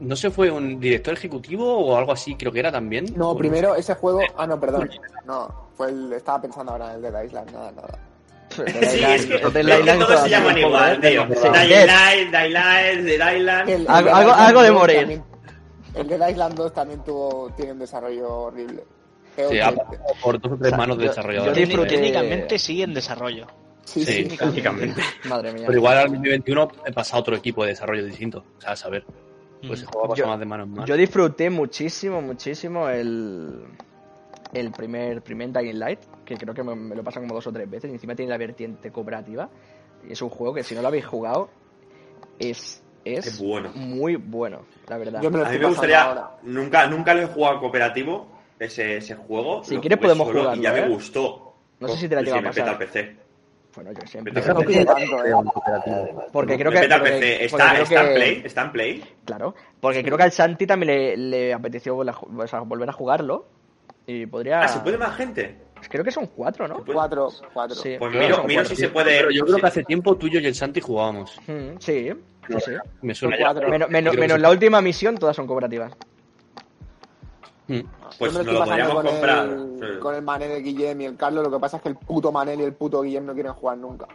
[0.00, 2.36] ¿No se fue un director ejecutivo o algo así?
[2.36, 3.06] Creo que era también.
[3.16, 4.20] No, ¿O primero ese juego.
[4.36, 4.88] Ah, no, perdón.
[5.24, 6.12] No, fue el.
[6.12, 7.44] Estaba pensando ahora en el de la isla.
[7.52, 7.98] Nada, nada.
[8.50, 8.62] Sí,
[9.04, 11.10] es que, Island todos se llaman igual, ¿eh?
[11.10, 11.26] tío.
[11.34, 11.48] Sí.
[11.52, 13.04] Dying Dead.
[13.04, 13.68] Dead Island.
[13.70, 15.22] El, Algo- el algo- Island algo de 2 morir.
[15.94, 18.84] el de Island 2 también tuvo, tiene un desarrollo horrible.
[19.36, 21.68] Sí, que ha pasado por dos o tres manos de desarrolladores.
[21.88, 23.46] Técnicamente sigue en desarrollo.
[23.84, 24.28] Sí, Sí.
[24.30, 24.36] sí.
[24.36, 25.00] Prácticamente.
[25.28, 25.64] Madre mía.
[25.66, 28.44] Pero igual al 2021 pasa otro equipo de desarrollo distinto.
[28.58, 29.04] O sea, a saber.
[29.66, 29.90] Pues el Mm.
[29.90, 30.86] juego pasa Yo- más de mano en mano.
[30.86, 33.64] Yo disfruté muchísimo, muchísimo el,
[34.52, 37.52] el primer, primer Dying Light, que creo que me, me lo pasan como dos o
[37.52, 39.48] tres veces, y encima tiene la vertiente cooperativa.
[40.08, 41.48] Y es un juego que si no lo habéis jugado,
[42.38, 43.70] es, es Es bueno.
[43.74, 45.20] muy bueno, la verdad.
[45.22, 46.02] Yo me A mí me gustaría.
[46.02, 46.30] ahora.
[46.42, 48.28] Nunca, nunca lo he jugado cooperativo,
[48.58, 49.64] ese, ese juego.
[49.64, 50.82] Si quieres podemos jugarlo, Y ya ¿eh?
[50.82, 51.54] me gustó.
[51.80, 52.82] No sé si te la Sí, llega a me peta pasar.
[52.82, 53.16] el PC.
[53.78, 54.84] Bueno, yo el No PC.
[54.84, 56.14] tanto, eh.
[56.32, 56.78] porque creo que...
[56.80, 56.88] PC.
[56.98, 58.42] porque Está, en que- Play.
[58.44, 59.04] Está en Play.
[59.24, 62.12] Claro, porque creo que al Santi también le, le apeteció vol-
[62.42, 63.46] o sea, volver a jugarlo.
[64.04, 64.62] Y podría...
[64.62, 65.58] Ah, ¿se puede más gente?
[65.88, 66.84] Creo que son cuatro, ¿no?
[66.84, 67.76] Cuatro, cuatro.
[67.76, 68.64] Sí, Pues miro, miro cuatro.
[68.64, 69.16] si se puede.
[69.16, 71.38] Pero yo creo que hace tiempo tú y yo y el Santi jugábamos.
[71.46, 72.10] Mm, sí,
[72.48, 72.72] sí, sí.
[73.02, 73.54] Me suena ya.
[73.88, 75.92] Menos, la última misión, todas son cooperativas.
[77.68, 77.80] Mm.
[78.18, 79.46] Pues nos lo podríamos con comprar.
[79.46, 80.00] el, Sí.
[80.00, 81.44] con el Manel, el Guillem y el Carlos.
[81.44, 83.78] Lo que pasa es que el puto Manel y el puto Guillem no quieren jugar
[83.78, 84.06] nunca.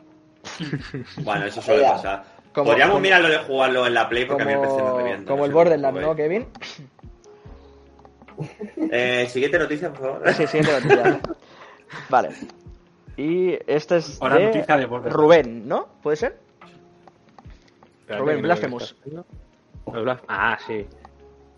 [1.24, 2.24] Bueno, eso suele pasar.
[2.54, 5.26] Como- Podríamos como- mirarlo de jugarlo en la Play porque a mí me Como, revienta.
[5.32, 6.48] como no el Borderlands, ¿no, Kevin?
[8.92, 10.34] Eh, siguiente noticia, por favor.
[10.34, 11.20] Sí, siguiente noticia.
[12.10, 12.30] Vale.
[13.16, 15.16] Y este es Ahora de, noticia de Borderlands.
[15.16, 15.88] Rubén, ¿no?
[16.02, 16.40] ¿Puede ser?
[18.08, 18.96] Rubén, no Blasphemous.
[20.28, 20.86] Ah, sí.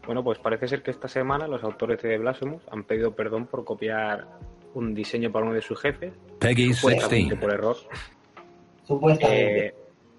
[0.06, 3.64] Bueno, pues parece ser que esta semana los autores de Blasphemous han pedido perdón por
[3.66, 4.28] copiar
[4.74, 7.39] un diseño para uno de sus jefes, Peggy supuestamente 16.
[7.39, 7.76] por error.
[8.84, 9.68] Supuestamente.
[9.68, 9.74] Eh,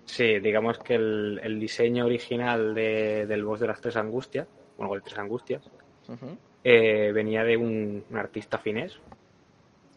[0.05, 4.95] sí, digamos que el, el diseño original de- del boss de las tres angustias, bueno,
[4.95, 5.63] el tres angustias,
[6.65, 8.99] eh, venía de un, un artista finés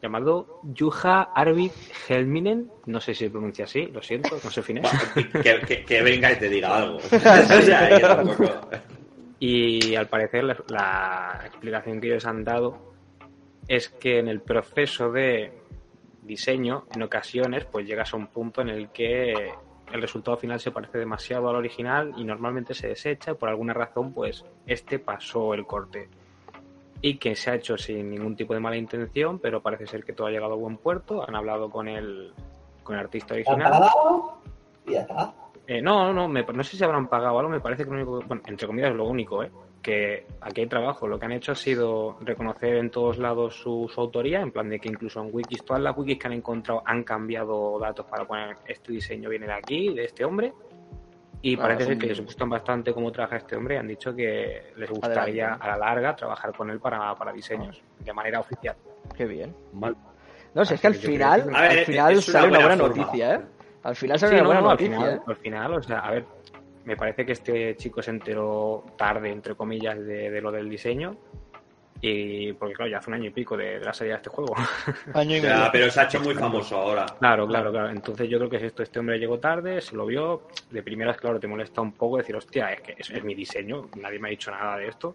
[0.01, 1.71] llamado Juha Arvid
[2.07, 4.87] Helminen, no sé si se pronuncia así, lo siento, no sé finés.
[5.43, 6.97] que, que- que venga y te diga algo.
[7.07, 7.89] o sea,
[9.39, 12.77] Y al parecer la, la explicación que ellos han dado
[13.67, 15.53] es que en el proceso de
[16.23, 19.53] diseño, en ocasiones, pues llegas a un punto en el que
[19.91, 23.73] el resultado final se parece demasiado al original y normalmente se desecha y por alguna
[23.73, 26.09] razón, pues este pasó el corte.
[27.01, 30.13] Y que se ha hecho sin ningún tipo de mala intención, pero parece ser que
[30.13, 31.25] todo ha llegado a buen puerto.
[31.25, 32.33] Han hablado con el,
[32.83, 33.89] con el artista ¿Han original.
[34.85, 35.33] Y ya está.
[35.71, 38.23] Eh, no, no, me- no sé si habrán pagado algo, me parece que lo único,
[38.27, 39.51] bueno, entre comillas es lo único, ¿eh?
[39.83, 43.87] que aquí hay trabajo, lo que han hecho ha sido reconocer en todos lados su,
[43.93, 46.81] su autoría, en plan de que incluso en wikis, todas las wikis que han encontrado
[46.83, 50.51] han cambiado datos para poner este diseño viene de aquí, de este hombre,
[51.43, 54.13] y Ah, parece ser que les gustan bastante cómo trabaja este hombre y han dicho
[54.15, 55.67] que les gustaría Adelante.
[55.67, 58.75] a la larga trabajar con él para, para diseños, de manera oficial.
[59.15, 59.55] Qué bien.
[59.73, 59.95] Mal.
[60.55, 62.75] No, si es que al que yo final, que- ver, al final sale una buena
[62.75, 63.03] buena forma.
[63.05, 63.41] noticia, ¿eh?
[63.83, 65.19] Al final sale Sí, no, buena no, al final, ¿eh?
[65.25, 66.25] al final, o sea, a ver,
[66.85, 71.15] me parece que este chico se enteró tarde, entre comillas, de, de lo del diseño.
[72.01, 74.29] Y porque, claro, ya hace un año y pico de, de la salida de este
[74.29, 74.55] juego.
[75.13, 75.69] Año y O sea, medio.
[75.73, 77.05] pero se ha hecho muy famoso ahora.
[77.19, 77.89] claro, claro, claro.
[77.89, 78.83] Entonces yo creo que es esto.
[78.83, 80.43] Este hombre llegó tarde, se lo vio.
[80.71, 83.89] De primeras, claro, te molesta un poco decir, hostia, es que es, es mi diseño,
[83.97, 85.13] nadie me ha dicho nada de esto.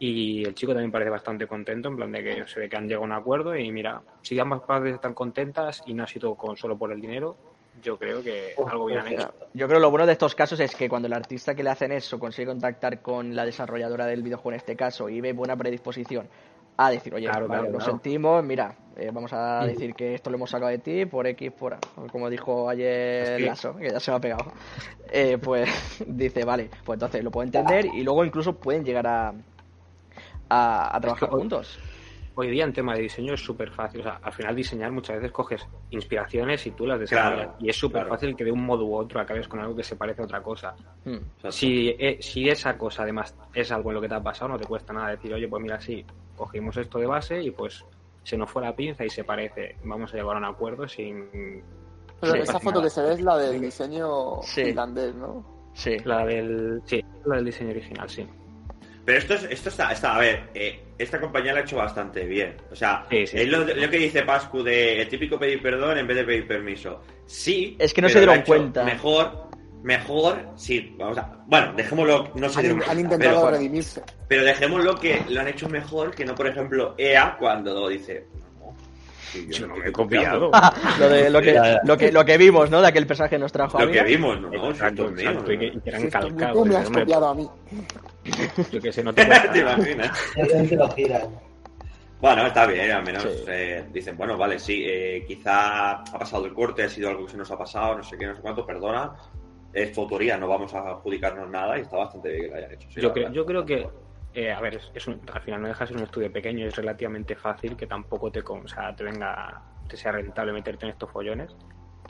[0.00, 2.88] Y el chico también parece bastante contento, en plan de que se ve que han
[2.88, 3.56] llegado a un acuerdo.
[3.56, 7.00] Y mira, si ambas partes están contentas y no ha sido con, solo por el
[7.00, 7.36] dinero,
[7.82, 9.32] yo creo que algo bien han hecho.
[9.54, 11.70] Yo creo que lo bueno de estos casos es que cuando el artista que le
[11.70, 15.56] hacen eso consigue contactar con la desarrolladora del videojuego en este caso y ve buena
[15.56, 16.28] predisposición
[16.76, 17.92] a decir, oye, Claro, vale, claro, lo claro.
[17.92, 21.50] sentimos, mira, eh, vamos a decir que esto lo hemos sacado de ti por X,
[21.50, 21.78] por A,
[22.12, 23.44] como dijo ayer Sí.
[23.44, 24.52] Lasso, que ya se me ha pegado.
[25.10, 25.68] Eh, pues
[26.06, 29.34] dice, vale, pues entonces lo puedo entender y luego incluso pueden llegar a,
[30.48, 31.78] a, a trabajar juntos.
[32.40, 33.98] Hoy día en tema de diseño es súper fácil.
[33.98, 37.46] O sea, al final diseñar muchas veces coges inspiraciones y tú las desarrollas.
[37.46, 38.10] Claro, y es súper claro.
[38.10, 40.40] fácil que de un modo u otro acabes con algo que se parece a otra
[40.40, 40.76] cosa.
[41.04, 41.16] Hmm.
[41.50, 44.56] Si, eh, si esa cosa además es algo en lo que te ha pasado, no
[44.56, 46.04] te cuesta nada decir, oye, pues mira, sí,
[46.36, 47.84] cogimos esto de base y pues
[48.22, 49.74] se nos fue la pinza y se parece.
[49.82, 51.26] Vamos a llegar a un acuerdo sin...
[52.20, 52.38] Pero Sí.
[52.40, 54.64] esa foto que se ve es la del diseño Sí.
[54.64, 55.44] finlandés, ¿no?
[55.72, 55.96] Sí.
[56.04, 56.82] La del...
[56.84, 58.24] Sí, la del diseño original, sí.
[59.08, 62.26] Pero esto, es, esto está, está, a ver, eh, esta compañía lo ha hecho bastante
[62.26, 62.56] bien.
[62.70, 63.38] O sea, Sí, sí.
[63.38, 66.46] es lo, lo que dice Pascu de el típico pedir perdón en vez de pedir
[66.46, 67.00] permiso.
[67.24, 67.74] Sí.
[67.78, 68.84] Es que no se dieron lo cuenta.
[68.84, 69.48] Mejor,
[69.82, 71.38] mejor, sí, vamos a.
[71.46, 74.02] Bueno, dejémoslo, no se Han, dieron han cuenta, intentado pero, redimirse.
[74.28, 78.26] pero dejémoslo que lo han hecho mejor que no, por ejemplo, EA cuando dice.
[78.60, 78.76] No,
[79.32, 80.50] sí, yo Yo no no me he copiado.
[81.00, 82.82] lo, de, lo, que, lo, que, lo que vimos, ¿no?
[82.82, 85.88] De aquel personaje que nos trajo a Lo que vimos, no, no, que, y que
[85.88, 86.28] eran Sí, esto-
[88.72, 89.58] Yo que sé, no te ¿Te nada.
[89.58, 90.32] imaginas?
[90.34, 91.22] Realmente lo giran.
[92.20, 93.44] Bueno, está bien, al menos Sí.
[93.46, 97.30] eh, dicen, bueno, vale, sí, eh, quizá ha pasado el corte, ha sido algo que
[97.32, 99.12] se nos ha pasado, no sé qué, no sé cuánto, perdona,
[99.72, 102.72] es tu autoría, no vamos a adjudicarnos nada y está bastante bien que lo hayan
[102.72, 102.88] hecho.
[102.90, 103.34] sí, yo, creo, verdad.
[103.36, 103.88] yo creo que,
[104.34, 106.64] eh, a ver, es, es un- al final no deja de ser un estudio pequeño
[106.64, 110.86] y es relativamente fácil que tampoco te, o sea, te venga, te sea rentable meterte
[110.86, 111.54] en estos follones.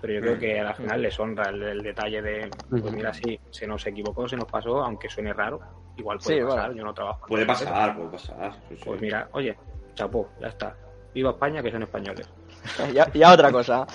[0.01, 3.39] Pero yo creo que al final les honra el, el detalle de, pues mira, sí,
[3.51, 5.61] se nos equivocó, se nos pasó, aunque suene raro,
[5.97, 6.75] igual Sí, puede pasar, bueno.
[6.77, 7.27] yo no trabajo.
[7.27, 8.53] Puede pasar, puede pasar.
[8.69, 8.83] sí, sí.
[8.85, 9.57] Pues mira, oye,
[9.95, 10.77] chapó, ya está.
[11.13, 12.29] Viva España, que son españoles.
[12.95, 13.87] Ya, ya otra cosa.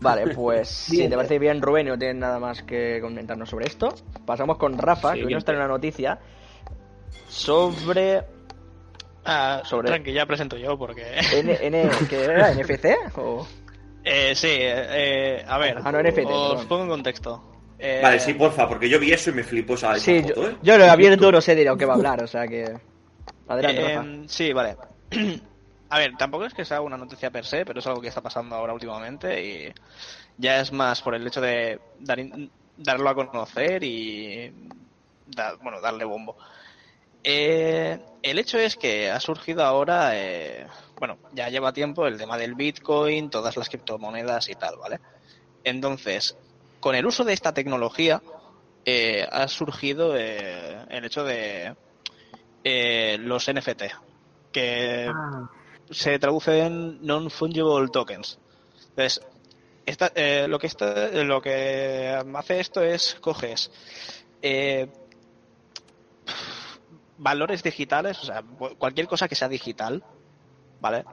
[0.00, 3.66] Vale, pues si te parece bien, Rubén, y no tienes nada más que comentarnos sobre
[3.66, 3.92] esto,
[4.24, 6.18] pasamos con Rafa, que hoy nos trae una noticia
[7.28, 8.22] sobre
[9.24, 11.02] Ah, Sobre- Tranqui, ya presento yo porque...
[11.32, 12.52] N, N ¿qué era?
[12.52, 12.94] ¿NFC?
[13.16, 13.46] O...
[14.04, 16.68] Eh, sí, eh, a ver, Ah, no, NFT, os perdón.
[16.68, 17.42] pongo en contexto.
[17.78, 20.42] Eh, Vale, sí, porfa, porque yo vi eso y me flipó esa, esa Sí, foto,
[20.42, 20.56] yo, ¿eh?
[20.62, 22.80] yo lo he abierto, no sé de lo que va a hablar, o sea que...
[23.46, 24.08] Adelante, Eh, Rafa.
[24.28, 24.76] sí, vale.
[25.90, 28.20] A ver, tampoco es que sea una noticia per se, pero es algo que está
[28.20, 29.72] pasando ahora últimamente y
[30.36, 34.52] ya es más por el hecho de dar in- darlo a conocer y
[35.26, 36.36] da- bueno, darle bombo.
[37.24, 40.66] Eh, el hecho es que ha surgido ahora, eh,
[40.98, 45.00] bueno, ya lleva tiempo el tema del Bitcoin, todas las criptomonedas y tal, ¿vale?
[45.64, 46.36] Entonces,
[46.80, 48.22] con el uso de esta tecnología,
[48.84, 51.74] eh, ha surgido eh, el hecho de
[52.64, 53.82] eh, los NFT,
[54.52, 55.10] que
[55.90, 58.38] se traduce en non-fungible tokens.
[58.90, 59.20] Entonces,
[59.86, 63.70] esta- eh, lo, que está, lo que hace esto es coges
[64.42, 64.88] eh,
[67.16, 70.02] valores digitales, o sea, cu- cualquier cosa que sea digital,
[70.80, 71.04] ¿vale?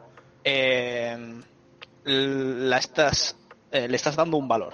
[0.44, 1.40] Eh,
[2.04, 3.38] la estás,
[3.72, 4.74] eh, le estás dando un valor.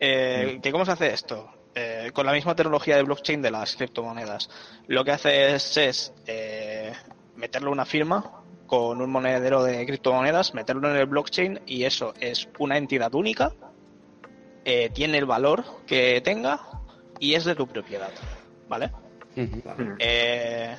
[0.00, 1.50] Eh, ¿que ¿Cómo se hace esto?
[1.74, 4.48] Eh, con la misma tecnología de blockchain de las criptomonedas.
[4.86, 6.92] Lo que hace es, es eh,
[7.36, 8.32] meterle una firma
[8.66, 13.52] con un monedero de criptomonedas, meterlo en el blockchain y eso es una entidad única,
[14.92, 16.60] tiene el valor que tenga
[17.18, 18.10] y es de tu propiedad.
[18.68, 18.90] ¿Vale?
[19.98, 20.76] Eh,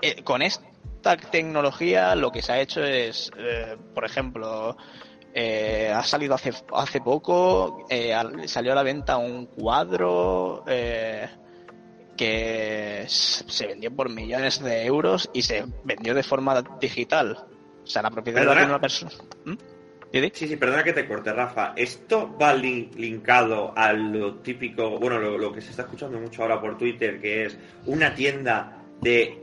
[0.00, 4.76] eh, con esta tecnología lo que se ha hecho es, eh, por ejemplo,
[5.34, 11.28] eh, ha salido hace, hace poco, eh, al- salió a la venta un cuadro eh,
[12.16, 17.38] que se vendió por millones de euros y se vendió de forma digital.
[17.82, 18.60] O sea, la propiedad la ¿Perdona?
[18.60, 19.12] tiene una persona.
[19.44, 19.54] ¿Mm?
[20.12, 21.72] Sí, sí, perdona que te corte, Rafa.
[21.76, 26.42] ¿Esto va lin- linkado a lo típico, bueno, lo, lo que se está escuchando mucho
[26.42, 29.38] ahora por Twitter, que es una tienda de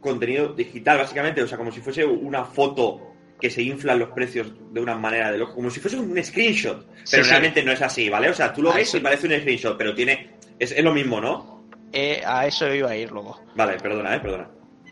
[0.00, 1.42] contenido digital, básicamente?
[1.42, 5.30] O sea, como si fuese una foto que se inflan los precios de una manera
[5.30, 6.86] de loco, como si fuese un screenshot.
[7.10, 7.28] Pero sí.
[7.30, 8.30] realmente no es así, ¿vale?
[8.30, 8.96] O sea, tú lo Ah, ves sí.
[8.96, 10.30] y parece un screenshot, pero tiene.
[10.58, 11.68] Es, es lo mismo, ¿no?
[11.92, 13.38] Eh, a eso iba a ir luego.
[13.54, 14.48] Vale, perdona, eh, perdona.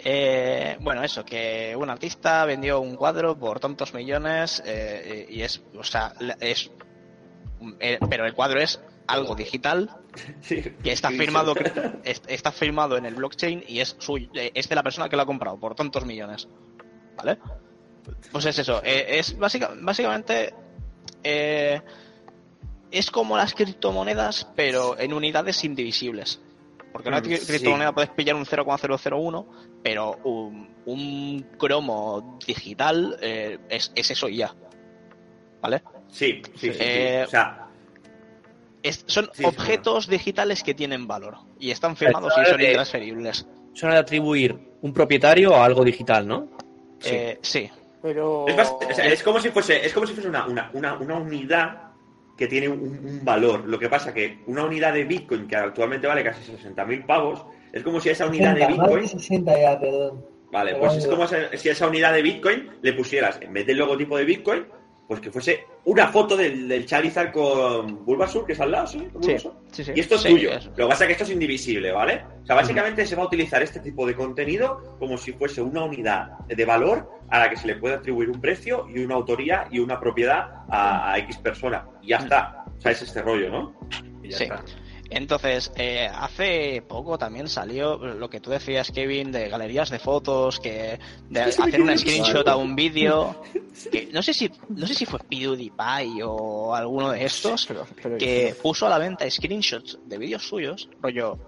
[0.06, 5.62] Eh, bueno, eso, que un artista vendió un cuadro por tantos millones eh, y es,
[5.78, 6.70] o sea, es,
[7.80, 9.90] eh, pero el cuadro es algo digital
[10.42, 11.54] Sí, que está firmado,
[12.04, 15.16] es- está firmado en el blockchain y es suyo, eh, es de la persona que
[15.16, 16.48] lo ha comprado por tantos millones,
[17.16, 17.38] ¿vale?
[18.30, 20.52] Pues es eso, eh, es básica- básicamente
[22.90, 26.40] es como las criptomonedas, pero en unidades indivisibles.
[26.94, 27.46] Porque una Mm, cri- sí.
[27.48, 29.46] criptomoneda puedes pillar un 0,001,
[29.82, 34.54] pero un, un cromo digital eh, es, es eso y ya.
[35.60, 35.82] ¿Vale?
[36.08, 36.76] Sí, sí, sí, sí.
[36.80, 37.60] Eh, O sea,
[38.80, 42.66] Es- son Sí, sí, objetos digitales que tienen valor y están firmados y son de-
[42.68, 43.44] intransferibles.
[43.72, 46.48] Suena de atribuir un propietario a algo digital, ¿no?
[47.02, 47.68] Eh, sí.
[48.02, 48.46] Pero.
[48.46, 50.94] Es, bast- o sea, es como si fuese, es como si fuese una, una, una,
[50.98, 51.83] una unidad
[52.36, 53.64] que tiene un, un valor.
[53.66, 57.82] Lo que pasa que una unidad de Bitcoin que actualmente vale casi 60.000 pavos, es
[57.82, 60.24] como si a esa unidad de 60, más de Bitcoin 60 ya, perdón.
[60.52, 63.66] Vale, pues es como si si a esa unidad de Bitcoin le pusieras, en vez
[63.66, 64.64] del logotipo de Bitcoin,
[65.06, 69.06] pues que fuese una foto del, del Charizard con Bulbasaur, que es al lado, ¿sí?
[69.20, 69.36] Sí,
[69.72, 69.92] sí, sí.
[69.94, 70.52] Y esto es tuyo.
[70.52, 70.70] eso.
[70.70, 72.24] Lo que pasa es que esto es indivisible, ¿vale?
[72.42, 75.84] O sea, básicamente se va a utilizar este tipo de contenido como si fuese una
[75.84, 79.66] unidad de valor a la que se le puede atribuir un precio y una autoría
[79.70, 81.86] y una propiedad a, a X persona.
[82.02, 82.64] Y ya está.
[82.78, 83.74] O sea, es este rollo, ¿no?
[84.22, 84.44] Y ya Sí.
[84.44, 84.62] está.
[85.16, 90.58] Entonces, eh, hace poco también salió lo que tú decías, Kevin, de galerías de fotos,
[90.60, 90.98] que
[91.30, 93.40] de hacer una screenshot a un vídeo,
[93.92, 98.18] que no sé si no sé si fue PewDiePie o alguno de estos, Pero- pero-
[98.18, 101.38] que puso a la venta screenshots de vídeos suyos, rollo,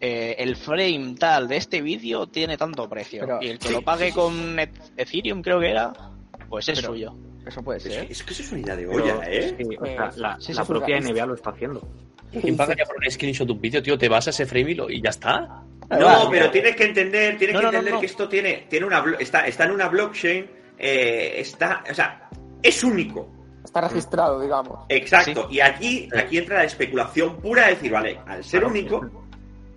[0.00, 3.82] eh, el frame tal de este vídeo tiene tanto precio, Pero- y el que lo
[3.82, 4.58] pague con
[4.96, 5.92] Ethereum creo que era,
[6.48, 7.14] pues es Pero- suyo.
[7.46, 8.06] Eso puede Es, ser.
[8.06, 9.54] que- es que eso es una idea de Pero, olla, ¿eh?
[9.78, 10.96] o sea, la, la propia.
[10.98, 11.86] NBA lo está haciendo.
[12.40, 13.96] ¿Quién pagaría por un screenshot de un vídeo, tío?
[13.98, 15.62] Te vas a ese frame y, lo- y ya está.
[15.90, 18.00] No, pero tienes que entender, tienes No, que no, no, entender no.
[18.00, 22.28] que esto tiene, tiene una está, está en una blockchain, eh, está, o sea,
[22.62, 23.28] es único.
[23.64, 24.80] Está registrado, digamos.
[24.88, 25.48] Exacto.
[25.50, 28.74] Y aquí, aquí entra la especulación pura de decir, vale, al ser Claro.
[28.74, 29.10] único,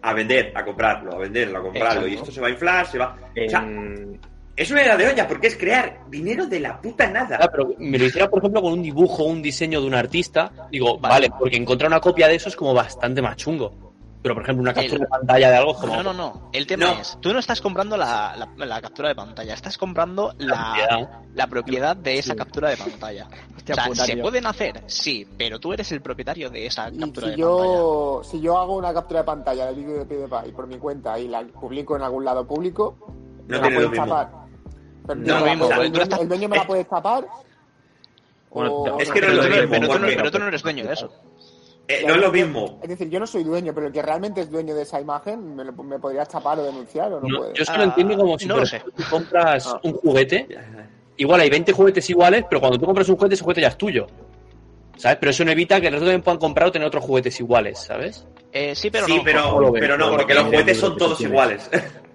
[0.02, 2.08] a vender, a comprarlo, a venderlo, a comprarlo, Exacto.
[2.08, 3.18] y esto se va a inflar, se va.
[3.46, 4.20] O sea, En-
[4.58, 7.38] es una idea de olla, porque es crear dinero de la puta nada.
[7.42, 10.52] Ah, pero me lo hiciera, por ejemplo, con un dibujo, un diseño de un artista,
[10.72, 11.28] digo, Vale.
[11.30, 13.72] vale, porque encontrar una copia de eso es como bastante más chungo.
[14.20, 15.96] Pero, por ejemplo, una captura El- de pantalla de algo es como...
[15.96, 16.50] No, no, no.
[16.52, 17.00] El tema No.
[17.00, 21.10] es, tú no estás comprando la, la- la captura de pantalla, estás comprando la, propiedad.
[21.36, 23.28] la propiedad de esa captura de pantalla.
[23.56, 26.98] Hostia o sea, se pueden hacer, sí, pero tú eres el propietario de esa Y
[26.98, 30.52] captura si de yo, si yo hago una captura de pantalla del vídeo de PewDiePie
[30.52, 32.98] por mi cuenta y la publico en algún lado público,
[33.48, 34.06] No me la pueden mismo.
[34.08, 34.47] chapar.
[35.08, 37.26] Pero No, mismo, puede- o sea, el, tú estás- el dueño me la puede chapar.
[38.52, 39.56] Bueno, o- es que no pantalla.
[39.56, 41.12] es lo Pero, tú no- eres dueño de eso.
[41.90, 42.80] Eh, no es lo mismo.
[42.84, 45.56] Es decir, yo no soy dueño, pero el que realmente es dueño de esa imagen,
[45.56, 47.54] ¿me, me podría chapar o denunciar o no, No, puede?
[47.54, 48.82] yo es que lo Ah, entiendo como si no sé.
[48.96, 49.80] tú compras Ah.
[49.84, 50.48] un juguete,
[51.16, 53.78] igual hay 20 juguetes iguales, pero cuando tú compras un juguete, ese juguete ya es
[53.78, 54.08] tuyo.
[54.98, 55.18] ¿Sabes?
[55.20, 57.80] Pero eso no evita que el resto también puedan comprar o tener otros juguetes iguales,
[57.80, 58.26] ¿sabes?
[58.52, 59.24] Eh, sí, pero sí, no.
[59.24, 61.70] pero, pero no, ¿Cómo porque lo los juguetes son todos iguales.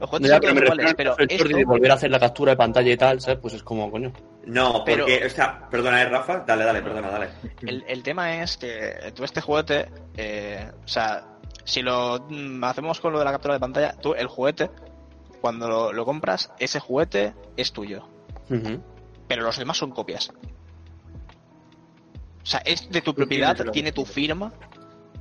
[0.00, 2.20] No, juguetes ya, son pero me iguales, refiero pero de esto, volver a hacer la
[2.20, 3.38] captura de pantalla y tal, ¿sabes?
[3.40, 4.12] Pues es como, coño.
[4.46, 6.44] No, Pero- porque, o sea, perdona, ¿eh, Rafa?
[6.46, 7.28] Dale, dale, perdona, dale.
[7.62, 11.24] el, el tema es que tú este juguete, eh, o sea,
[11.64, 14.70] si lo mm, hacemos con lo de la captura de pantalla, tú el juguete,
[15.40, 18.06] cuando lo, lo compras, ese juguete es tuyo.
[19.26, 20.30] Pero los demás son copias.
[22.42, 24.52] O sea, es de tu propiedad, tiene tu firma,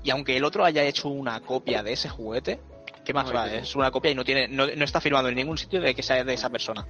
[0.03, 2.59] y aunque el otro haya hecho una copia de ese juguete,
[3.07, 3.51] ¿qué más va?
[3.51, 6.03] es una copia y no tiene, no, no está firmado en ningún sitio de que
[6.03, 6.85] sea de esa persona.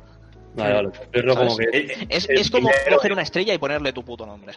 [0.55, 0.89] Vale, vale.
[1.11, 1.47] Pero ¿Sabes?
[1.53, 1.77] como que...
[1.77, 4.53] Eh, eh, Es, es como coger una estrella y ponerle tu puto nombre.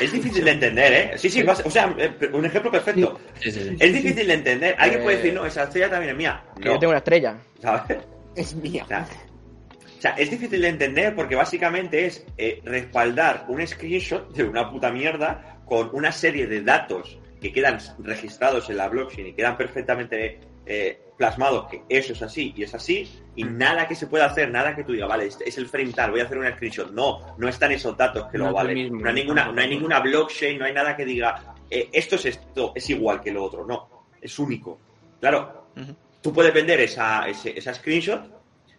[0.00, 1.10] Es difícil de entender, ¿eh?
[1.16, 3.18] Sí, sí, vas- o sea, eh, un ejemplo perfecto.
[3.40, 3.76] Sí, sí, sí.
[3.78, 4.74] Es difícil de entender.
[4.78, 6.42] Alguien Eh, puede decir, no, esa estrella también es mía.
[6.60, 7.38] Que yo tengo una estrella.
[7.62, 7.98] ¿sabes?
[8.36, 8.82] Es mía.
[8.84, 9.06] O sea,
[9.98, 14.70] o sea, es difícil de entender porque básicamente es eh, respaldar un screenshot de una
[14.70, 19.56] puta mierda con una serie de datos que quedan registrados en la blockchain y quedan
[19.56, 20.38] perfectamente
[20.68, 24.50] eh, plasmados que eso es así y es así y nada que se pueda hacer,
[24.50, 26.92] nada que tú digas, vale, este es el frame tal, voy a hacer un screenshot.
[26.92, 28.74] No, no están esos datos que No lo valen.
[28.74, 32.14] mismo, no, hay ninguna, no hay ninguna blockchain, no hay nada que diga eh, esto
[32.16, 33.64] es esto, es igual que lo otro.
[33.66, 34.78] No, es único.
[35.20, 35.94] Claro, Ujú.
[36.20, 38.22] tú puedes vender esa, ese- esa screenshot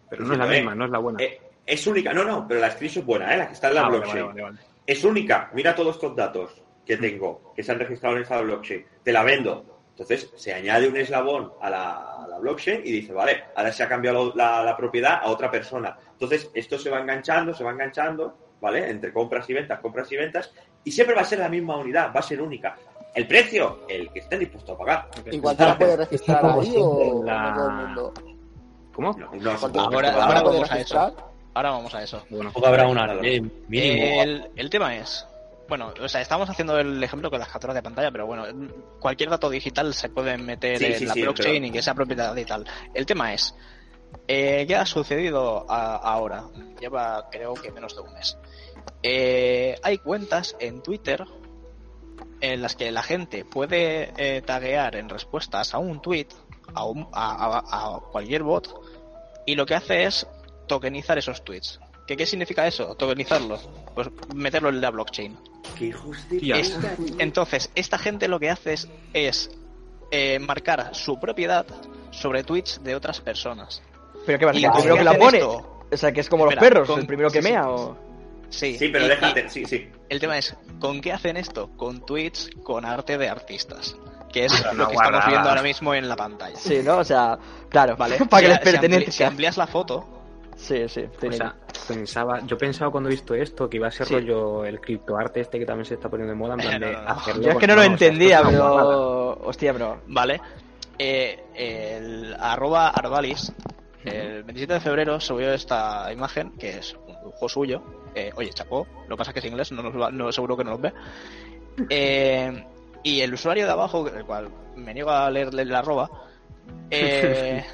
[0.08, 1.22] Pero no es la Eh, misma, no es la buena.
[1.22, 3.38] eh, es única, no, no, pero la screenshot es buena, ¿eh?
[3.38, 4.26] la que está en la Ah, blockchain.
[4.26, 4.58] vale, vale, vale.
[4.86, 8.84] Es única, mira todos estos datos que tengo, que se han registrado en esta blockchain,
[9.04, 9.79] te la vendo.
[10.00, 11.92] Entonces se añade un eslabón a la,
[12.24, 15.50] a la blockchain y dice, vale, ahora se ha cambiado la, la propiedad a otra
[15.50, 15.94] persona.
[16.12, 18.88] Entonces esto se va enganchando, se va enganchando, ¿vale?
[18.88, 20.50] Entre compras y ventas, compras y ventas,
[20.84, 22.76] y siempre va a ser la misma unidad, va a ser única.
[23.14, 25.08] El precio, el que estén dispuestos a pagar.
[25.30, 28.14] Igual te la puedes registrar ahí o la- no todo el mundo.
[28.94, 29.12] ¿Cómo?
[29.18, 31.12] No, no, Ahora- ahora vamos a registrar.
[31.52, 32.22] Ahora vamos a eso.
[32.30, 34.22] Bueno, Tampoco habrá una ley mínimo.
[34.22, 35.26] El, el tema es,
[35.70, 38.44] bueno, o sea, estamos haciendo el ejemplo con las capturas de pantalla, pero bueno,
[39.00, 41.80] cualquier dato digital se puede meter Sí, en sí, la sí, blockchain pero- y que
[41.82, 42.66] sea propiedad y tal.
[42.92, 43.54] El tema es,
[44.28, 46.44] eh, ¿qué ha sucedido a- ahora?
[46.78, 48.36] Lleva creo que menos de un mes.
[49.02, 51.24] Eh, hay cuentas en Twitter
[52.40, 56.26] en las que la gente puede eh, taguear en respuestas a un tweet,
[56.74, 58.68] a, un- a- a- a cualquier bot,
[59.46, 60.26] y lo que hace es
[60.66, 61.80] tokenizar esos tweets.
[62.06, 62.94] ¿Qué, ¿Qué significa eso?
[62.96, 63.68] Tokenizarlos.
[63.94, 65.38] Pues meterlo en la blockchain.
[65.76, 66.56] Qué hijos de Tía.
[66.56, 67.14] Es- puta, tío.
[67.18, 69.50] entonces, esta gente lo que hace es, es,
[70.10, 71.66] eh, marcar su propiedad
[72.10, 73.82] sobre tweets de otras personas.
[74.26, 75.38] Pero qué vas Y a lo primero que la pone.
[75.38, 77.52] esto- O sea, que es como los perros, con- el primero que sí, sí.
[77.52, 77.96] mea o...
[78.48, 79.88] Sí, Sí, pero y- déjate, y sí, sí.
[80.08, 81.70] el tema es, ¿con qué hacen esto?
[81.76, 83.96] Con tweets con arte de artistas.
[84.32, 86.56] Que es lo que estamos viendo ahora mismo en la pantalla.
[86.56, 86.98] Sí, ¿no?
[86.98, 87.36] O sea,
[87.68, 88.16] claro, ¿Vale?
[88.30, 89.10] Para que les pertenezca.
[89.12, 90.19] Si amplías la foto,
[90.60, 91.04] Sí, sí.
[91.26, 91.54] O sea,
[91.88, 94.14] pensaba, yo pensaba cuando he visto esto que iba a ser Sí.
[94.14, 97.42] rollo el criptoarte este que también se está poniendo de moda, en plan de hacerlo.
[97.42, 98.82] Yo es que no lo o sea, entendía, una guarrada.
[98.82, 99.38] pero...
[99.44, 100.00] Hostia, bro.
[100.08, 100.40] ¿vale?
[100.98, 103.52] Eh, el arroba arvalis,
[104.04, 107.82] el 27 de febrero subió esta imagen, que es un dibujo suyo.
[108.14, 110.56] Eh, oye, chapó, lo que pasa es que es inglés, no, nos va- no seguro
[110.58, 110.92] que no nos ve.
[111.88, 112.64] Eh,
[113.02, 116.10] y el usuario de abajo, el cual me niego a leerle el arroba,
[116.90, 117.64] eh,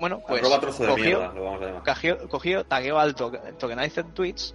[0.00, 1.82] bueno, pues Arroba trozo de cogió, mierda, lo vamos a llamar.
[1.84, 4.54] cogió, cogió, tagueó al to- tokenized tweets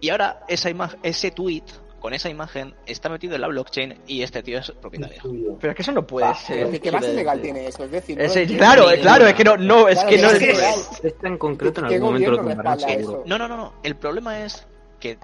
[0.00, 0.70] y ahora esa
[1.02, 1.62] ese tweet
[2.00, 5.22] con esa imagen está metido en la blockchain y este tío es propietario.
[5.58, 6.78] Pero es que eso no puede Ah, ser.
[6.78, 7.00] ¿Qué, ilegal
[7.40, 7.42] decir.
[7.42, 7.84] tiene eso?
[7.84, 10.40] Es decir, claro, claro, es que no, no, es Claro, que no es es...
[10.42, 10.74] legal.
[11.02, 13.22] Este en concreto en ¿Qué algún momento lo?
[13.24, 13.72] No, no, no, no.
[13.82, 14.66] El problema es
[15.00, 15.16] que,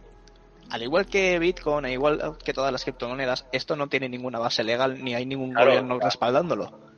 [0.70, 4.64] al igual que Bitcoin, e igual que todas las criptomonedas, esto no tiene ninguna base
[4.64, 6.06] legal ni hay ningún Claro, gobierno claro.
[6.08, 6.89] respaldándolo.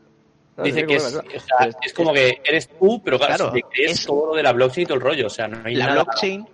[0.58, 3.92] Dice que es, o sea, es como que eres tú, pero claro, Claro, te crees
[3.92, 5.26] es- todo lo de la blockchain y todo el rollo.
[5.26, 6.02] O sea, no hay La nada.
[6.04, 6.46] blockchain,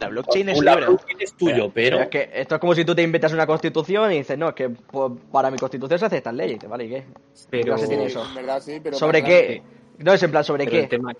[0.00, 0.86] la blockchain es la libre.
[0.86, 1.96] blockchain es tuyo, pero.
[1.98, 4.50] Pero es que esto es como si tú te inventas una constitución y dices, no,
[4.50, 6.58] es que pues, para mi constitución se hace estas leyes.
[6.68, 7.04] Vale, ¿y qué?
[7.50, 8.24] Pero, clase tiene Sí, eso?
[8.24, 9.62] en verdad sí, pero ¿Sobre qué?
[9.98, 10.82] No, es en plan, ¿sobre pero qué?
[10.84, 11.12] el tema,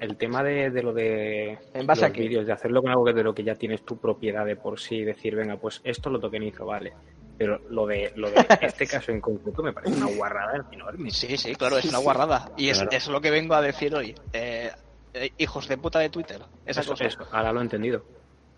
[0.00, 2.22] el tema de, de lo de ¿En base los a qué?
[2.22, 4.80] vídeos, de hacerlo con algo que de lo que ya tienes tu propiedad de por
[4.80, 6.94] sí, decir, venga, pues esto lo tokenizo, vale.
[7.38, 11.10] Pero lo de, lo de este caso en concreto me parece una guarrada enorme.
[11.12, 12.50] Sí, sí, claro, es una guarrada.
[12.56, 12.90] Y es, Claro.
[12.96, 14.14] es lo que vengo a decir hoy.
[14.32, 14.70] Eh,
[15.14, 16.40] eh, hijos de puta de Twitter.
[16.66, 17.04] Esa Eso, cosa.
[17.04, 18.04] eso, ahora lo he entendido.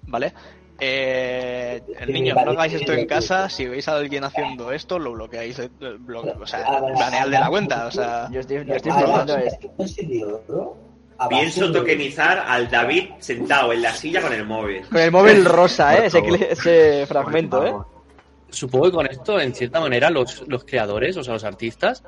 [0.07, 0.33] ¿Vale?
[0.79, 3.49] Eh, Sí, niños, no hagáis esto en casa.
[3.51, 5.59] Si veis a alguien haciendo esto, lo bloqueáis.
[5.79, 6.65] blo- o sea,
[6.99, 7.87] banead de la cuenta.
[7.87, 10.77] O sea, Yo estoy, yo estoy flipando no, es- ¿en serio, bro?
[11.19, 14.87] A Pienso tokenizar al David sentado en la silla con el móvil.
[14.89, 16.07] Con el móvil rosa, ¿eh?
[16.07, 17.75] Ese, ese fragmento, ¿eh?
[18.51, 22.03] Supongo que con esto, en cierta manera, los, los creadores, o sea, los artistas,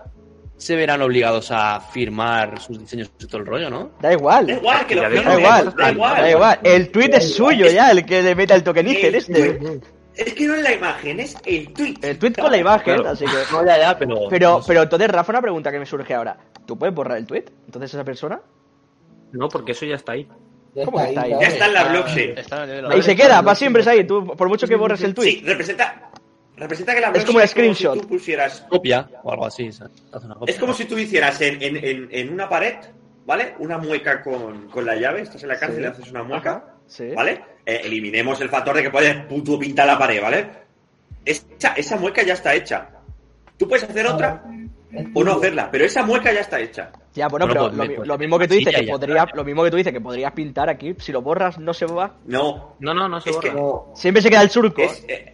[0.57, 3.91] se verán obligados a firmar sus diseños y todo el rollo, ¿no?
[4.01, 4.47] Da igual.
[4.47, 6.17] Da igual, que lo no, Da igual, da igual.
[6.23, 6.59] da igual.
[6.63, 9.81] El tweet es suyo ya, el que le meta el tokenizer El este.
[10.15, 11.95] Es que no es la imagen, es el tweet.
[12.03, 13.11] El tweet con la imagen, Claro.
[13.11, 13.31] así que...
[13.53, 14.29] No, ya, ya, pero.
[14.29, 16.37] Pero, pero entonces, Rafa, una pregunta que me surge ahora.
[16.67, 17.47] ¿Tú puedes borrar el tweet?
[17.65, 18.41] Entonces, esa persona.
[19.33, 20.29] No, porque eso ya está ahí.
[20.75, 21.31] Ya ¿Cómo que está ahí?
[21.31, 22.39] Ya está en la blockchain.
[22.39, 24.07] está en se queda, para siempre es ahí.
[24.07, 25.31] Tú, por mucho que borres el tweet.
[25.31, 26.11] Sí, representa,
[26.57, 27.95] representa que la Es como un screenshot.
[27.95, 29.71] si tú pusieras Copia o algo así.
[30.25, 30.53] una copia.
[30.55, 32.75] Es como si tú hicieras en, en, en, en una pared,
[33.27, 33.55] ¿vale?
[33.59, 35.83] Una mueca con, con la llave, estás en la cárcel Sí.
[35.83, 37.09] y haces una mueca, Ajá, sí.
[37.15, 37.41] ¿vale?
[37.65, 40.51] Eh, eliminemos el factor de que puedes puto pintar la pared, ¿vale?
[41.25, 42.89] Esa, esa mueca ya está hecha.
[43.57, 44.43] Tú puedes hacer otra
[45.15, 46.91] o no hacerla, pero esa mueca ya está hecha.
[47.15, 49.45] Ya, bueno, Bueno, pero pues lo, pues lo mismo que tú dices que podría, lo
[49.45, 52.17] mismo que tú dices que podrías pintar aquí, si lo borras no se va.
[52.27, 53.53] No, No, no, no se Es borra.
[53.53, 53.61] que-
[54.01, 54.83] Siempre se queda el surco.
[54.83, 55.05] es...
[55.09, 55.32] eh,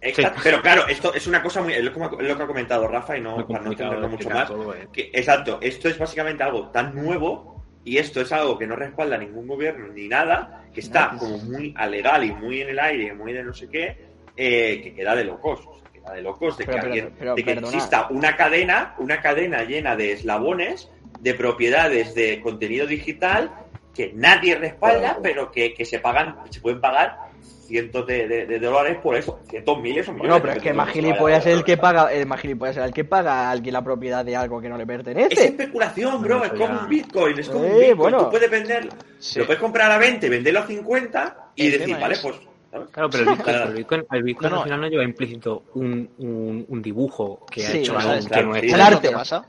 [0.00, 1.72] exacto, Pero claro, esto es una cosa muy...
[1.74, 4.08] Es lo que, es lo que ha comentado Rafa y no, para no entenderlo de
[4.08, 4.48] mucho más.
[4.48, 4.88] todo, eh.
[4.92, 9.16] Que- exacto, esto es básicamente algo tan nuevo y esto es algo que no respalda
[9.16, 13.32] ningún gobierno ni nada, que está como muy alegal y muy en el aire, muy
[13.32, 13.96] de no sé qué,
[14.36, 15.60] eh, que queda de locos.
[15.66, 18.36] o sea, queda de locos de Pero, que, pero, alguien- pero, de que exista una
[18.36, 20.90] cadena, una cadena llena de eslabones,
[21.20, 23.50] de propiedades de contenido digital
[23.94, 27.27] que nadie respalda, pero que, que se pagan, se pueden pagar
[27.68, 30.30] cientos de, de- de dólares por eso, cientos miles o millones.
[30.36, 32.92] No, pero es que más gilipollas es el que paga, el más gilipollas es el
[32.94, 35.44] que paga a alguien la propiedad de algo que no le Es pertenece.
[35.44, 37.96] especulación, bro, No, es como un Bitcoin, es como un Eh, Bitcoin.
[37.98, 38.24] bueno.
[38.24, 39.38] Tú puedes venderlo, Sí.
[39.38, 42.36] lo puedes comprar a 20, venderlo a 50 y El decir, vale, es- pues.
[42.70, 42.88] ¿sabes?
[42.90, 43.68] Claro, pero el Bitcoin, Claro.
[43.70, 44.62] el Bitcoin, el Bitcoin No, no.
[44.62, 48.20] al final no lleva implícito un, un, un dibujo que ha hecho o algo sea,
[48.20, 48.58] que claro, no sí.
[48.58, 48.64] es.
[48.64, 49.10] El ¿Sabes lo arte.
[49.10, 49.44] pasa?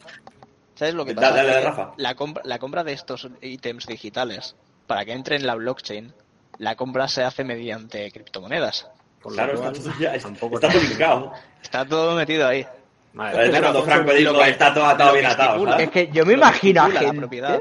[0.75, 1.31] ¿Sabes lo que pasa?
[1.33, 1.91] dale, Que Rafa.
[1.97, 4.55] La, compra, la compra de estos ítems digitales,
[4.87, 6.13] para que entre en la blockchain,
[6.59, 8.87] la compra se hace mediante criptomonedas.
[9.23, 11.33] Lo Claro, cual, está todo, ya, está, tampoco está linkado.
[11.61, 12.65] Está todo metido ahí.
[13.13, 15.71] Vale, Parece claro, cuando Franco dijo lo que- está todo atado bien que atado, estipula-
[15.71, 15.87] ¿sabes?
[15.87, 17.19] Es que yo me Lo que imagino a estipula la gente.
[17.19, 17.59] propiedad.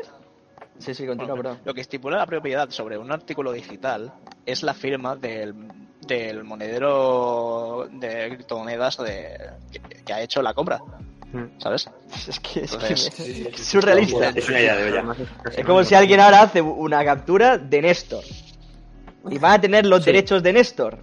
[0.79, 1.59] Sí, sí, continúa, perdón.
[1.65, 4.13] Lo que estipula la propiedad sobre un artículo digital
[4.47, 5.55] es la firma del,
[6.07, 9.39] del monedero de criptomonedas de,
[9.73, 10.79] que, que ha hecho la compra.
[11.33, 11.61] Mm.
[11.61, 11.91] ¿Sabes?
[12.29, 12.87] Es que es, que
[13.45, 14.29] me- es surrealista.
[14.29, 15.15] Es una idea de olla.
[15.57, 18.23] Es como si alguien ahora hace una captura de Néstor.
[19.31, 20.13] Y van a tener los Sí.
[20.13, 20.99] derechos de Néstor.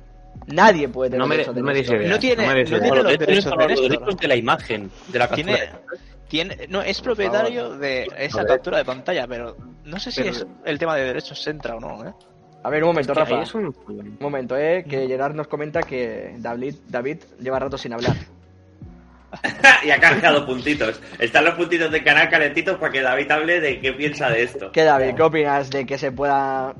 [0.47, 1.95] Nadie puede tener No me, derechos de no me Néstor.
[1.97, 4.35] dice idea, No tiene- me no tiene los de derechos de los derechos de la
[4.35, 5.55] imagen, de la captura.
[6.27, 9.55] Tiene, tiene, no, es propietario de esa captura de pantalla, pero
[9.85, 12.13] no sé si Pero- es el tema de derechos entra o no, ¿eh?
[12.63, 13.41] A ver, un momento, Que Rafa.
[13.43, 17.93] es un- Un momento, eh, que Gerard nos comenta que David, David lleva rato sin
[17.93, 18.15] hablar.
[19.83, 20.99] y ha canjeado puntitos.
[21.19, 24.71] Están los puntitos del canal calentitos para que David hable de qué piensa de esto.
[24.71, 25.13] ¿Qué, David?
[25.15, 26.73] ¿Qué opinas de que se pueda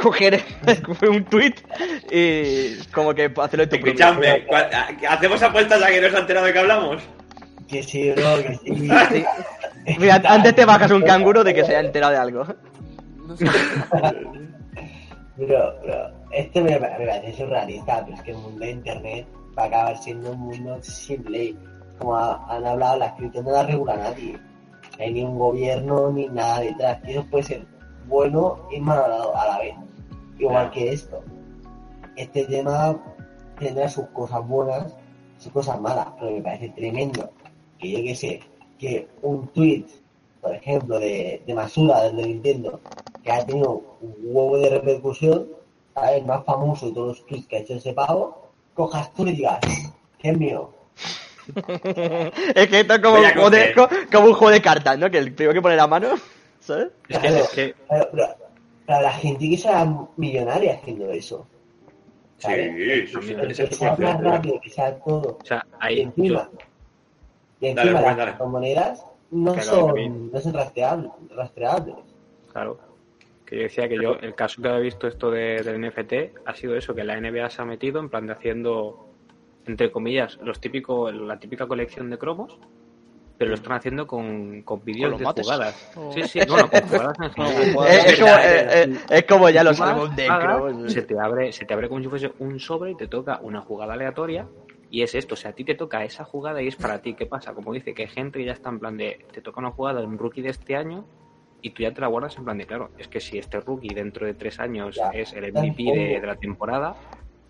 [0.00, 0.42] coger
[1.08, 1.54] un tweet
[2.10, 3.92] y como que hacerlo en tu propio?
[3.92, 4.68] Escuchadme, ¿cuál-
[5.08, 7.02] ¿hacemos apuestas a que no se ha enterado de que hablamos?
[7.68, 8.88] Que sí, bro, que sí.
[9.86, 9.96] Sí.
[9.98, 12.44] Mira, antes te bajas un canguro de que se haya enterado de algo.
[13.26, 13.46] No sé.
[15.36, 19.26] Bro, bro, esto me, me parece surrealista, pero es que el mundo de internet
[19.58, 21.56] va a acabar siendo un mundo sin ley.
[21.98, 24.32] Como ha- han hablado, la escritura no la regula nadie.
[24.98, 26.98] No hay ni un gobierno ni nada detrás.
[27.06, 27.62] Y eso puede ser
[28.06, 29.74] bueno y malo a la vez.
[30.40, 31.22] Igual que esto.
[32.16, 32.98] Este tema
[33.58, 34.96] tendrá sus cosas buenas,
[35.38, 37.30] sus cosas malas, pero me parece tremendo
[37.78, 38.40] que yo que sé,
[38.78, 39.84] que un tweet,
[40.40, 42.80] por ejemplo, de, de Masura desde Nintendo,
[43.22, 45.46] que ha tenido un huevo de repercusión,
[45.94, 46.24] ¿sabes?
[46.24, 49.58] más famoso de todos los tweets que ha hecho ese pavo, cojas tú y digas,
[50.18, 50.70] que es mío.
[52.54, 53.74] es que esto es como un, juego de,
[54.10, 55.10] como un juego de cartas, ¿no?
[55.10, 56.08] Que el primero que pone la mano,
[56.60, 56.88] ¿sabes?
[57.08, 58.49] Es que, es que Pero, pero-
[58.86, 61.46] pero la gente que sea millonaria haciendo eso.
[62.38, 63.10] Sí, ¿sabes?
[63.10, 65.38] sí, sí, sea su más rápido, que sea todo.
[65.42, 66.58] o sea, Y ahí encima, yo-
[67.60, 68.30] y encima Rubén, las dale.
[68.30, 71.10] criptomonedas no Claro, son, no son rastreables.
[71.36, 71.96] rastreables.
[72.52, 72.78] Claro.
[73.44, 76.54] Que yo decía que yo, el caso que había visto esto de, del NFT ha
[76.54, 79.08] sido eso, que la NBA se ha metido en plan de haciendo,
[79.66, 82.58] entre comillas, los típicos, la típica colección de cromos,
[83.40, 85.46] pero lo están haciendo con, con vídeos de mates.
[85.46, 85.92] jugadas.
[85.96, 86.12] Oh.
[86.12, 89.24] Sí, sí, bueno, con jugadas en No, con Es, es como, verdad, eh, eh, es
[89.24, 92.60] como ya los álbumes de se te abre se te abre como si fuese un
[92.60, 94.46] sobre y te toca una jugada aleatoria
[94.90, 97.14] y es esto, o sea, a ti te toca esa jugada y es para ti.
[97.14, 97.54] ¿Qué pasa?
[97.54, 100.00] Como dice, que hay gente que ya está en plan de, te toca una jugada
[100.00, 101.06] de un rookie de este año
[101.62, 103.94] y tú ya te la guardas en plan de, claro, es que si este rookie
[103.94, 106.94] dentro de tres años Ya, es el MVP de, de la temporada,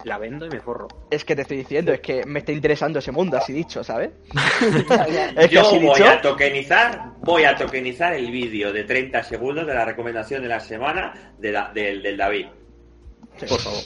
[0.05, 0.89] la vendo y me forro.
[1.11, 4.11] Es que te estoy diciendo, es que me está interesando ese mundo, así dicho, ¿sabes?
[5.37, 6.09] es que Yo así voy dicho.
[6.09, 10.61] a tokenizar, voy a tokenizar el vídeo de 30 segundos de la recomendación de la
[10.61, 12.47] semana de la- del, del David.
[13.49, 13.81] Por favor.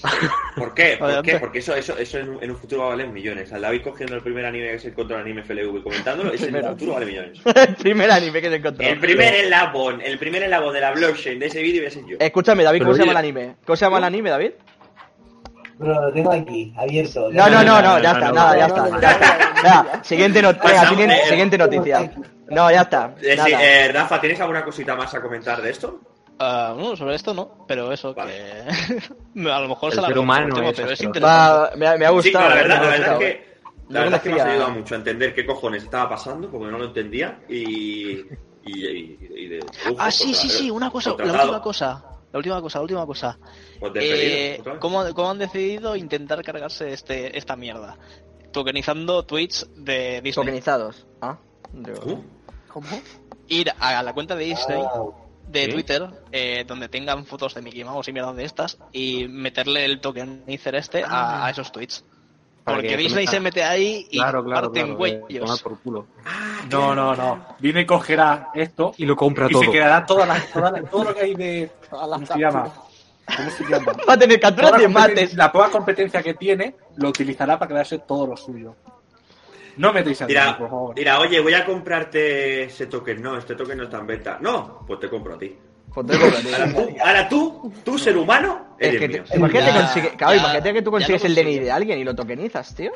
[0.56, 0.96] ¿Por qué?
[0.98, 1.38] ¿Por qué?
[1.38, 3.52] Porque eso, eso, eso en, un- en un futuro va a valer millones.
[3.52, 6.48] Al David cogiendo el primer anime que es el control anime FLV y comentándolo, ese
[6.48, 6.72] en el Primero.
[6.74, 7.40] futuro vale millones.
[7.68, 8.84] el primer anime que se encontró.
[8.84, 12.04] El primer eslabón, el primer eslabón de la blockchain de ese vídeo voy a ser
[12.04, 12.16] yo.
[12.18, 13.54] Escúchame, David, ¿cómo Pero se llama el anime?
[13.64, 14.50] ¿Cómo se llama el anime, David?
[15.78, 17.28] Pero lo tengo aquí, abierto.
[17.32, 20.04] No, no, no, no, ya está, nada, ya está.
[20.04, 22.12] siguiente, not- venga, Pasamos, siguiente, noticia.
[22.48, 23.14] No, ya está.
[23.20, 26.00] Sí, Rafa, ¿tienes alguna cosita más a comentar de esto?
[26.38, 28.32] Ah, no, sobre esto no, pero eso Vale.
[29.34, 31.20] que a lo mejor El se la humano último, es pero es interesante.
[31.20, 32.48] Va, me, ha- me ha Sí, gustado.
[32.48, 33.20] no, la verdad, la verdad gustado.
[33.20, 33.54] es que
[33.88, 36.70] la verdad es que me ha ayudado mucho a entender qué cojones estaba pasando, porque
[36.72, 38.26] no lo entendía, y, y,
[38.64, 42.04] y- y de dibujo, Ah, sí, sí, sí, una cosa, la última cosa.
[42.34, 43.38] La última cosa, la última cosa.
[43.78, 44.60] pues Eh.
[44.80, 47.96] ¿cómo, cómo han decidido intentar cargarse este esta mierda?
[48.50, 50.44] Tokenizando tweets de Disney.
[50.44, 51.06] Tokenizados.
[51.20, 51.38] Ah,
[52.66, 52.88] ¿Cómo?
[53.46, 55.04] Ir a la cuenta de Disney Ah,
[55.46, 55.70] de ¿Sí?
[55.70, 60.00] Twitter, eh, donde tengan fotos de Mickey Mouse y mierdas de estas, y meterle el
[60.00, 62.04] tokenizer este a, a esos tweets.
[62.64, 65.26] Porque que Disney se mete ahí y Claro, claro, parte en claro.
[65.28, 66.06] eh, tomar por culo.
[66.70, 67.46] No, no, no.
[67.58, 69.62] Disney cogerá esto Y lo compra y todo.
[69.64, 71.70] se quedará toda la, toda la- todo lo que hay de.
[71.90, 72.72] ¿Cómo se llama?
[73.36, 73.92] ¿Cómo se llama?
[74.08, 75.34] Va a tener capturas de mates.
[75.34, 78.74] la poca competencia que tiene lo utilizará para quedarse todo lo suyo.
[79.76, 80.94] No metéis a Disney, Mira, por favor.
[80.94, 83.20] mira, oye, voy a comprarte ese token.
[83.20, 84.38] No, este token no está en venta.
[84.40, 85.54] No, pues te compro a ti.
[85.94, 89.24] Ahora tú, ahora tú, tú ser humano, Es eres que, mío.
[89.30, 92.04] te- imagínate, Ya, consigue- claro, ya, imagínate que tú consigues el DNI de alguien y
[92.04, 92.90] lo tokenizas, tío.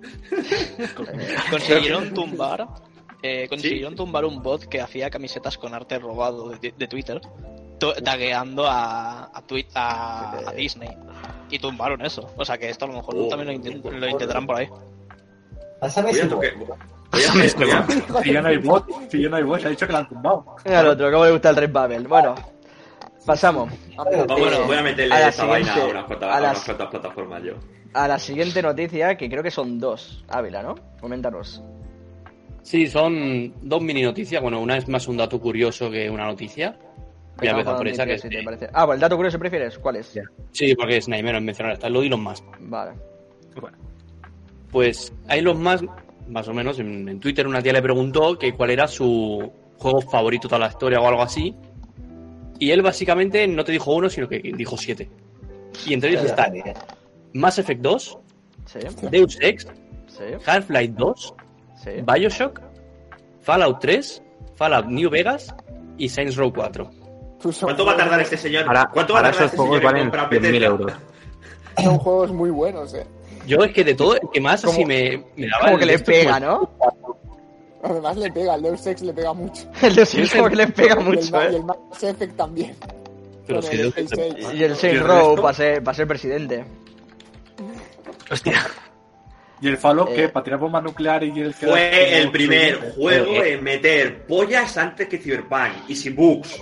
[1.50, 2.66] Consiguieron tumbar.
[3.22, 7.20] eh, consiguieron tumbar un bot que hacía camisetas con arte robado de, de Twitter,
[8.04, 9.42] tagueando a, a,
[10.48, 10.90] a Disney.
[11.50, 12.30] Y tumbaron eso.
[12.36, 14.68] O sea que esto a lo mejor Oh, también lo, intent- lo intentarán por ahí.
[15.80, 16.38] Pásame ese bot.
[16.56, 19.86] voy a- Si ya no hay bot, si ya no hay bot, se ha dicho
[19.86, 20.56] que la han tumbado.
[20.64, 22.06] Mira el otro, cómo le gusta el Red Babel.
[22.06, 22.34] Bueno,
[23.24, 26.64] pasamos Vamos, Eh, voy a meterle a la esa vaina a unas cuantas, a unas
[26.64, 27.52] cuantas plataformas yo.
[27.94, 30.24] a la siguiente noticia, que creo que son dos.
[30.28, 30.74] Ávila, ¿no?
[31.00, 31.62] Coméntanos.
[32.62, 34.42] Sí, son dos mini noticias.
[34.42, 36.76] Bueno, una es más un dato curioso que una noticia.
[37.38, 38.20] Voy a empezar por esa, que es...
[38.20, 38.68] si te parece.
[38.74, 40.18] Ah, pues el dato curioso prefieres, ¿cuál es?
[40.52, 42.42] Sí, porque es menos mencionar hasta lo y los más.
[42.60, 42.92] Vale.
[44.70, 45.82] Pues hay los más,
[46.28, 50.00] más o menos, en, en Twitter una tía le preguntó que cuál era su juego
[50.02, 51.54] favorito de toda la historia o algo así.
[52.58, 55.08] Y él básicamente no te dijo uno, sino que dijo siete.
[55.86, 56.52] Y entre ellos están
[57.34, 58.18] Mass Effect 2,
[58.66, 59.66] Sí, Deus Ex,
[60.08, 61.34] sí, Half-Life 2,
[61.82, 61.90] sí.
[62.06, 62.60] Bioshock,
[63.40, 64.22] Fallout 3,
[64.56, 65.54] Fallout New Vegas
[65.96, 66.90] y Saints Row 4.
[67.40, 68.64] Pues son ¿Cuánto va a tardar este señor?
[68.66, 70.66] Ahora, ¿Cuánto va a tardar esos este juegos señor en valen comprar 100.000 Bethesda?
[70.66, 70.92] euros.
[71.82, 73.06] Son juegos muy buenos, eh.
[73.48, 75.60] Yo es que de todo, el que más así Como- me, me daba.
[75.64, 76.70] Como el que le pega, pues, ¿no?
[77.82, 79.62] Además le pega, el Deus Ex le pega mucho.
[79.82, 81.56] El de Sims como que le pega el, mucho, y ¿eh?
[81.56, 82.76] el Mass Effect también.
[83.46, 83.94] Pero si el.
[84.54, 86.64] Y el ¿Y Saint Row para ser, para ser presidente.
[88.30, 88.66] Hostia.
[89.60, 90.28] ¿Y el Fallout Eh, qué?
[90.28, 94.76] ¿Para tirar bombas nucleares y el que Fue el primer juego Eh, en meter pollas
[94.76, 96.60] antes que Cyberpunk y sin bugs.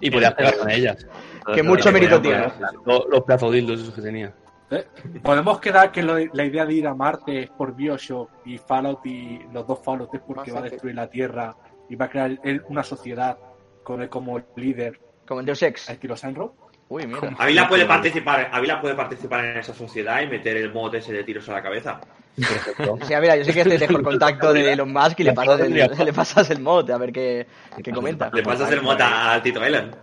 [0.00, 1.06] Y podías pegar con ellas.
[1.54, 2.46] Que mucho mérito tiene.
[2.84, 4.34] Los, los plazodildos esos que tenía.
[4.70, 4.86] ¿Eh?
[5.22, 9.04] ¿Podemos quedar que lo la idea de ir a Marte es por Bioshock y Fallout
[9.06, 11.54] y los dos Fallout es porque va a destruir la Tierra
[11.88, 13.38] y va a crear él una sociedad
[13.82, 15.88] con él como líder Como en Deus Ex.
[15.88, 16.54] a estilo Sunrow?
[16.90, 17.34] Uy, mira.
[17.38, 21.24] Avila puede participar, Avila puede participar en esa sociedad y meter el mod ese de
[21.24, 22.00] tiros a la cabeza.
[22.36, 22.98] Perfecto.
[23.02, 25.60] Sí, mira, yo sí que te dejo el contacto de Elon Musk y le pasas
[25.60, 27.46] el, le pasas el mod a ver qué,
[27.82, 28.30] qué comenta.
[28.32, 29.94] Le pasas el mod a, a Tito Elon.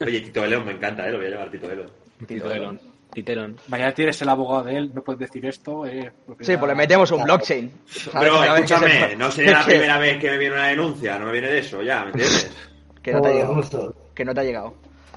[0.00, 1.12] Oye, Tito Elon me encanta, ¿eh?
[1.12, 1.90] Lo voy a llamar Tito Elon.
[2.26, 2.80] Titelón.
[3.12, 3.56] Titelón.
[3.68, 5.86] Mañana tienes el abogado de él, no puedes decir esto.
[5.86, 7.72] Eh, Sí, pues le metemos un blockchain.
[8.12, 11.48] Pero escúchame, no sería la primera vez que me viene una denuncia, no me viene
[11.48, 12.54] de eso, ya, ¿me entiendes?
[13.02, 13.54] Que no te ha llegado.
[13.54, 13.94] justo.
[14.14, 14.74] Que no te ha llegado.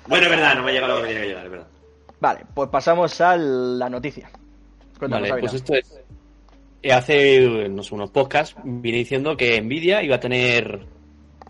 [0.07, 1.67] Bueno, es verdad, no me llega lo que me tiene que llegar, es verdad.
[2.21, 4.29] Vale, pues pasamos a la noticia.
[4.97, 5.99] Cuéntanos, Vale, pues esto es.
[6.81, 10.85] eh, Hace no sé, unos podcasts vine diciendo que Nvidia iba a tener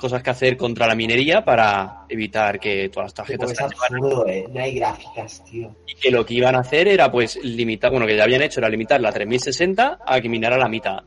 [0.02, 4.46] cosas que hacer contra la minería para evitar que todas las tarjetas Pues absurdo, eh.
[4.52, 5.74] No hay gráficas, tío.
[5.88, 8.60] y que lo que iban a hacer era pues limitar, bueno, que ya habían hecho
[8.60, 11.00] era limitar la 3060 a que minara la mitad.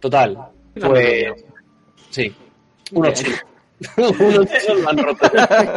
[0.00, 0.38] Total,
[0.80, 1.26] pues
[2.10, 2.32] sí,
[2.92, 3.24] unos.
[3.96, 5.26] unos chinos lo han roto.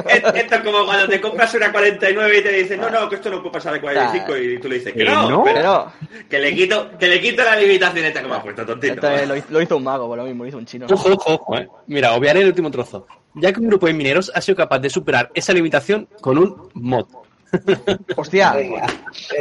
[0.08, 3.16] Es- Esto es como cuando te compras una 49 y te dicen, no, no, que
[3.16, 5.44] esto no puede pasar de 45 y tú le dices que Que no, no.
[5.44, 5.92] pero
[6.30, 8.94] que le quito, que le quito la limitación esta que me ha puesto tontito.
[8.94, 10.88] esto es- lo, hizo- lo hizo un mago, por lo mismo, lo hizo un chino.
[10.90, 11.68] Ojo, ojo, ojo, eh.
[11.88, 13.06] Mira, obviaré el último trozo.
[13.36, 16.70] Ya que un grupo de mineros ha sido capaz de superar esa limitación con un
[16.74, 17.06] mod.
[18.16, 18.88] Hostia, Venga.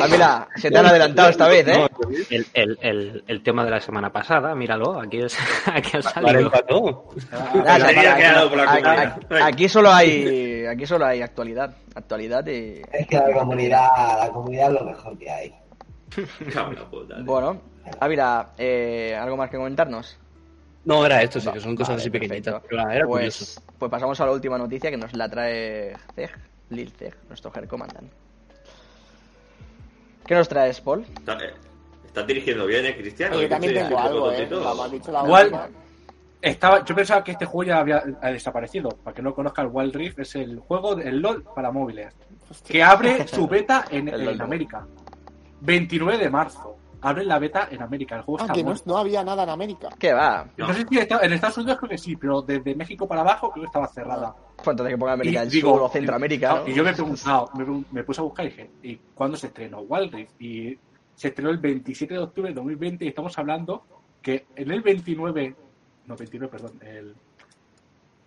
[0.01, 1.87] Ávila, se te han adelantado esta vez, ¿eh?
[2.31, 5.37] El, el, el, el tema de la semana pasada, míralo, aquí, es,
[5.67, 6.51] aquí ha salido.
[7.65, 13.89] La aquí- solo hay, aquí solo hay actualidad, actualidad y Es que la comunidad,
[14.19, 15.55] la comunidad es lo mejor que hay.
[16.15, 16.71] Tío.
[17.25, 17.61] bueno,
[18.01, 20.19] Ávila, eh, ¿algo más que comentarnos?
[20.85, 22.63] No, era esto, sí, que son cosas Vale, así pequeñitas.
[22.91, 23.07] era curioso.
[23.07, 26.31] pues, pues pasamos a la última noticia que nos la trae Zeg,
[26.71, 28.11] Lil Zeg, nuestro Her Commandant.
[30.27, 31.03] ¿Qué nos traes, Paul?
[31.19, 31.55] Está- eh,
[32.07, 33.41] Estás dirigiendo bien, ¿eh, Cristiano?
[33.41, 34.49] Yo también tengo algo, eh.
[34.51, 35.69] Como dicho la.
[36.43, 38.89] Estaba, yo pensaba que este juego ya había ha desaparecido.
[38.89, 42.13] Para que no conozca el Wild Rift, es el juego del LOL para móviles.
[42.67, 44.41] Que abre su beta en, en.
[44.41, 44.85] América.
[45.61, 46.77] 29 de marzo.
[47.03, 48.17] Abre la beta en América.
[48.17, 48.85] El juego Ah, está que no, muerto.
[48.87, 49.89] no había nada en América.
[49.99, 50.47] ¿Qué va?
[50.57, 50.73] No.
[50.75, 53.67] Sé si en Estados Unidos creo que sí, pero desde México para abajo creo que
[53.69, 54.35] estaba cerrada.
[54.57, 56.69] Pues entonces que ponga América Y del digo, Sur o Centroamérica, ¿no?
[56.69, 59.47] Y yo me he preguntado, me, me puse a buscar y dije, ¿y cuándo se
[59.47, 60.41] estrenó Wild Rift?
[60.43, 60.79] Y
[61.15, 63.83] se estrenó el 27 de octubre de 2020 y estamos hablando
[64.21, 65.55] que en el 29,
[66.07, 67.15] no 29, perdón, el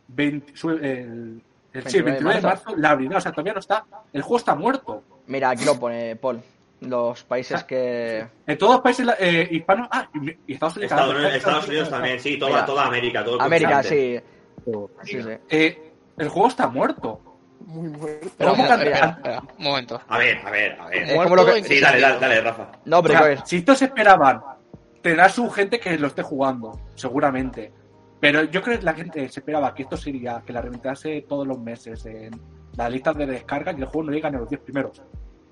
[0.07, 1.41] 20, su- el,
[1.73, 2.47] el, sí, 29 el de 29 de marzo.
[2.65, 5.03] marzo la abrirá, o sea, todavía no está, el juego está muerto.
[5.27, 6.41] Mira, aquí lo pone Paul.
[6.87, 8.25] Los países que...
[8.45, 11.33] En todos los países eh, hispanos, ah, y, Estados Unidos.
[11.33, 12.65] Estados, Unidos también, sí, toda, Mira.
[12.65, 14.19] toda América, todo el América, sí.
[15.03, 15.29] Sí, sí.
[15.49, 17.21] Eh, el juego está muerto.
[17.65, 18.29] Muy muerto.
[18.37, 20.01] Pero ¿Cómo mira, que- mira, Espera, un momento.
[20.07, 21.03] A ver, a ver, a ver.
[21.03, 22.71] Es como lo que- Muerto, Sí, dale, dale, dale, Rafa.
[22.85, 24.41] No, pero O sea, si estos esperaban,
[25.01, 27.71] tendrá su gente que lo esté jugando, seguramente.
[28.19, 31.45] Pero yo creo que la gente se esperaba que esto sería que la reventase todos
[31.45, 32.31] los meses en
[32.77, 35.01] las listas de descarga y el juego no llega ni a los 10 primeros.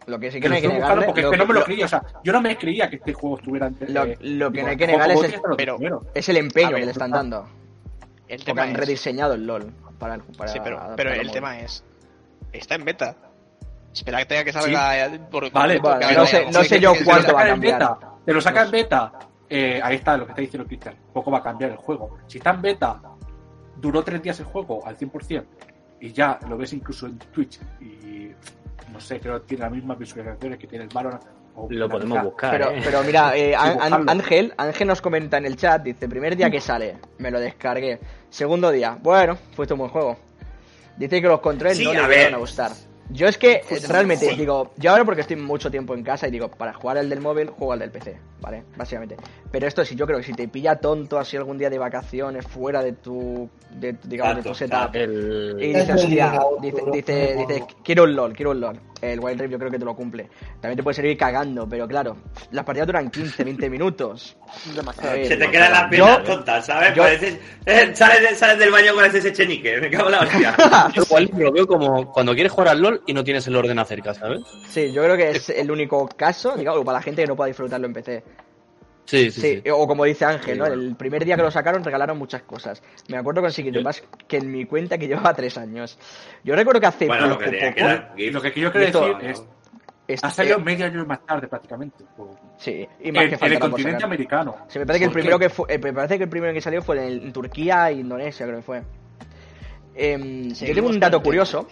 [0.07, 1.05] Lo que sí que Que no hay que negarle...
[1.05, 1.85] porque lo es que no me lo lo- creía.
[1.85, 3.89] O sea, yo no me creía que este juego estuviera entre.
[3.89, 5.77] Lo- lo que digo, no hay que ojo, negar ojo, es el- pero-.
[6.13, 7.47] Es el empeño ver, que le están dando.
[8.27, 8.77] El Porque tema han es...
[8.77, 11.83] rediseñado el LOL para, el- para Sí, pero, pero el tema es...
[12.51, 13.15] Está en beta.
[13.93, 15.51] Espera que tenga que salga eh, por...
[15.51, 17.79] Vale, por- porque no sé- no sí, sé yo cuánto va a cambiar.
[17.79, 19.11] beta, te lo sacan en beta.
[19.49, 20.95] eh, ahí está lo que está diciendo Cristian.
[21.13, 22.17] Poco va a cambiar el juego.
[22.27, 23.01] Si está en beta,
[23.75, 25.43] duró tres días el juego al 100%
[26.01, 28.31] y ya lo ves incluso en Twitch y
[28.91, 31.23] no sé, creo que tiene las mismas visualizaciones que tiene el Valorant.
[31.55, 32.23] o Lo podemos mitad.
[32.25, 32.81] buscar, Pero, ¿eh?
[32.83, 33.55] pero mira, eh.
[33.55, 37.99] Ángel, Ángel nos comenta en el chat, dice, primer día que sale, me lo descargué.
[38.29, 40.17] Segundo día, bueno, fue un buen juego.
[40.97, 42.33] Dice que los controles Sí, no le ver.
[42.33, 42.71] a gustar.
[43.13, 44.35] Yo es que Pues, eh, realmente sí.
[44.35, 47.19] digo, yo ahora porque estoy mucho tiempo en casa y digo, para jugar al del
[47.19, 48.63] móvil, juego al del PC, ¿vale?
[48.77, 49.17] Básicamente.
[49.51, 52.45] Pero esto sí, yo creo que si te pilla tonto así algún día de vacaciones
[52.47, 55.57] fuera de tu, de, digamos, de tu setup, El...
[55.59, 58.79] y dices, es hostia, dice, dice, dice, quiero un LOL, quiero un LOL.
[59.01, 60.29] El Wild Rift yo creo que te lo cumple.
[60.61, 62.17] También te puede servir cagando, pero claro,
[62.51, 64.37] las partidas duran 15, 20 minutos.
[64.75, 65.09] Demasiado.
[65.09, 66.93] A ver, Se te no, quedan las piernas tontas, ¿sabes?
[66.93, 70.55] yo- Pareces- eh, sales, sales del baño con ese chenique, me cago en la hostia.
[70.93, 73.55] Yo igual lo veo como cuando quieres jugar al LOL, mal y no tienes el
[73.55, 74.41] orden acerca, ¿sabes?
[74.67, 77.47] Sí, yo creo que es el único caso, digamos, para la gente que no pueda
[77.47, 78.23] disfrutarlo en PC.
[79.03, 79.69] Sí, sí, Sí, sí.
[79.71, 80.65] o como dice Ángel, Sí, ¿no?
[80.67, 82.81] El primer día que lo sacaron regalaron muchas cosas.
[83.09, 85.97] Me acuerdo con Secret más que en mi cuenta que llevaba tres años.
[86.43, 88.33] Yo recuerdo que hace Bueno, lo poco, que que poco, GIF.
[88.33, 89.43] Lo que yo quiero Esto- decir es,
[90.07, 92.03] este- ha salido medio año más tarde prácticamente.
[92.17, 92.25] el.
[92.57, 94.05] Sí, y En, más en que el falta por continente sacar.
[94.05, 94.55] americano.
[94.69, 96.61] Sí, me parece que el primero que fue, eh, me parece que el primero que
[96.61, 98.83] salió fue en, en Turquía e Indonesia, creo que fue.
[99.95, 101.67] Em, yo tengo un dato el curioso.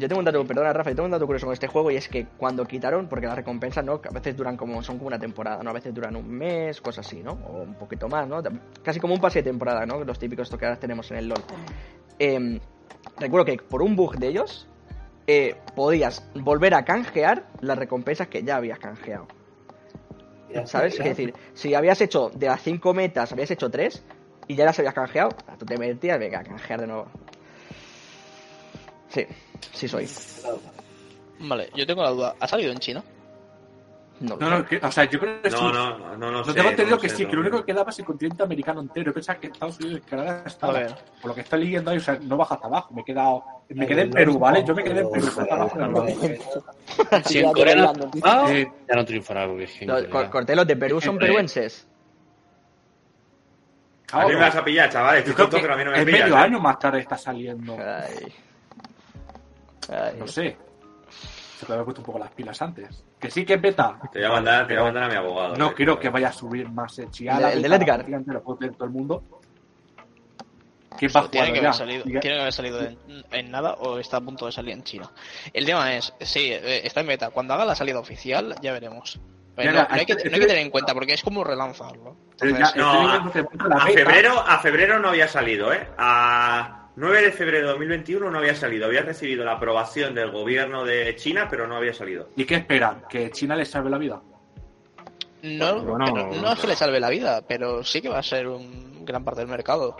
[0.00, 1.96] Yo tengo un dato, perdona Rafa, yo tengo un dato curioso con este juego y
[1.96, 4.00] es que cuando quitaron, porque las recompensas, ¿no?
[4.02, 5.68] A veces duran como, son como una temporada, ¿no?
[5.68, 7.32] A veces duran un mes, cosas así, ¿no?
[7.32, 8.42] O un poquito más, ¿no?
[8.82, 10.02] Casi como un pase de temporada, ¿no?
[10.02, 11.42] Los típicos que ahora tenemos en el LOL.
[12.18, 12.60] Em,
[13.18, 14.66] recuerdo que por un bug de ellos,
[15.26, 19.28] eh, podías volver a canjear las recompensas que ya habías canjeado.
[20.64, 20.98] ¿Sabes?
[20.98, 24.02] Es decir, si habías hecho de las 5 metas, habías hecho 3
[24.48, 25.28] y ya las habías canjeado,
[25.58, 27.08] tú te metías, venga, a canjear de nuevo.
[29.10, 29.26] Sí,
[29.72, 30.08] sí soy.
[31.40, 32.34] Vale, yo tengo la duda.
[32.40, 33.02] ¿Ha salido en China?
[34.20, 35.56] No, No, no, que- o sea, yo creo que sí.
[35.58, 37.30] No, no, no, no, Lo sé, tengo entendido no que sé, sí, no.
[37.30, 39.06] que lo único que quedaba es el continente americano entero.
[39.06, 40.74] Yo pensaba que Estados Unidos y Canadá A estaban.
[40.76, 40.94] ver.
[41.22, 42.92] Por lo que estoy leyendo ahí, o sea, no baja hasta abajo.
[42.94, 43.42] Me he quedado.
[43.70, 44.60] Me quedé en no, Perú, no, ¿vale?
[44.60, 45.26] no, Yo me quedé en Perú.
[45.88, 46.14] no, Si
[47.32, 49.44] Sí, en ya Corea no Eh, ya no triunfará.
[49.54, 51.88] Es corté, los de Perú son Eh, peruenses.
[54.12, 55.20] A mí me vas a pillar, chavales.
[55.20, 56.20] Estoy tonto, pero a mí no me es pillas.
[56.22, 56.38] medio ¿eh?
[56.38, 57.74] año más tarde está saliendo.
[57.78, 58.26] Ay.
[59.88, 60.16] Ay.
[60.18, 60.56] No sé.
[61.58, 63.04] Se puede haber puesto un poco las pilas antes.
[63.18, 63.98] Que sí que es beta.
[64.12, 65.56] Te voy a mandar, te voy a mandar a mi abogado.
[65.56, 65.74] No eh.
[65.76, 67.48] quiero que vaya a subir más el Chiala.
[67.52, 68.06] El de- el del Edgar.
[68.26, 69.22] Lo puede tener todo el mundo.
[70.98, 72.98] ¿Quién va Tiene que, haber salido, tiene que haber salido en,
[73.30, 75.08] en nada o está a punto de salir en China.
[75.52, 77.30] El tema es, sí, eh, está en beta.
[77.30, 79.18] Cuando haga la salida oficial, ya veremos.
[79.54, 81.22] Pero Ya, no, no hay que, este- no hay que tener en cuenta porque es
[81.22, 82.16] como relanzarlo.
[82.38, 82.82] Ya, Entonces, estoy
[83.68, 85.88] No, A febrero, a febrero no había salido, ¿eh?
[85.96, 88.86] A 9 de febrero de 2021 no había salido.
[88.86, 92.28] Había recibido la aprobación del gobierno de China, pero no había salido.
[92.36, 93.02] ¿Y qué esperan?
[93.08, 94.20] ¿Que China les salve la vida?
[95.42, 98.22] no, Bueno, pero no es que le salve la vida, pero sí que va a
[98.22, 99.96] ser un gran parte del mercado.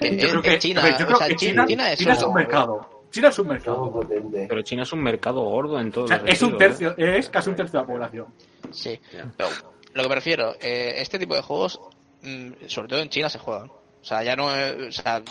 [0.00, 3.04] Yo creo que, China, o sea, que es China es solo- un mercado.
[3.10, 3.90] China es un mercado.
[3.92, 4.46] potente.
[4.48, 6.58] Pero China es un mercado gordo en todos O sea, es un ¿eh?
[6.58, 8.26] tercio, es casi un tercio de la población.
[8.70, 9.00] Sí,
[9.36, 9.48] pero
[9.94, 11.80] lo que me refiero, eh, este tipo de juegos,
[12.22, 13.68] mm, sobre todo en China, se juegan.
[13.70, 15.22] O sea, ya no es, o sea,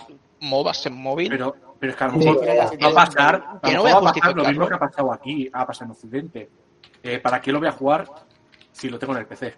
[0.42, 1.30] MOBAs en móvil.
[1.30, 3.94] Pero, pero es que a lo mejor va a pasar, que no mejor voy a
[3.94, 6.50] va a pasar lo mismo que ha pasado aquí, ha pasado en Occidente.
[7.04, 8.06] Eh, ¿Para qué lo voy a jugar
[8.72, 9.56] si lo tengo en el PC?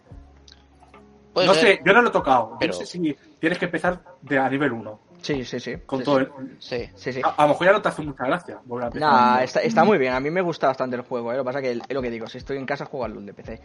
[1.34, 2.58] puede no ser, sé, yo no lo he tocado.
[2.60, 5.00] pero- No sé si tienes que empezar de a nivel 1.
[5.22, 5.76] Sí, sí, sí.
[5.86, 6.26] Con sí, todo sí.
[6.40, 6.90] el- Sí.
[6.96, 7.22] Sí, sí.
[7.24, 9.12] a, a lo mejor ya no te hace mucha gracia volver a empezar.
[9.12, 10.14] Nah, está, está muy bien.
[10.14, 11.36] A mí me gusta bastante el juego, ¿eh?
[11.38, 13.26] Lo que pasa que es lo que digo, si estoy en casa juego al LoL
[13.26, 13.62] de PC.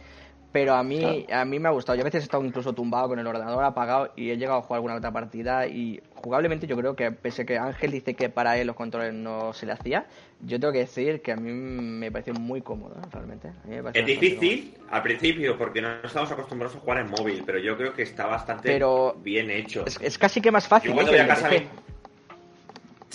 [0.55, 1.97] Pero a mí, a mí me ha gustado.
[1.97, 4.61] Yo a veces he estado incluso tumbado con el ordenador apagado y he llegado a
[4.61, 8.29] jugar alguna otra partida y jugablemente yo creo que pese a que Ángel dice que
[8.29, 10.05] para él los controles no se le hacía,
[10.39, 13.49] yo tengo que decir que a mí me pareció muy cómodo, realmente.
[13.49, 17.09] A mí me pareció Es difícil al principio porque no estamos acostumbrados a jugar en
[17.09, 19.81] móvil, pero yo creo que está bastante Pero- bien hecho.
[19.81, 19.89] cómodo.
[19.99, 21.49] Es, es casi que más fácil Yo cuando que voy a casa.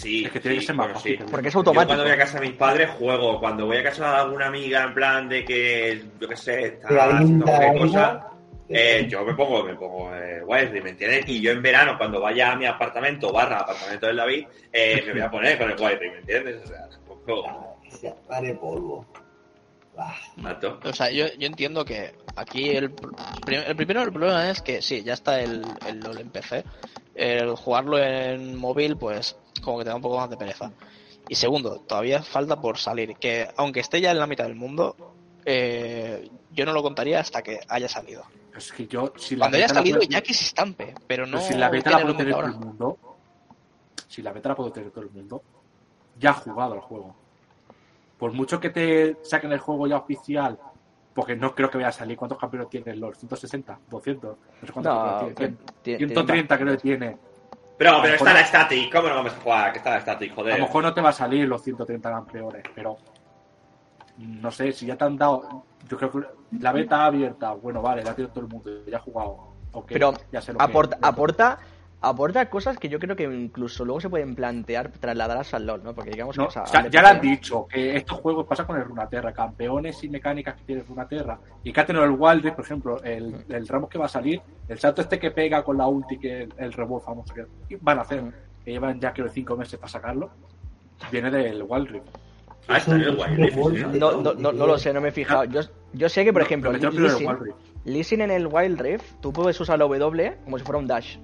[0.02, 1.18] Sí, Es que tiene sí, que ser más bueno, fácil.
[1.18, 1.24] sí.
[1.30, 1.88] Porque es Yo automático.
[1.88, 3.40] cuando voy a casa de mis padres juego.
[3.40, 6.88] Cuando voy a casa de alguna amiga en plan de que, yo qué sé, está
[6.88, 8.26] haciendo cualquier cosa,
[8.68, 11.24] eh, yo me pongo, me pongo eh, Wildry, ¿me entiendes?
[11.28, 15.12] Y yo en verano, cuando vaya a mi apartamento, barra apartamento del David, eh, me
[15.12, 16.62] voy a poner con el Wildry, ¿me entiendes?
[16.64, 19.04] O sea, tampoco se pare polvo.
[19.98, 20.78] Ah, mato.
[20.84, 22.94] O sea, yo, yo entiendo que aquí el,
[23.48, 26.64] el primero el problema es que sí, ya está el, el LOL en PC.
[27.14, 30.72] El jugarlo en móvil, pues como que te da un poco más de pereza.
[31.28, 33.16] Y segundo, todavía falta por salir.
[33.16, 34.96] Que aunque esté ya en la mitad del mundo,
[35.44, 38.24] eh, yo no lo contaría hasta que haya salido.
[38.56, 41.38] Es que yo, si la Cuando haya salido, puedo- ya que se estampe, pero no.
[41.38, 42.48] pero si la beta la puede tener ahora.
[42.48, 42.98] todo el mundo,
[44.08, 45.42] si la beta la puede tener todo el mundo,
[46.18, 47.14] ya ha jugado al juego.
[48.18, 50.58] Por mucho que te saquen el juego ya oficial,
[51.14, 52.16] porque no creo que vaya a salir.
[52.16, 53.16] ¿Cuántos campeones tiene el Lord?
[53.16, 53.78] ¿160?
[53.88, 54.22] ¿200?
[54.22, 57.16] No sé cuántos No, campeones tiene- 130 creo que tiene.
[57.80, 59.72] Pero, A pero está la static, ¿cómo no vamos a jugar?
[59.72, 60.58] Que está la static, A joder.
[60.58, 62.98] lo mejor no te va a salir los 130 campeones, pero
[64.18, 65.64] no sé, si ya te han dado.
[65.88, 66.20] Yo creo que
[66.60, 69.54] la beta abierta, bueno, vale, la tiene todo el mundo, ya ha jugado.
[69.72, 70.64] ok, Pero ya sé lo que-
[71.00, 71.58] aporta,
[72.02, 75.94] aporta, cosas que yo creo que incluso luego se pueden plantear trasladarlas al LoL, ¿no?
[75.94, 76.48] Porque digamos No, que...
[76.48, 78.84] o sea, o sea, al ya lo han dicho, que estos juegos pasa con el
[78.84, 82.64] Runaterra, campeones y mecánicas que tiene Runaterra, y que ha tenido el Wild Rift, por
[82.64, 85.86] ejemplo, el, el Ramos que va a salir, el salto este que pega con la
[85.86, 87.44] ulti, que el, el robot famoso que
[87.80, 88.22] van a hacer,
[88.64, 90.30] que llevan ya creo cinco meses para sacarlo,
[91.12, 92.06] viene del Wild Rift.
[92.68, 93.54] Ah, está en el Wild Rift,
[93.92, 93.98] ¿sí?
[93.98, 95.44] No, no, no, no lo sé, no me he fijado.
[95.44, 95.60] Yo,
[95.92, 96.72] yo sé que, por No, ejemplo.
[97.84, 100.86] Lee Sin en el Wild Rift, tú puedes usar la W como si fuera un
[100.86, 101.16] dash.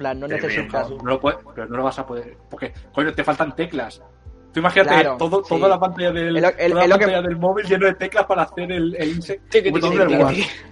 [0.00, 0.48] Plan, no Tremendo.
[0.48, 0.90] necesitas...
[0.90, 4.02] No lo puede- pero no lo vas a poder, porque, coño, te faltan teclas.
[4.50, 5.54] Tú imagínate Claro, todo, sí.
[5.54, 8.42] toda la pantalla del, toda es la que- pantalla del móvil lleno de teclas para
[8.44, 9.42] hacer el, el insect.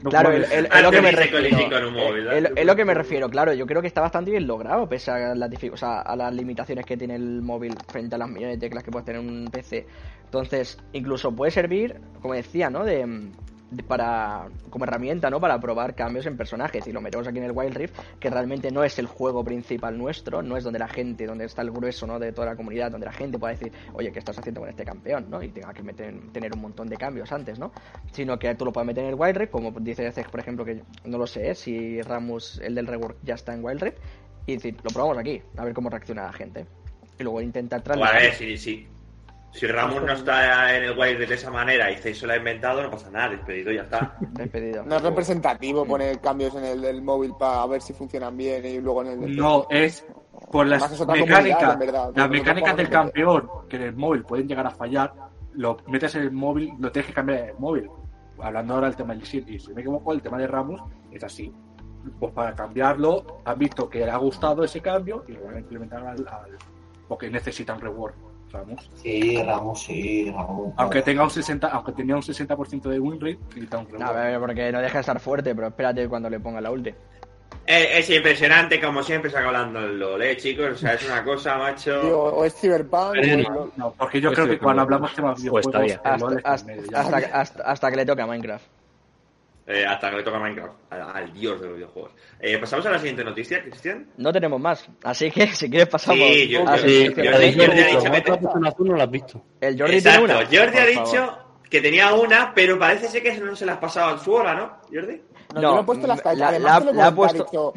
[0.09, 1.39] Claro, el- el- es lo que me refiero.
[1.47, 2.53] Es, ¿eh?
[2.57, 3.53] es lo que me refiero, claro.
[3.53, 6.33] Yo creo que está bastante bien logrado, pese a las, dific- o sea, a las
[6.35, 9.29] limitaciones que tiene el móvil frente a las millones de teclas que puedes tener en
[9.29, 9.87] un PC.
[10.25, 12.85] Entonces, incluso puede servir, como decía, ¿no?
[12.85, 13.31] De-
[13.87, 15.41] para como herramienta, ¿no?
[15.41, 16.87] Para probar cambios en personajes.
[16.87, 19.97] Y lo metemos aquí en el Wild Rift, que realmente no es el juego principal
[19.97, 22.19] nuestro, no es donde la gente, donde está el grueso, ¿no?
[22.19, 24.85] De toda la comunidad, donde la gente pueda decir, oye, ¿qué estás haciendo con este
[24.85, 25.43] campeón, ¿no?
[25.43, 27.73] Y tenga que meter, tener un montón de cambios antes, ¿no?
[28.13, 30.65] Sino que tú lo puedes meter en el Wild Rift, como dice Zex, por ejemplo,
[30.65, 33.99] que no lo sé, si Ramos, el del rework, ya está en Wild Rift,
[34.47, 36.67] y decir, lo probamos aquí, a ver cómo reacciona la gente.
[37.19, 38.23] Y luego intentar Bueno, a trasladar.
[38.23, 38.35] ver,
[39.53, 42.37] si, Ramos no está en el Wild de esa manera y Zeiss se lo ha
[42.37, 44.17] inventado, no pasa nada, despedido, ya está.
[44.21, 44.85] Despedido.
[44.85, 48.79] No es representativo poner cambios en el del móvil para ver si funcionan bien y
[48.81, 50.07] luego en el No, es
[50.53, 52.13] por las mecánicas, verdad.
[52.15, 55.13] las mecánicas del campeón que en el móvil pueden llegar a fallar,
[55.55, 57.91] lo metes en el móvil, lo tienes que cambiar en el móvil.
[58.41, 60.81] Hablando ahora del tema del y si me equivoco, el tema de Ramos
[61.11, 61.53] es así.
[62.21, 65.59] Pues para cambiarlo, han visto que le ha gustado ese cambio y lo van a
[65.59, 66.57] implementar al, al-
[67.09, 68.15] porque necesitan reward,
[68.53, 68.91] Ramos.
[69.03, 70.73] Sí, Ramos, sí, Ramos.
[70.77, 74.03] Aunque tenga un 60, aunque tenía un 60% de win rate, necesita un.
[74.03, 76.95] A ver, porque no deja de estar fuerte, pero espérate cuando le ponga la ulti.
[77.67, 80.71] Es, es impresionante, como siempre, se hablando el LOL, ¿eh, chicos?
[80.73, 82.01] O sea, es una cosa, macho.
[82.01, 83.71] Tío, o es Cyberpunk Pero no.
[83.77, 86.67] No, porque yo Pues creo que cuando hablamos de temas Pues videojuegos, Hasta, está hasta,
[86.67, 87.01] medio ya.
[87.01, 88.65] hasta, hasta- hasta que le toque a Minecraft.
[89.71, 92.13] Eh, hasta que le toca Minecraft, al, al dios de los videojuegos.
[92.41, 94.09] Eh, Pasamos a la siguiente noticia, Cristian.
[94.17, 97.25] No tenemos más, así que si quieres pasamos Sí, yo- a Sí, Jordi,
[98.89, 99.45] no la has visto.
[99.61, 100.47] El Jordi Exacto, tiene una.
[100.65, 101.39] Jordi ha dicho
[101.69, 104.55] que tenía una, pero parece ser que no se la has pasado a su hora,
[104.55, 105.21] ¿no, Jordi?
[105.55, 106.43] No, No, yo lo he puesto en las la- cajas.
[106.43, 107.73] Además, la- te lo comenté, puesto- ha dicho-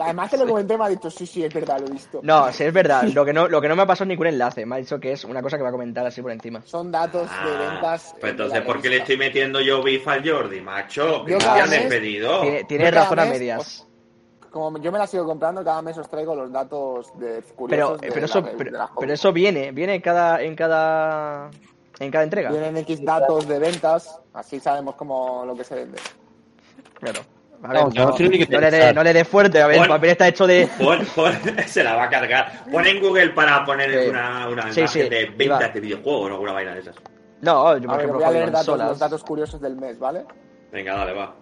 [0.00, 2.18] Además, te lo comenté y me ha dicho, sí, sí, es verdad, lo he visto.
[2.24, 3.04] No, sí, es verdad.
[3.04, 4.66] Lo que no, lo que no me ha pasado es ningún enlace.
[4.66, 6.62] Me ha dicho que es una cosa que va a comentar así por encima.
[6.64, 8.16] Son datos de Ah, ventas.
[8.20, 11.24] pues entonces, ¿por qué le estoy metiendo yo bif al Jordi, macho?
[11.24, 12.40] Que Yo me mes- despedido.
[12.40, 13.86] Tiene, tiene razón a medias.
[14.50, 18.00] Como yo me la sigo comprando, cada mes os traigo los datos de Pero, curiosos
[18.00, 19.12] de pero, la eso, pero, de la pero hobby.
[19.12, 21.50] eso viene, viene en cada, en cada,
[22.00, 22.50] en cada entrega.
[22.50, 25.98] Vienen X datos de ventas, así sabemos cómo lo que se vende.
[27.00, 27.20] Claro.
[27.62, 29.66] A ver, No, yo no tiene ni que no le no le dé fuerte, a
[29.66, 30.68] ver, el papel está hecho de...
[30.78, 31.32] Pon- pon-
[31.66, 32.64] se la va a cargar.
[32.70, 34.08] Pon en Google para poner Sí.
[34.10, 35.34] una, una Sí, imagen sí, de iba.
[35.56, 36.96] ventas de videojuegos o alguna vaina de esas.
[37.40, 39.98] No, yo por A ver, ejemplo voy a leer datos, los datos curiosos del mes,
[39.98, 40.24] ¿vale?
[40.72, 41.34] Venga, dale, va.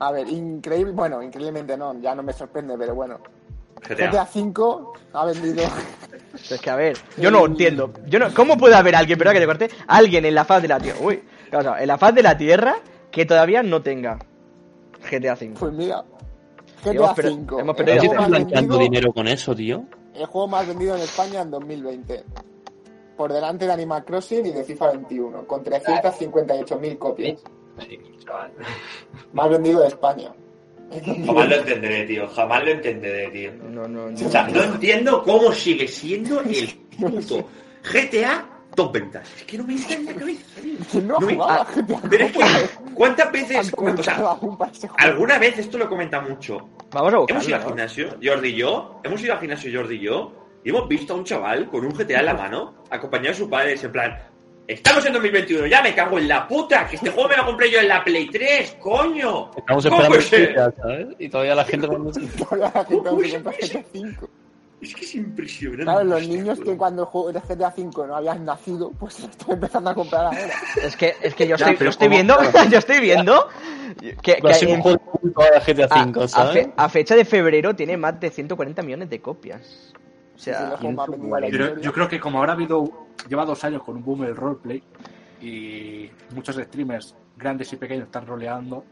[0.00, 3.20] A ver, increíble, bueno, increíblemente no, ya no me sorprende, pero bueno.
[3.88, 4.10] GTA.
[4.10, 5.62] GTA V ha vendido
[6.50, 7.92] Es que a ver, yo no entiendo.
[8.06, 10.68] Yo no, ¿Cómo puede haber alguien, perdón que te corte, alguien en la faz de
[10.68, 12.76] la Tierra, uy, en la faz de la Tierra
[13.10, 14.18] que todavía no tenga
[15.18, 15.54] GTA V?
[15.58, 16.04] Pues mira,
[16.84, 18.12] GTA hemos per- V, hemos perdido ¿Qué juego tiempo.
[18.12, 19.84] estás más blanqueando vendido, dinero con eso, tío?
[20.14, 22.24] el juego más vendido en España en 2020.
[23.16, 27.40] Por delante de Animal Crossing y de FIFA 21, con 358.000 copias.
[27.88, 28.52] Sí, chaval.
[29.32, 30.32] Más vendido de España.
[31.24, 32.28] Jamás lo entenderé, tío.
[32.28, 33.52] Jamás lo entenderé, tío.
[33.70, 36.68] No, no, O sea, no entiendo cómo sigue siendo el
[37.00, 37.46] puto
[37.82, 39.28] GTA top ventas.
[39.36, 40.44] Es que no me entra en la cabeza.
[40.94, 42.40] No No me- jugaba ah, Pero es que,
[42.94, 44.36] ¿cuántas veces, o sea,
[44.98, 46.68] alguna vez esto lo comenta mucho?
[46.90, 47.64] Vamos a Hemos ido al buscarlo.
[47.64, 47.68] ¿no?
[47.68, 50.32] gimnasio, Jordi y yo, hemos ido al gimnasio Jordi y yo,
[50.64, 53.48] y hemos visto a un chaval con un GTA en la mano, acompañado de su
[53.50, 54.18] padre, en plan,
[54.66, 57.70] estamos en 2021, ya me cago en la puta, que este juego me lo compré
[57.70, 59.50] yo en la Play 3, coño.
[59.56, 61.06] Estamos ¿Cómo esperando ¿sabes?
[61.18, 64.16] Y todavía la gente la aún se GTA V.
[64.82, 65.84] Es que es impresionante.
[65.84, 69.52] Claro, los niños que cuando el juego de GTA V no habían nacido, pues están
[69.52, 70.54] empezando a comprar ahora.
[70.82, 72.36] Es que, es que yo Ya, estoy, pero yo estoy viendo,
[72.70, 73.48] yo estoy viendo
[74.22, 77.76] que, a que ser un juego de GTA a, V, a a fecha de febrero
[77.76, 79.92] tiene más de 140 millones de copias.
[80.34, 80.76] O Sí, sí, sea,
[81.50, 84.34] Pero yo creo que como ahora ha habido, lleva dos años con un boom el
[84.34, 84.82] roleplay
[85.40, 88.84] y muchos streamers grandes y pequeños están roleando,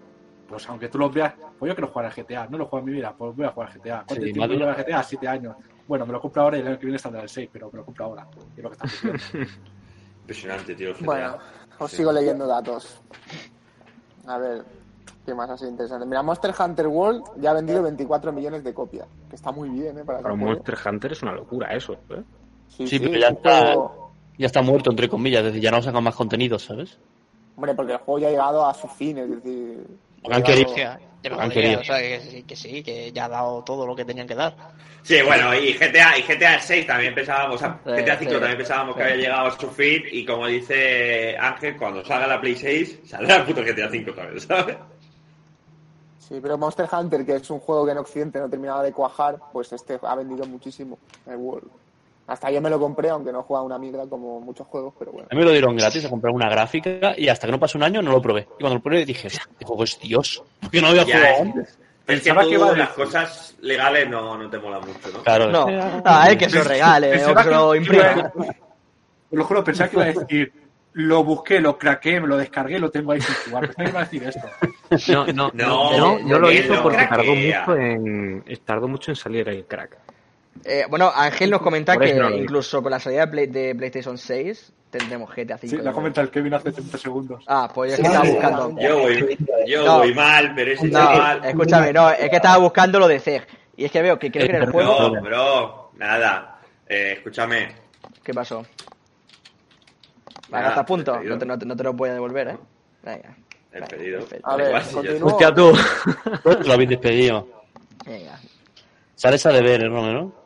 [0.49, 2.93] pues aunque tú los veas, pues yo quiero jugar al GTA, no lo juego en
[2.93, 4.05] mi vida, pues voy a jugar al GTA.
[4.07, 5.03] ¿Cuánto Sí, tiempo lleva GTA?
[5.03, 5.57] Siete años.
[5.91, 7.69] Bueno, me lo compro ahora y el año que viene está en el 6, pero
[7.73, 8.25] me lo compro ahora.
[8.57, 8.77] Es lo que.
[10.21, 10.93] Impresionante, tío.
[11.01, 11.37] Bueno,
[11.81, 11.97] os Sí.
[11.97, 13.01] sigo leyendo datos.
[14.25, 14.63] A ver,
[15.27, 16.07] ¿qué más así interesante?
[16.07, 19.99] Mira, Monster Hunter World ya ha vendido 24 millones de copias, que está muy bien,
[19.99, 20.05] ¿eh?
[20.05, 20.37] Para juego.
[20.37, 22.23] Monster Hunter es una locura eso, ¿eh?
[22.69, 26.05] Sí, pero ya está- juego- Ya está muerto, entre comillas, es decir, ya no sacan
[26.05, 26.99] más contenido, ¿sabes?
[27.57, 29.85] Hombre, porque el juego ya ha llegado a su fin, es decir...
[30.23, 30.71] Porque han ha querido.
[31.23, 31.81] me Han querido.
[31.81, 34.35] o sea, que, sí, que sí, que ya ha dado todo lo que tenían que
[34.35, 34.55] dar.
[35.03, 38.39] Sí, bueno, y GTA, y GTA 6 también pensábamos, o sea, Sí, GTA 5 sí,
[38.39, 39.09] también pensábamos que sí.
[39.09, 43.37] había llegado a su fin y como dice Ángel, cuando salga la Play 6, saldrá
[43.37, 44.77] el puto GTA 5 también, ¿sabes?
[46.19, 49.39] Sí, pero Monster Hunter, que es un juego que en Occidente no terminaba de cuajar,
[49.53, 51.71] pues este ha vendido muchísimo, el World.
[52.31, 55.27] Hasta yo me lo compré, aunque no juega una mierda como muchos juegos, pero bueno.
[55.33, 57.77] A mí me lo dieron gratis a comprar una gráfica y hasta que no pasó
[57.77, 58.43] un año no lo probé.
[58.57, 60.41] Y cuando lo probé dije, este juego es Dios.
[60.61, 61.69] Porque no había Ya, jugado es- antes.
[61.71, 65.09] Es que Pensaba tú que iba a las cosas legales no, no te molan mucho,
[65.13, 65.23] ¿no?
[65.25, 65.51] Claro.
[65.51, 65.67] No,
[66.05, 68.33] ah, es que se lo regale o que lo que- imprima.
[69.31, 70.53] Te lo juro, pensaba que iba a decir,
[70.93, 73.69] lo busqué, lo craqué, me lo descargué lo tengo ahí sin jugar.
[73.75, 74.23] Pensaba que iba a decir
[74.93, 75.13] esto.
[75.13, 79.49] No, no, No, no, no lo no porque tardó mucho en tardó mucho en salir
[79.49, 79.99] el crack.
[80.65, 84.19] Eh, bueno, Ángel nos comenta que no incluso con la salida de, Play- de PlayStation
[84.19, 85.77] 6 tendremos GTA 5.
[85.77, 87.45] Sí, la ha comentado el Kevin hace 30 segundos.
[87.47, 88.77] Ah, pues es Sí, que estaba buscando.
[88.81, 89.99] Yo voy, yo No.
[89.99, 91.45] voy mal, pero ese No, chaval...
[91.45, 93.47] escúchame, no, es que estaba buscando lo de CEG.
[93.77, 95.11] Y es que veo que creo que en el juego.
[95.11, 96.59] No, bro, nada.
[96.87, 97.69] Eh, escúchame.
[98.23, 98.67] ¿Qué pasó?
[100.51, 101.21] Vale, hasta a punto.
[101.23, 102.57] No te, no, te, no te lo voy a devolver, ¿eh?
[103.03, 103.37] Venga.
[103.73, 104.27] El pedido.
[104.43, 104.75] A ver.
[105.23, 105.73] Hostia, tú.
[106.65, 107.47] Lo habéis despedido.
[108.05, 108.39] Venga.
[109.15, 110.40] Sales a deber, ¿eh, Romero?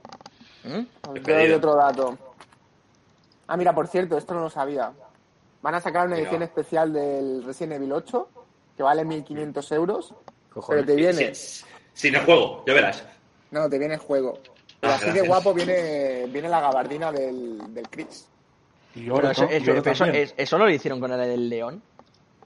[0.65, 0.87] ¿Mm?
[1.11, 2.19] Os El doy otro dato.
[3.47, 4.93] Ah, mira, por cierto, esto no lo sabía.
[5.63, 8.29] Van a sacar una edición especial del Resident Evil 8
[8.77, 10.15] que vale 1500 euros,
[10.53, 10.85] Cojones.
[10.85, 11.35] pero te viene.
[11.35, 13.05] Si, si no juego, ya verás.
[13.51, 14.39] No, te viene el juego.
[14.81, 15.29] Pero Ah, así de gracias.
[15.29, 18.27] guapo viene, viene la gabardina del, del Chris.
[18.95, 21.83] Y Pero oro, eso, lo hicieron con el del León.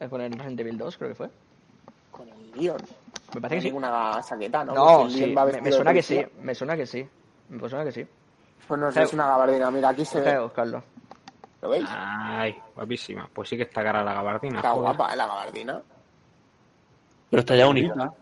[0.00, 1.30] Eh, Con el Resident Evil 2, creo que fue.
[2.12, 2.76] Con el Leon.
[2.80, 3.66] Me No parece que sí.
[3.68, 5.04] ninguna saqueta, ¿no?
[5.06, 5.26] El sí.
[5.34, 6.24] Me, de suena que sí.
[6.40, 7.08] Me suena que sí.
[7.48, 8.06] Me suena que sí.
[8.66, 9.70] Pues no sé, es una gabardina.
[9.70, 10.38] Mira, aquí se ve.
[10.38, 10.82] buscarlo.
[11.62, 11.86] ¿Lo veis?
[11.90, 13.28] Ay, guapísima.
[13.32, 14.56] Pues sí que está cara la gabardina.
[14.58, 14.82] Está joder.
[14.96, 15.16] guapa, ¿eh?
[15.16, 15.82] La gabardina.
[17.30, 18.12] Pero está ya única.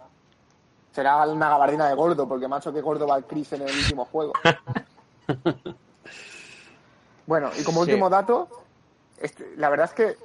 [0.93, 4.05] Será una gabardina de gordo, porque macho, que gordo va el Chris en el último
[4.07, 4.33] juego.
[7.27, 7.91] bueno, y como Sí.
[7.91, 8.49] último dato,
[9.21, 10.17] este- la verdad es que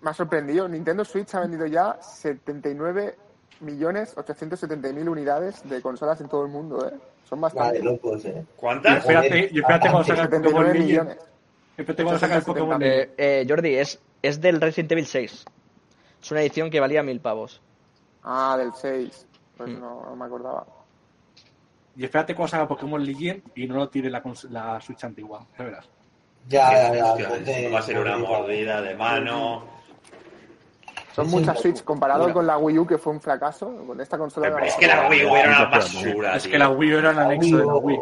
[0.00, 0.68] me ha sorprendido.
[0.68, 3.16] Nintendo Switch ha vendido ya 79
[3.60, 6.94] millones 870 mil unidades de consolas en todo el mundo, ¿eh?
[7.28, 7.84] Son Vale, bastantes.
[7.84, 8.44] locos, eh.
[8.46, 8.98] Y ¿Cuántas?
[8.98, 10.86] espérate, y espérate cuando saca el 79 Pokémon Legend.
[10.88, 11.18] millones.
[11.76, 12.86] Espérate cuando saca el Pokémon 870.
[12.86, 13.20] Legend.
[13.20, 15.44] Eh, eh, Jordi, es, es del Resident Evil 6.
[16.22, 17.60] Es una edición que valía mil pavos.
[18.24, 19.26] Ah, del 6.
[19.56, 19.80] Pues Mm.
[19.80, 20.66] no, no me acordaba.
[21.96, 25.44] Y espérate cuando saca Pokémon Legend y no lo tire la, la Switch antigua.
[25.58, 25.88] Ya verás.
[26.48, 27.28] Ya, ya, ya.
[27.36, 29.64] Esto va a ser una mordida de mano.
[31.18, 32.34] Son Es muchas un- Switch comparado Mira.
[32.34, 33.74] con la Wii U, que fue un fracaso.
[33.86, 34.50] Con esta consola.
[34.54, 36.52] Pero es que la Wii U era una basura, Es tío.
[36.52, 37.74] que la Wii U era el anexo de la.
[37.76, 37.98] Wii.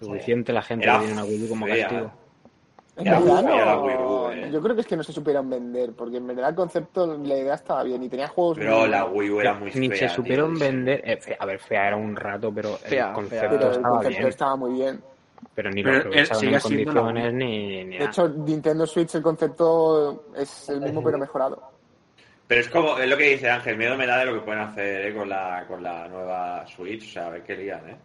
[0.00, 1.86] Suficiente la gente que tiene una Wii U como fea.
[1.88, 2.10] castigo.
[2.94, 3.82] En verdad, la no.
[3.84, 4.50] Wii U, eh.
[4.52, 7.36] Yo creo que es que no se supieron vender, porque en verdad el concepto, la
[7.38, 8.58] idea estaba bien y tenía juegos.
[8.58, 10.08] Pero muy- la Wii U era muy Ni fea.
[10.08, 10.66] se supieron tío.
[10.66, 11.00] vender.
[11.04, 13.50] eh, fea- a ver, fea era un rato, pero Fea, el concepto fea.
[13.50, 14.28] Pero el estaba concepto bien.
[14.28, 15.00] estaba muy bien.
[15.54, 18.10] Pero ni Pero lo sigue en condiciones ni, ni De nada.
[18.10, 21.62] hecho, Nintendo Switch, el concepto es el mismo, pero mejorado.
[22.52, 24.60] Pero es como, es lo que dice Ángel, miedo me da de lo que pueden
[24.60, 27.96] hacer eh, con, la, con la nueva Switch, o sea, a ver qué lían, ¿eh?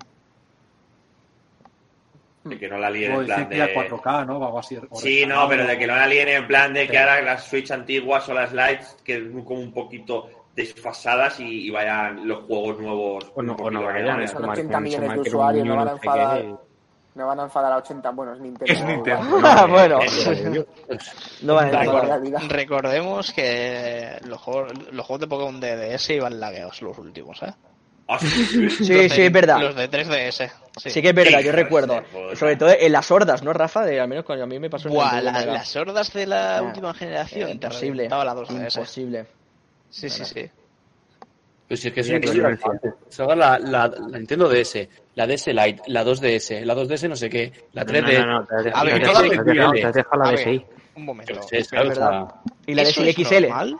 [2.45, 3.75] De que no la líen en plan de...
[3.75, 4.35] 4K, ¿no?
[4.45, 4.77] Algo así.
[4.93, 7.71] Sí, no, pero de que no la líen en plan de que ahora las Switch
[7.71, 12.79] antiguas o las Lights que es como un poquito desfasadas y, y vayan los juegos
[12.79, 13.29] nuevos.
[13.35, 15.33] O no, o no poquito vayan, a es Son como 80 Arkham, millones de Schumacher,
[15.33, 16.66] usuarios, un no van a niño, sé enfadar.
[17.17, 18.71] Me van a enfadar a 80, bueno, es Nintendo.
[18.71, 19.37] Es Nintendo.
[19.39, 19.69] igual.
[19.71, 20.65] bueno, Eh,
[21.41, 22.41] no va a realidad.
[22.47, 27.51] Recordemos que los juegos, los juegos de Pokémon de DS iban lagueados los últimos, ¿eh?
[28.09, 29.59] Ah, sí, Sí, es verdad.
[29.59, 30.49] Los de 3DS.
[30.77, 30.89] Sí.
[30.91, 32.01] Sí que es verdad, yo recuerdo.
[32.35, 33.83] Sobre todo en las hordas, ¿no, Rafa?
[33.83, 36.61] De, al menos cuando a mí me pasó Buah, la- las hordas de la Ah,
[36.61, 37.49] última generación.
[37.49, 38.07] Imposible.
[38.07, 38.75] la 2DS.
[38.75, 39.25] Imposible.
[39.89, 40.49] Sí, sí, sí.
[41.67, 46.05] Pues si es que es una la, la, la Nintendo DS, la DS Lite, la
[46.05, 48.19] 2DS, la 2DS no sé qué, la 3D.
[48.19, 50.65] No, no, no, te has A ver, te te dejado la DSI.
[50.95, 51.33] un momento.
[51.33, 51.91] Yo qué sé, Es ¿sabes?
[51.91, 52.35] O sea, verdad.
[52.65, 53.41] Y la de ¿Eso es XL.
[53.47, 53.77] normal?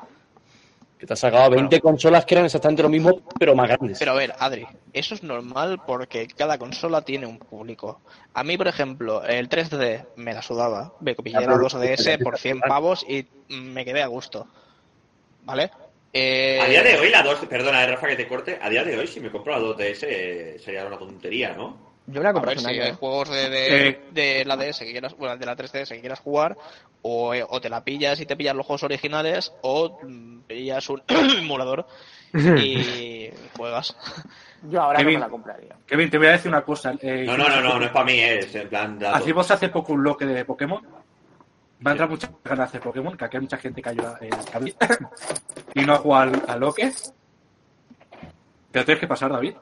[0.99, 3.99] que te has sacado 20 consolas que eran exactamente lo mismo, pero más grandes.
[3.99, 8.01] Pero a ver, Adri, eso es normal porque cada consola tiene un público.
[8.34, 10.93] A mí, por ejemplo, el 3D me la sudaba.
[10.99, 14.47] Me pillé la pero- 2DS por 100 pavos y me quedé a gusto.
[15.43, 15.69] ¿Vale?
[16.19, 18.84] Eh, A día de hoy la 2, perdona, eh, Rafa que te corte, a día
[18.84, 21.95] de hoy si me compro la 2DS eh, sería una tontería, ¿no?
[22.07, 25.15] Yo me la A compré si hay juegos de, de, de la DS que quieras,
[25.18, 26.57] bueno, de la 3DS que quieras jugar,
[27.03, 30.89] o, eh, o te la pillas y te pillas los juegos originales, o mm, pillas
[30.89, 31.03] un
[31.38, 31.85] emulador
[32.34, 33.95] y juegas.
[34.69, 35.14] Yo ahora Kevin.
[35.15, 35.76] no me la compraría.
[35.85, 36.94] Kevin, te voy a decir una cosa.
[37.02, 38.98] eh, No, no, no, no, no es para mí, es en plan...
[38.98, 39.18] dato.
[39.18, 40.81] Hacemos hace poco un bloque de Pokémon.
[41.86, 44.18] Va a entrar muchas ganas de hacer Pokémon, que aquí hay mucha gente que ayuda
[44.22, 44.76] el cable.
[45.76, 46.91] y no ha jugado al, al Loque.
[48.72, 49.56] Pero tienes que pasar, David.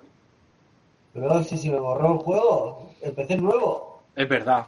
[1.13, 4.03] Pero si se me borró el juego, empecé nuevo.
[4.15, 4.65] Es verdad.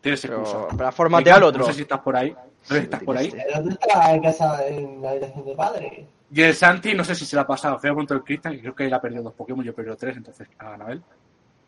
[0.00, 0.68] Tienes excusa.
[0.70, 1.60] pero al otro.
[1.60, 2.30] No sé si estás por ahí.
[2.30, 3.30] No sé si estás por ahí.
[3.30, 6.06] ¿Pero ¿Dónde está en casa, en la habitación de padre?
[6.30, 7.78] Y el Santi, no sé si se la ha pasado.
[7.78, 9.74] Fue a punto el Cristian, que creo que él ha perdido dos Pokémon, yo he
[9.74, 11.02] perdido tres, entonces ha ganado él.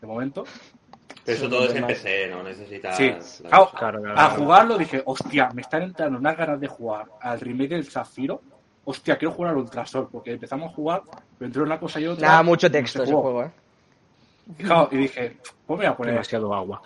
[0.01, 0.45] De momento.
[1.29, 2.97] Pero eso todo es en PC, no necesitas.
[2.97, 3.11] Sí,
[3.43, 3.71] la claro.
[3.79, 7.75] Claro, claro, a jugarlo dije, hostia, me están entrando unas ganas de jugar al remake
[7.75, 8.41] del Zafiro.
[8.87, 11.03] Hostia, quiero jugar al Ultrasol, porque empezamos a jugar,
[11.37, 12.27] pero entre una cosa y otra.
[12.27, 13.51] Nada, mucho texto ese juego, ¿eh?
[14.57, 15.37] Claro, y dije,
[15.67, 16.15] pues me voy a poner.
[16.15, 16.81] Demasiado agua.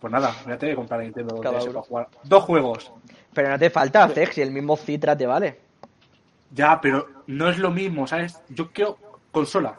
[0.00, 2.08] Pues nada, voy a tener que comprar Nintendo para jugar.
[2.24, 2.92] Dos juegos.
[3.32, 5.60] Pero no te falta Zex si el mismo Citra te vale.
[6.50, 8.40] Ya, pero no es lo mismo, ¿sabes?
[8.48, 8.98] Yo quiero
[9.30, 9.78] consola.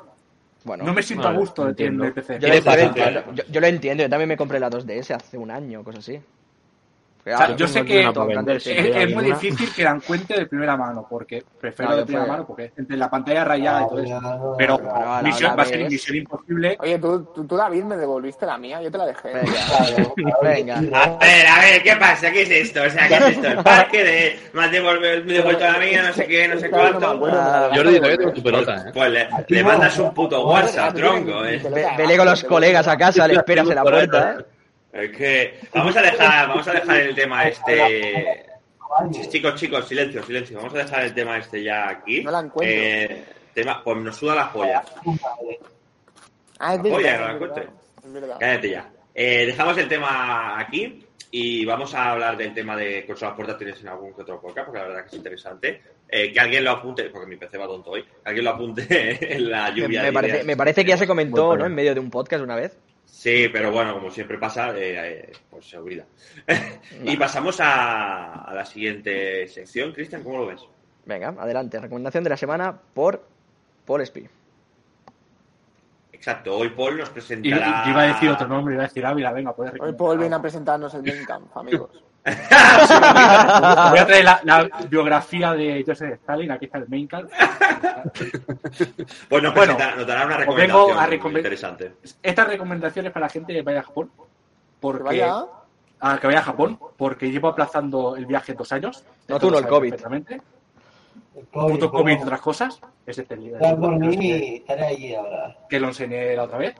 [0.68, 2.03] Bueno, no me siento vale, a gusto en entiendo.
[2.03, 2.39] el PC.
[2.39, 2.48] yo,
[3.34, 6.19] yo, yo lo entiendo, yo también me compré la 2DS hace un año, cosas así.
[7.33, 8.03] O sea, yo sé que
[9.03, 12.71] Es, muy difícil que dan cuenta de primera mano, porque prefiero de primera mano, porque
[12.77, 14.19] entre la pantalla rayada y todo eso.
[14.23, 16.77] Ah, Pero la- misión, la va a ser misión imposible.
[16.79, 19.33] Oye, tú, tú, tú, David, me devolviste la mía, yo te la dejé.
[19.33, 20.75] Venga, venga.
[20.77, 22.31] A ver, a ver, ¿qué pasa?
[22.31, 22.81] ¿Qué es esto?
[22.83, 23.47] O sea, ¿qué es esto?
[23.47, 26.59] El parque de me has devuelto, me he devuelto la mía, no sé qué, no
[26.59, 27.25] sé cuánto.
[27.31, 28.91] Ah, Jordi, todavía tengo tu pelota, ¿eh?
[28.93, 31.61] Pues le, le mandas un puto WhatsApp, tronco, eh.
[31.73, 34.45] Ve- Vele con los colegas a casa, le esperas en la puerta, ¿eh?
[34.97, 38.45] Es que vamos a dejar, vamos a dejar el tema este.
[39.29, 40.57] Chicos, chicos, silencio, silencio.
[40.57, 42.23] Vamos a dejar el tema este ya aquí.
[42.23, 42.75] No la encuentro.
[42.75, 44.83] Eh, tema, pues nos suda la polla.
[46.59, 47.61] Ah, es verdad, no la.
[48.03, 48.37] Es verdad.
[48.39, 48.89] Cállate ya.
[49.13, 53.89] Eh, dejamos el tema aquí y vamos a hablar del tema de consolas portátiles en
[53.89, 55.81] algún que otro podcast, porque la verdad que es interesante.
[56.09, 58.85] Eh, que alguien lo apunte, porque mi PC va tonto hoy, que alguien lo apunte
[59.35, 60.01] en la Me, lluvia.
[60.01, 61.65] me de parece, me parece que ya se comentó, ¿no?
[61.65, 62.77] En medio de un podcast una vez.
[63.07, 66.05] Sí, pero bueno, como siempre pasa, eh, eh, pues se olvida.
[67.03, 69.93] y pasamos a, a la siguiente sección.
[69.93, 70.61] Cristian, ¿cómo lo ves?
[71.05, 71.79] Venga, adelante.
[71.79, 73.25] Recomendación de la semana por
[73.85, 74.29] Paul Spee.
[76.11, 77.85] Exacto, hoy Paul nos Y, y presentará...
[77.89, 80.41] iba a decir otro nombre, iba a decir Ávila, venga, puedes Hoy Paul viene a
[80.41, 82.03] presentarnos el Main Camp, amigos.
[83.89, 87.27] Voy a traer la, la biografía de Joseph Stalin, aquí está el main card.
[89.29, 91.93] Pues nos, Bueno, nos dará una recomendación a recomend- interesante.
[92.21, 94.09] Estas recomendaciones para la gente que vaya a Japón.
[94.17, 94.23] Que
[94.79, 95.45] Porque, vaya.
[96.01, 99.03] a que vaya a Japón, porque llevo aplazando el viaje dos años.
[99.27, 99.95] No, tú no, el COVID.
[101.51, 102.79] Puto COVID y otras cosas.
[103.05, 103.35] Es este
[105.15, 105.55] ahora.
[105.69, 106.75] que lo enseñé la otra vez.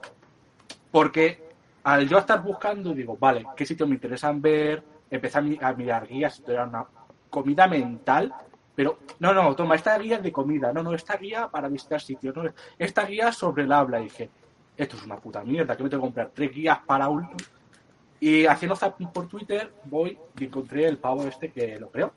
[0.90, 1.48] Porque
[1.84, 4.82] al yo estar buscando, digo, vale, ¿qué sitios me interesan ver?
[5.10, 6.84] Empecé a, mi- a mirar guías, esto era una
[7.30, 8.34] comida mental,
[8.74, 12.00] pero no, no, toma, esta guía es de comida, no, no, esta guía para visitar
[12.00, 12.42] sitios, no,
[12.78, 14.00] esta guía sobre el habla.
[14.00, 14.30] Y dije,
[14.76, 17.28] esto es una puta mierda, que me tengo que comprar tres guías para un...
[18.20, 22.12] Y haciendo zapping por Twitter, voy y encontré el pavo este que lo creó.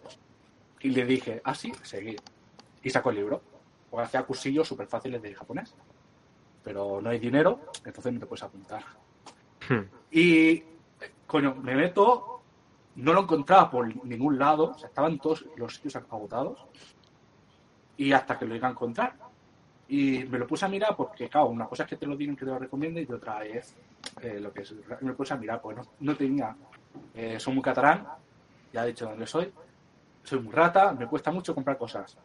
[0.80, 2.20] Y le dije, ah, sí, seguir.
[2.82, 3.42] Y sacó el libro.
[3.90, 5.76] Porque hacía cursillos súper fáciles de japonés
[6.64, 8.84] pero no hay dinero, entonces no te puedes apuntar.
[9.68, 9.82] Hmm.
[10.12, 10.64] Y,
[11.26, 12.41] coño, me meto,
[12.96, 16.60] no lo encontraba por ningún lado, o estaban todos los sitios agotados,
[17.98, 19.14] y hasta que lo iba a encontrar.
[19.88, 22.36] Y me lo puse a mirar porque, claro, una cosa es que te lo digan
[22.36, 23.76] que te lo recomienden y otra es
[24.22, 24.74] eh, lo que es.
[25.02, 26.56] Me lo puse a mirar, pues no, no tenía.
[27.14, 28.08] Eh, soy muy catalán,
[28.72, 29.52] ya he dicho dónde soy,
[30.24, 32.18] soy muy rata, me cuesta mucho comprar cosas.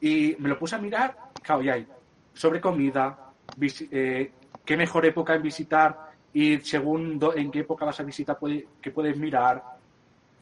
[0.00, 1.86] Y me lo puse a mirar, claro, y hay
[2.34, 4.32] sobre comida, eh,
[4.64, 8.90] qué mejor época en visitar y según en qué época vas a visitar, puede, qué
[8.90, 9.62] puedes mirar,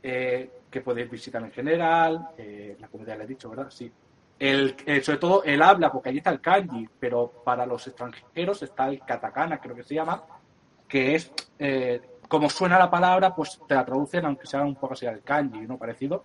[0.02, 3.70] eh, qué puedes visitar en general, eh, la comida ya le he dicho, ¿verdad?
[3.70, 3.90] Sí.
[4.38, 8.62] El, eh, sobre todo el habla, porque allí está el kanji, pero para los extranjeros
[8.62, 10.22] está el katakana, creo que se llama,
[10.86, 14.92] que es, eh, como suena la palabra, pues te la traducen, aunque sea un poco
[14.94, 15.78] así al kanji, ¿no?
[15.78, 16.24] Parecido.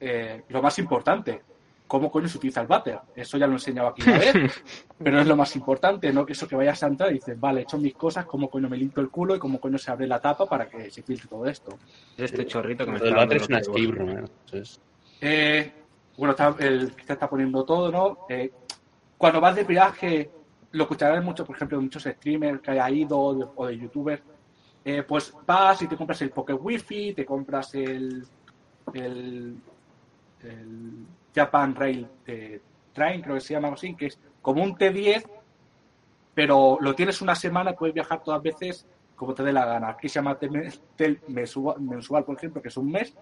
[0.00, 1.42] Eh, lo más importante,
[1.90, 3.00] cómo coño se utiliza el váter.
[3.16, 4.32] Eso ya lo he enseñado aquí una vez,
[5.02, 6.24] pero es lo más importante, ¿no?
[6.24, 8.68] Que eso que vayas a entrar y dices, vale, he hecho mis cosas, cómo coño
[8.68, 11.26] me limpio el culo y cómo coño se abre la tapa para que se filtre
[11.28, 11.80] todo esto.
[12.16, 14.10] Es este chorrito que me está váter dando es una escape room,
[14.52, 14.62] ¿eh?
[15.20, 15.72] Eh,
[16.16, 18.18] bueno, está, el que está poniendo todo, ¿no?
[18.28, 18.52] Eh,
[19.18, 20.30] cuando vas de viaje,
[20.70, 23.78] lo escucharás mucho, por ejemplo, de muchos streamers que haya ido o de, o de
[23.78, 24.22] youtubers.
[24.84, 28.24] eh, pues vas y te compras el Pocket Wi-Fi, te compras el,
[28.94, 29.56] el,
[30.42, 32.60] el Japan Rail eh,
[32.92, 35.24] Train, creo que se llama así, que es como un T10,
[36.34, 38.86] pero lo tienes una semana, puedes viajar todas veces
[39.16, 39.90] como te dé la gana.
[39.90, 43.14] Aquí se llama tel- tel- mensual, por ejemplo, que es un mes.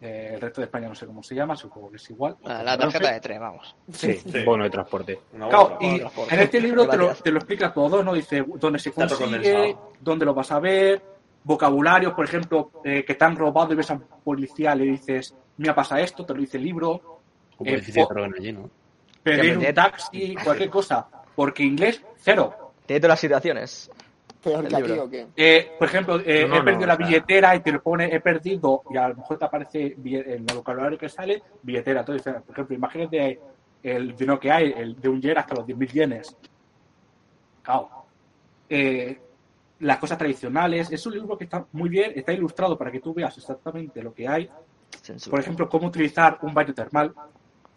[0.00, 2.36] Eh, el resto de España no sé cómo se llama, supongo que es igual.
[2.42, 3.76] La, la tarjeta de tren, vamos.
[3.92, 4.14] Sí.
[4.14, 4.42] Sí.
[4.44, 5.20] Bono de transporte.
[5.48, 6.34] Claro, y transporte.
[6.34, 8.12] en este libro te lo, te lo explica todo, ¿no?
[8.14, 11.02] Dice dónde se consigue, dónde lo vas a ver,
[11.44, 15.36] vocabularios, por ejemplo, eh, que te han robado y ves a un policía, le dices,
[15.58, 17.11] me pasa esto, te lo dice el libro,
[17.64, 18.70] Como Eh, droga allí, ¿no?
[19.22, 22.72] pedir un taxi, cualquier cosa, porque inglés, cero.
[22.86, 23.90] Tiene todas las situaciones.
[24.42, 25.04] Peor que aquí libro.
[25.04, 25.26] o qué.
[25.36, 28.82] Eh, por ejemplo, eh, No, he perdido la billetera y te lo pone he perdido
[28.90, 32.00] y a lo mejor te aparece en el vocabulario que sale billetera.
[32.00, 33.38] Entonces, por ejemplo, imagínate
[33.82, 36.36] el dinero que hay, el de un yen hasta los 10.000 yenes.
[37.62, 37.88] Claro.
[38.68, 39.20] Eh,
[39.80, 40.90] las cosas tradicionales.
[40.90, 44.12] Es un libro que está muy bien, está ilustrado para que tú veas exactamente lo
[44.12, 44.50] que hay.
[45.00, 45.30] Censura.
[45.30, 47.12] Por ejemplo, cómo utilizar un baño termal,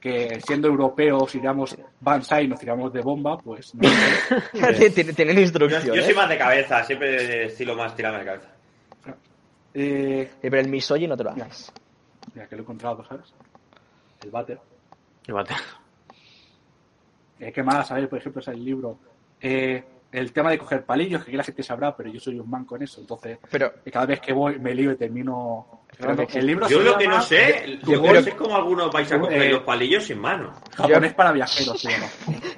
[0.05, 4.89] que siendo europeos, si digamos Banzai, nos tiramos de bomba, pues no sé.
[5.15, 5.85] Tienen, Yo, instrucciones.
[5.85, 8.47] yo soy más de cabeza, siempre estilo más tirado de cabeza.
[9.73, 11.71] Eh, Sí, pero el misogi no te lo haces.
[12.33, 13.33] mira, que lo he encontrado, ¿sabes?
[14.23, 14.59] El váter.
[15.25, 15.53] Llévate.
[17.39, 17.91] Eh, ¿Qué más?
[17.91, 18.97] A ver, por ejemplo, es el libro.
[19.41, 19.83] Eh,
[20.17, 22.75] el tema de coger palillos, que aquí la gente sabrá, pero yo soy un manco
[22.75, 23.01] en eso.
[23.01, 25.81] Entonces, Pero, cada vez que voy me lío y termino.
[26.33, 29.49] El libro Yo lo que no sé, yo sé cómo algunos vais a coger Eh,
[29.51, 30.51] los palillos sin mano.
[30.75, 32.07] Japonés para viajeros, llama.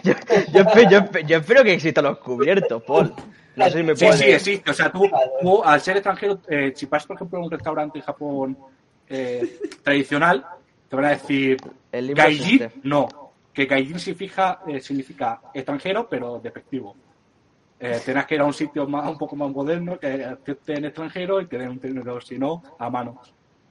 [0.03, 0.13] yo,
[0.53, 3.13] yo, espe- yo espe- yo espero que existan los cubiertos, Paul.
[3.55, 4.71] No sé si me Sí, sí, existe.
[4.71, 5.09] O sea, tú,
[5.41, 8.57] tú, al ser extranjero, eh, si vas, por ejemplo, a un restaurante en Japón
[9.09, 10.45] eh, tradicional,
[10.89, 11.57] te van a decir
[11.91, 13.07] El libro gaijin, no.
[13.53, 16.95] Que gaijin significa, eh, significa extranjero, pero despectivo.
[17.79, 21.41] Eh, tendrás que ir a un sitio más, un poco más moderno, que acepten extranjero
[21.41, 23.21] y que den un tenedor, si no, a mano.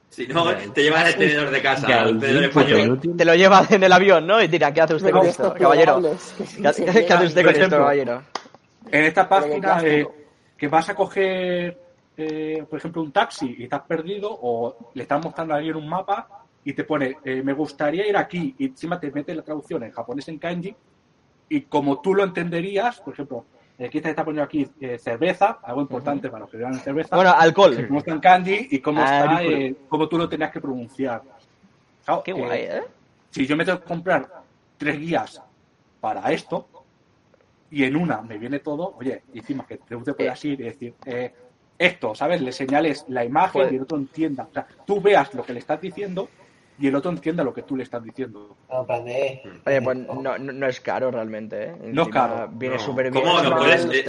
[0.09, 3.01] Si no, te llevas el tenedor de casa, Ya, el tenedor español.
[3.17, 4.41] Te lo llevas en el avión, ¿no?
[4.41, 6.01] Y tira, ¿qué hace usted con esto, caballero?
[6.61, 8.23] ¿Qué hace, usted con esto, caballero?
[8.91, 10.07] En esta página, eh,
[10.57, 11.77] que vas a coger,
[12.17, 15.89] eh, por ejemplo, un taxi y estás perdido, o le estás mostrando a alguien un
[15.89, 16.29] mapa
[16.65, 19.91] y te pone, eh, me gustaría ir aquí, y encima te mete la traducción en
[19.91, 20.75] japonés en kanji,
[21.49, 23.45] y como tú lo entenderías, por ejemplo,
[23.85, 27.33] aquí te está poniendo aquí eh, cerveza, algo importante para los que vean cerveza, Bueno,
[27.37, 27.87] alcohol.
[27.87, 29.55] cómo está en kanji y cómo está, Alcohol.
[29.55, 31.23] eh, cómo tú lo tenías que pronunciar.
[32.05, 32.83] Claro, Qué eh, guay, ¿eh?
[33.31, 34.27] si yo me tengo que comprar
[34.79, 35.43] tres guías
[36.01, 36.69] para esto
[37.71, 41.35] y en una me viene todo, oye, encima que te puedas ir y decir, eh,
[41.79, 42.41] esto, ¿sabes?
[42.41, 44.45] Le señales la imagen Pues- y el otro entienda.
[44.49, 46.29] O sea, tú veas lo que le estás diciendo
[46.79, 48.57] y el otro entienda lo que tú le estás diciendo.
[48.71, 51.77] No, Oye, pues no, no, no es caro realmente, ¿eh?
[51.85, 52.49] No es caro.
[52.53, 52.81] Viene No.
[52.83, 53.25] súper bien.
[53.25, 53.89] ¿Cómo no súper puedes?
[53.89, 54.05] bien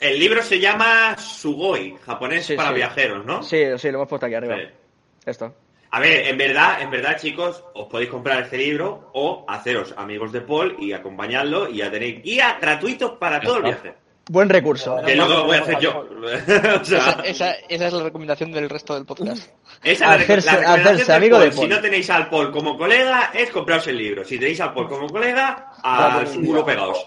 [0.00, 2.74] eh, el libro se llama Sugoi, japonés Sí, para sí.
[2.76, 3.42] viajeros, ¿no?
[3.42, 4.56] Sí, sí, lo hemos puesto aquí arriba.
[4.56, 4.62] Sí.
[5.26, 5.54] Esto.
[5.90, 10.32] A ver, en verdad, en verdad, chicos, os podéis comprar este libro o haceros amigos
[10.32, 13.94] de Paul y acompañarlo y ya tenéis guía gratuitos para todo el viaje.
[14.30, 14.96] Buen recurso.
[15.04, 15.98] Que que voy a hacer yo.
[16.22, 19.50] o Esa, sea, esa, esa es la recomendación del resto del podcast.
[19.82, 21.60] esa es la, Hacerse- la recomendación hacerse del amigo de Paul.
[21.60, 24.24] Si no tenéis al Paul como colega, es compraros el libro.
[24.24, 27.06] Si tenéis al Paul como colega, a su culo pegados.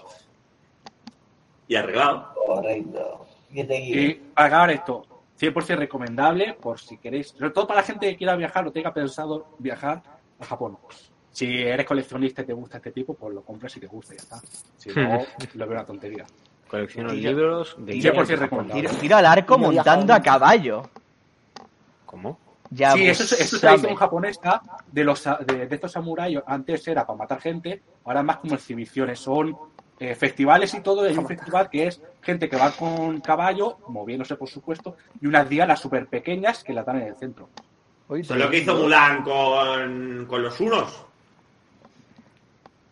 [1.66, 2.32] Y arreglado.
[2.46, 3.26] Correcto.
[3.50, 5.04] Y pagar esto,
[5.40, 8.92] 100% recomendable por si queréis, sobre todo para la gente que quiera viajar o tenga
[8.92, 10.02] pensado viajar
[10.38, 10.78] a Japón.
[11.32, 14.18] Si eres coleccionista y te gusta este tipo, pues lo compras si te gusta y
[14.18, 14.40] ya está.
[14.76, 15.18] Si no,
[15.54, 16.24] lo veo una tontería.
[16.68, 18.66] Colecciono Tiro- libros de tiro por.
[18.72, 20.82] Tiro, tiro al arco montando a caballo.
[22.06, 22.38] ¿Cómo?
[22.70, 24.62] Ya, sí, pues, eso, es- eso es tradición japonesa
[24.92, 26.38] de los de, de estos samuráis.
[26.46, 29.18] Antes era para matar gente, ahora más como exhibiciones.
[29.18, 29.56] Son
[29.98, 31.02] eh, festivales y todo.
[31.02, 35.48] Hay un festival que es gente que va con caballo, moviéndose por supuesto, y unas
[35.48, 37.48] dianas súper pequeñas que las dan en el centro.
[38.10, 41.04] Eso es lo que hizo Mulan con, con los unos.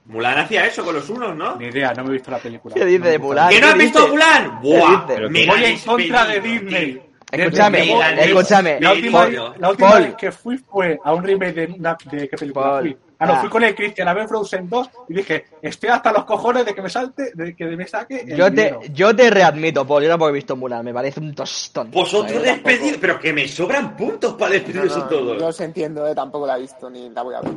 [0.07, 1.57] Mulan hacía eso con los unos, ¿no?
[1.57, 2.75] Ni idea, no me he visto la película.
[2.75, 3.19] ¿Qué No de.
[3.19, 3.49] Mulan?
[3.51, 4.09] ¿Que no has ¿Qué visto?
[4.09, 4.61] Mulan?
[4.63, 5.07] ¿Qué ¡Buah!
[5.07, 5.21] dice?
[5.29, 7.03] Me Voy en contra de Disney.
[7.33, 7.93] Escúchame,
[8.23, 8.79] escúchame.
[8.81, 9.55] La última, despedido.
[9.59, 10.03] la última Paul.
[10.05, 12.81] vez que fui fue a un remake de, una, de qué película Paul.
[12.83, 12.97] fui.
[13.19, 13.41] Ah, no, Ah.
[13.41, 16.75] fui con el Christian a ver Frozen 2 y dije, estoy hasta los cojones de
[16.75, 20.05] que me salte, de que me saque el Yo te, yo te readmito, Paul.
[20.05, 20.85] Yo tampoco he visto Mulan.
[20.85, 21.91] Me parece un tostón.
[21.91, 25.39] Vosotros despedidos, pero que me sobran puntos para despediros No, no, todos.
[25.41, 27.53] Yo os entiendo, eh, tampoco la he visto ni la voy a ver.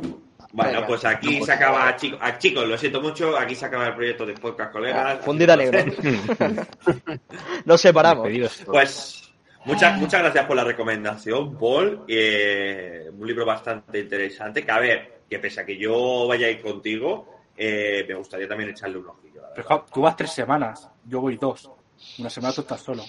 [0.52, 0.86] Bueno, Venga.
[0.86, 4.26] pues aquí se acaba, chicos, ah, chicos, lo siento mucho, aquí se acaba el proyecto
[4.26, 5.18] de podcast colegas.
[5.18, 5.78] Ah, fundida negro.
[7.64, 8.28] Nos separamos.
[8.66, 9.32] Pues
[9.64, 12.04] muchas, muchas gracias por la recomendación, Paul.
[12.08, 14.64] Eh, un libro bastante interesante.
[14.64, 18.48] Que a ver, que pese a que yo vaya a ir contigo, eh, me gustaría
[18.48, 19.42] también echarle un ojillo.
[19.54, 21.70] Pero, tú vas tres semanas, yo voy dos.
[22.18, 23.04] Una semana tú estás solo.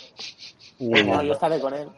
[0.80, 1.90] No, yo estaré con él.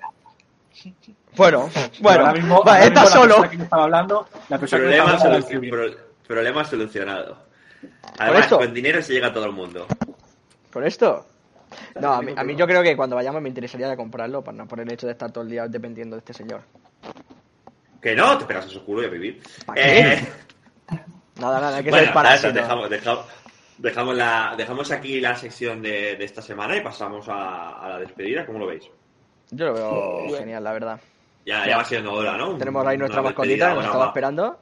[1.35, 1.69] Bueno,
[1.99, 2.19] bueno.
[2.21, 3.27] ahora mismo, va, ahora está mismo solo.
[3.29, 5.93] persona que me estaba hablando, la persona que me Problema, estaba hablando solu- era el
[5.95, 7.37] pro- problema solucionado.
[8.19, 9.87] Además, con dinero se llega a todo el mundo.
[10.71, 11.25] ¿Por esto?
[11.99, 14.55] No, a mí, a mí yo creo que cuando vayamos me interesaría de comprarlo, para
[14.57, 16.61] no por el hecho de estar todo el día dependiendo de este señor.
[18.01, 19.41] Que no, te pegas a su culo y a vivir.
[19.65, 20.13] ¿Para qué?
[20.13, 20.27] Eh,
[21.39, 22.89] Nada, nada, hay que bueno, nada, eso, dejamos,
[23.79, 27.99] dejamos, la, dejamos aquí la sección de, de esta semana y pasamos a, a la
[27.99, 28.45] despedida.
[28.45, 28.83] ¿Cómo lo veis?
[29.51, 30.39] Yo lo veo Bien.
[30.39, 31.01] genial, la verdad.
[31.45, 32.57] Ya, va siendo hora, ¿no?
[32.57, 34.59] Tenemos ahí nuestra mascotita que nos estaba esperando.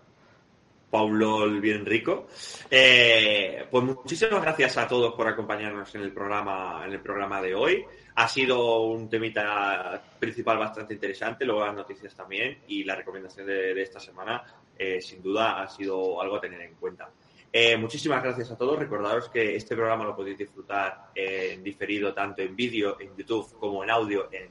[0.89, 2.27] Paulo el bien rico.
[2.69, 7.55] Eh, pues muchísimas gracias a todos por acompañarnos en el programa, en el programa de
[7.55, 7.85] hoy.
[8.15, 13.73] Ha sido un temita principal bastante interesante, luego las noticias también y la recomendación de,
[13.73, 14.43] de esta semana,
[14.77, 17.09] eh, sin duda, ha sido algo a tener en cuenta.
[17.53, 18.77] Eh, muchísimas gracias a todos.
[18.77, 23.83] Recordaros que este programa lo podéis disfrutar en diferido tanto en vídeo en YouTube como
[23.83, 24.49] en audio en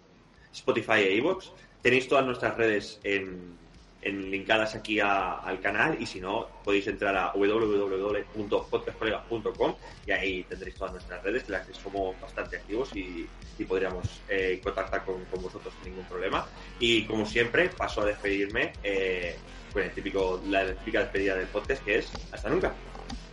[0.53, 1.49] Spotify e iVoox.
[1.83, 3.59] Tenéis todas nuestras redes en,
[4.03, 9.75] en linkadas aquí a- al canal y si no podéis entrar a www.podcastcolegas.com
[10.07, 13.27] y ahí tendréis todas nuestras redes que las que somos bastante activos y,
[13.59, 16.47] y podríamos eh, contactar con, con vosotros sin ningún problema
[16.79, 19.37] y como siempre paso a despedirme eh,
[19.73, 22.73] con el típico, la típica despedida del podcast que es hasta nunca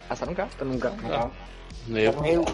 [0.09, 0.43] Hasta nunca.
[0.43, 0.93] Hasta nunca.
[1.03, 1.31] Adiós.
[2.25, 2.45] Eu.